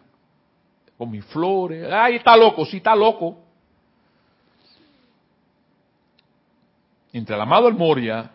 con 0.97 1.11
mis 1.11 1.24
flores. 1.26 1.91
Ay, 1.91 2.16
está 2.16 2.36
loco, 2.36 2.64
sí 2.66 2.76
está 2.78 2.95
loco. 2.95 3.45
Entre 7.12 7.34
el 7.34 7.41
amado 7.41 7.68
El 7.68 7.74
Moria, 7.74 8.30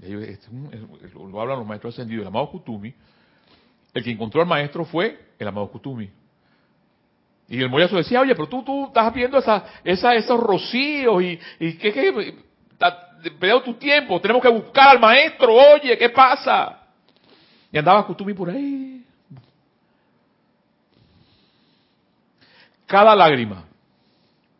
lo 0.00 1.40
hablan 1.40 1.58
los 1.58 1.66
maestros 1.66 1.94
ascendidos, 1.94 2.22
el 2.22 2.28
amado 2.28 2.50
Kutumi, 2.50 2.94
el 3.92 4.04
que 4.04 4.10
encontró 4.10 4.40
al 4.40 4.46
maestro 4.46 4.84
fue 4.84 5.32
el 5.38 5.48
amado 5.48 5.68
Kutumi. 5.68 6.08
Y 7.48 7.62
el 7.62 7.70
Moyazo 7.70 7.96
decía, 7.96 8.20
oye, 8.20 8.34
pero 8.34 8.46
tú, 8.48 8.62
tú 8.62 8.86
estás 8.88 9.12
viendo 9.14 9.38
esos 9.84 10.40
rocíos 10.40 11.22
y, 11.22 11.38
y 11.58 11.72
que, 11.78 11.92
que 11.92 12.34
perdiendo 13.38 13.62
tu 13.62 13.74
tiempo, 13.74 14.20
tenemos 14.20 14.42
que 14.42 14.48
buscar 14.48 14.88
al 14.88 15.00
maestro, 15.00 15.54
oye, 15.54 15.96
¿qué 15.96 16.10
pasa? 16.10 16.82
Y 17.72 17.78
andaba 17.78 18.06
Kutumi 18.06 18.34
por 18.34 18.50
ahí. 18.50 19.04
Cada 22.86 23.14
lágrima, 23.14 23.64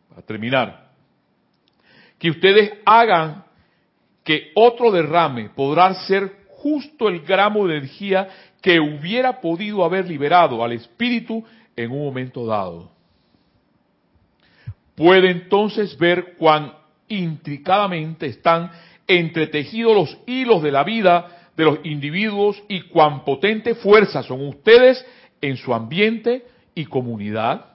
para 0.09 0.21
terminar, 0.21 0.89
que 2.17 2.29
ustedes 2.29 2.73
hagan 2.85 3.43
que 4.23 4.51
otro 4.55 4.91
derrame 4.91 5.49
podrá 5.49 5.93
ser 6.05 6.39
justo 6.49 7.07
el 7.07 7.21
gramo 7.21 7.65
de 7.67 7.77
energía 7.77 8.27
que 8.61 8.79
hubiera 8.79 9.39
podido 9.39 9.83
haber 9.83 10.07
liberado 10.07 10.63
al 10.63 10.73
espíritu 10.73 11.43
en 11.79 11.91
un 11.91 12.03
momento 12.03 12.45
dado. 12.45 12.91
Puede 14.95 15.31
entonces 15.31 15.97
ver 15.97 16.35
cuán 16.37 16.73
intricadamente 17.07 18.25
están 18.25 18.69
entretejidos 19.07 19.95
los 19.95 20.17
hilos 20.27 20.61
de 20.61 20.71
la 20.71 20.83
vida 20.83 21.51
de 21.55 21.63
los 21.63 21.79
individuos 21.85 22.61
y 22.67 22.81
cuán 22.81 23.23
potente 23.23 23.75
fuerza 23.75 24.23
son 24.23 24.45
ustedes 24.45 25.05
en 25.39 25.55
su 25.55 25.73
ambiente 25.73 26.45
y 26.75 26.85
comunidad, 26.85 27.65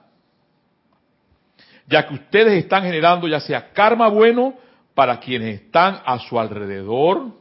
ya 1.87 2.07
que 2.07 2.13
ustedes 2.13 2.63
están 2.63 2.83
generando 2.83 3.27
ya 3.27 3.39
sea 3.39 3.73
karma 3.73 4.07
bueno 4.07 4.53
para 4.93 5.19
quienes 5.19 5.61
están 5.61 5.99
a 6.05 6.19
su 6.19 6.39
alrededor 6.39 7.31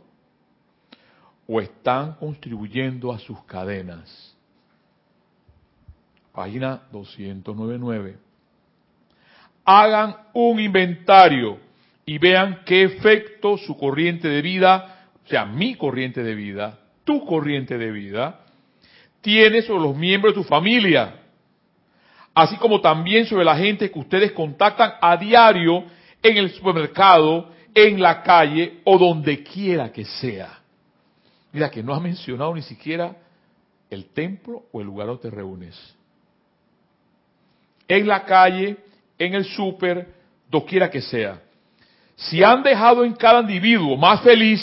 o 1.47 1.61
están 1.61 2.15
contribuyendo 2.15 3.13
a 3.13 3.19
sus 3.19 3.43
cadenas 3.45 4.34
página 6.35 6.83
299. 6.91 8.17
Hagan 9.65 10.17
un 10.35 10.61
inventario 10.61 11.59
y 12.05 12.19
vean 12.19 12.63
qué 12.67 12.83
efecto 12.83 13.57
su 13.57 13.79
corriente 13.79 14.29
de 14.29 14.43
vida, 14.43 15.09
o 15.25 15.29
sea, 15.29 15.47
mi 15.47 15.77
corriente 15.77 16.23
de 16.23 16.35
vida, 16.35 16.79
tu 17.05 17.25
corriente 17.25 17.79
de 17.79 17.91
vida, 17.91 18.41
tiene 19.23 19.63
sobre 19.63 19.85
los 19.85 19.97
miembros 19.97 20.35
de 20.35 20.43
tu 20.43 20.47
familia, 20.47 21.21
así 22.35 22.57
como 22.57 22.81
también 22.81 23.25
sobre 23.25 23.45
la 23.45 23.57
gente 23.57 23.91
que 23.91 23.99
ustedes 23.99 24.33
contactan 24.33 24.95
a 25.01 25.17
diario 25.17 25.85
en 26.23 26.37
el 26.37 26.51
supermercado, 26.51 27.53
en 27.73 28.03
la 28.03 28.23
calle 28.23 28.81
o 28.85 28.99
donde 28.99 29.43
quiera 29.43 29.91
que 29.91 30.05
sea. 30.05 30.59
Mira 31.53 31.71
que 31.71 31.83
no 31.83 31.95
has 31.95 32.03
mencionado 32.03 32.55
ni 32.55 32.63
siquiera 32.63 33.17
el 33.89 34.07
templo 34.07 34.65
o 34.73 34.81
el 34.81 34.87
lugar 34.87 35.07
donde 35.07 35.23
te 35.23 35.31
reúnes 35.31 35.97
en 37.89 38.07
la 38.07 38.25
calle, 38.25 38.77
en 39.19 39.35
el 39.35 39.45
súper, 39.45 40.15
doquiera 40.51 40.91
que 40.91 41.01
sea. 41.01 41.41
Si 42.17 42.43
han 42.43 42.63
dejado 42.63 43.05
en 43.05 43.15
cada 43.15 43.41
individuo 43.41 43.97
más 43.97 44.21
feliz 44.23 44.63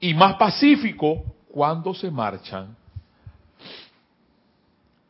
y 0.00 0.14
más 0.14 0.36
pacífico 0.36 1.24
cuando 1.50 1.92
se 1.94 2.10
marchan, 2.10 2.76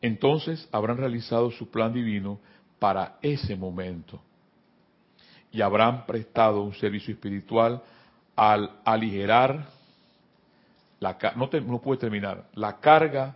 entonces 0.01 0.67
habrán 0.71 0.97
realizado 0.97 1.51
su 1.51 1.69
plan 1.69 1.93
divino 1.93 2.39
para 2.79 3.17
ese 3.21 3.55
momento 3.55 4.19
y 5.51 5.61
habrán 5.61 6.05
prestado 6.05 6.61
un 6.61 6.73
servicio 6.75 7.13
espiritual 7.13 7.81
al 8.35 8.71
aligerar 8.85 9.67
la 10.99 11.17
no, 11.35 11.49
no 11.61 11.81
puede 11.81 11.99
terminar 11.99 12.45
la 12.53 12.79
carga 12.79 13.35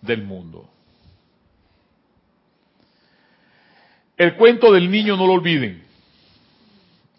del 0.00 0.22
mundo. 0.22 0.68
El 4.18 4.34
cuento 4.34 4.72
del 4.72 4.90
niño 4.90 5.16
no 5.16 5.28
lo 5.28 5.34
olviden. 5.34 5.80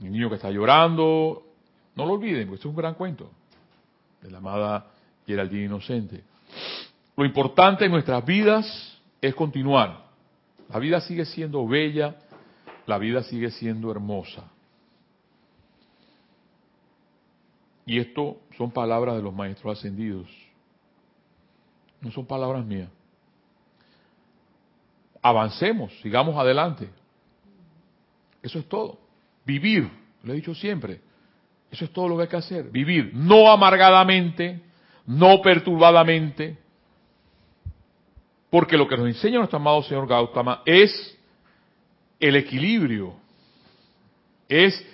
El 0.02 0.12
niño 0.12 0.28
que 0.30 0.36
está 0.36 0.52
llorando, 0.52 1.44
no 1.96 2.06
lo 2.06 2.14
olviden, 2.14 2.48
porque 2.48 2.60
es 2.60 2.66
un 2.66 2.76
gran 2.76 2.94
cuento 2.96 3.32
de 4.22 4.30
la 4.30 4.40
amada 4.40 4.92
Geraldine 5.26 5.66
Inocente. 5.66 6.22
Lo 7.16 7.24
importante 7.24 7.86
en 7.86 7.92
nuestras 7.92 8.26
vidas 8.26 9.02
es 9.22 9.34
continuar. 9.34 10.10
La 10.68 10.78
vida 10.78 11.00
sigue 11.00 11.24
siendo 11.24 11.66
bella, 11.66 12.18
la 12.86 12.98
vida 12.98 13.24
sigue 13.24 13.50
siendo 13.52 13.92
hermosa. 13.92 14.52
Y 17.86 17.98
esto 17.98 18.42
son 18.58 18.72
palabras 18.72 19.16
de 19.16 19.22
los 19.24 19.34
maestros 19.34 19.78
ascendidos. 19.78 20.28
No 22.02 22.12
son 22.12 22.26
palabras 22.26 22.66
mías 22.66 22.90
avancemos, 25.22 25.92
sigamos 26.02 26.36
adelante. 26.38 26.90
Eso 28.42 28.60
es 28.60 28.68
todo. 28.68 29.00
Vivir, 29.46 29.90
lo 30.24 30.34
he 30.34 30.36
dicho 30.38 30.54
siempre. 30.54 31.02
Eso 31.72 31.86
es 31.86 31.92
todo 31.92 32.08
lo 32.08 32.18
que 32.18 32.24
hay 32.24 32.30
que 32.30 32.38
hacer. 32.38 32.70
Vivir, 32.72 33.12
no 33.14 33.52
amargadamente, 33.52 34.62
no 35.06 35.42
perturbadamente, 35.42 36.58
porque 38.50 38.78
lo 38.78 38.88
que 38.88 38.98
nos 38.98 39.08
enseña 39.08 39.38
nuestro 39.38 39.58
amado 39.58 39.84
señor 39.84 40.08
Gautama 40.08 40.62
es 40.66 41.18
el 42.20 42.36
equilibrio, 42.36 43.16
es 44.48 44.86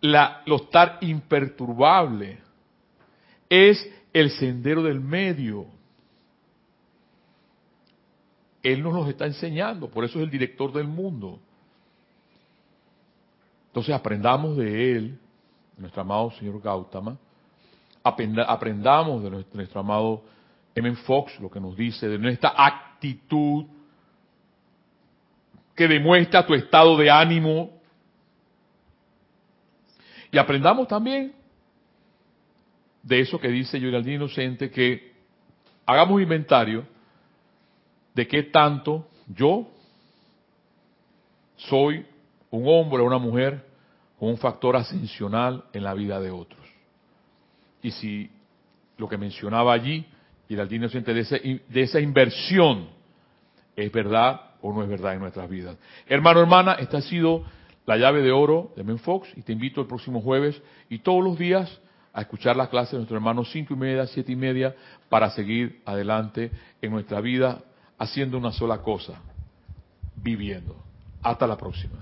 la, 0.00 0.42
lo 0.46 0.56
estar 0.56 0.98
imperturbable, 1.00 2.38
es 3.48 3.90
el 4.12 4.30
sendero 4.30 4.82
del 4.82 5.00
medio. 5.00 5.66
Él 8.62 8.82
nos 8.82 8.94
los 8.94 9.08
está 9.08 9.26
enseñando, 9.26 9.88
por 9.88 10.04
eso 10.04 10.18
es 10.18 10.24
el 10.24 10.30
director 10.30 10.72
del 10.72 10.86
mundo. 10.86 11.40
Entonces 13.68 13.94
aprendamos 13.94 14.56
de 14.56 14.92
Él, 14.92 15.18
nuestro 15.78 16.02
amado 16.02 16.30
señor 16.32 16.60
Gautama, 16.60 17.18
aprendamos 18.02 19.22
de 19.22 19.30
nuestro, 19.30 19.80
amado 19.80 20.22
M. 20.74 20.94
Fox, 20.96 21.38
lo 21.40 21.50
que 21.50 21.60
nos 21.60 21.76
dice, 21.76 22.08
de 22.08 22.18
nuestra 22.18 22.52
actitud 22.56 23.64
que 25.74 25.88
demuestra 25.88 26.46
tu 26.46 26.54
estado 26.54 26.96
de 26.96 27.10
ánimo. 27.10 27.80
Y 30.30 30.38
aprendamos 30.38 30.86
también 30.88 31.34
de 33.02 33.20
eso 33.20 33.38
que 33.40 33.48
dice 33.48 33.80
Geraldine 33.80 34.16
Inocente, 34.16 34.70
que 34.70 35.12
hagamos 35.86 36.20
inventario 36.20 36.86
de 38.14 38.26
qué 38.26 38.44
tanto 38.44 39.08
yo 39.28 39.68
soy 41.56 42.04
un 42.50 42.64
hombre 42.66 43.02
o 43.02 43.06
una 43.06 43.18
mujer 43.18 43.64
con 44.18 44.30
un 44.30 44.38
factor 44.38 44.76
ascensional 44.76 45.64
en 45.72 45.84
la 45.84 45.94
vida 45.94 46.20
de 46.20 46.30
otros. 46.30 46.60
Y 47.82 47.90
si 47.90 48.30
lo 48.98 49.08
que 49.08 49.16
mencionaba 49.16 49.72
allí, 49.72 50.06
y 50.48 50.54
el 50.54 50.72
inocente 50.72 51.14
de, 51.14 51.62
de 51.66 51.80
esa 51.80 51.98
inversión, 51.98 52.88
es 53.74 53.90
verdad 53.90 54.40
o 54.60 54.72
no 54.72 54.82
es 54.82 54.88
verdad 54.88 55.14
en 55.14 55.20
nuestras 55.20 55.48
vidas. 55.48 55.76
Hermano, 56.06 56.40
hermana, 56.40 56.74
esta 56.74 56.98
ha 56.98 57.02
sido 57.02 57.44
la 57.86 57.96
llave 57.96 58.22
de 58.22 58.32
oro 58.32 58.72
de 58.76 58.84
Menfox 58.84 59.28
y 59.36 59.42
te 59.42 59.52
invito 59.52 59.80
el 59.80 59.86
próximo 59.86 60.20
jueves 60.20 60.60
y 60.90 60.98
todos 60.98 61.24
los 61.24 61.38
días 61.38 61.80
a 62.12 62.20
escuchar 62.20 62.56
las 62.56 62.68
clases 62.68 62.92
de 62.92 62.98
nuestro 62.98 63.16
hermano 63.16 63.44
cinco 63.44 63.72
y 63.72 63.76
media, 63.78 64.06
siete 64.06 64.32
y 64.32 64.36
media, 64.36 64.74
para 65.08 65.30
seguir 65.30 65.80
adelante 65.86 66.50
en 66.82 66.90
nuestra 66.92 67.20
vida 67.22 67.62
haciendo 67.98 68.38
una 68.38 68.52
sola 68.52 68.78
cosa, 68.78 69.14
viviendo. 70.16 70.76
Hasta 71.22 71.46
la 71.46 71.56
próxima. 71.56 71.98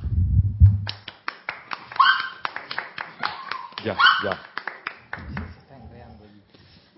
Ya, 3.84 3.96
ya. 4.24 4.49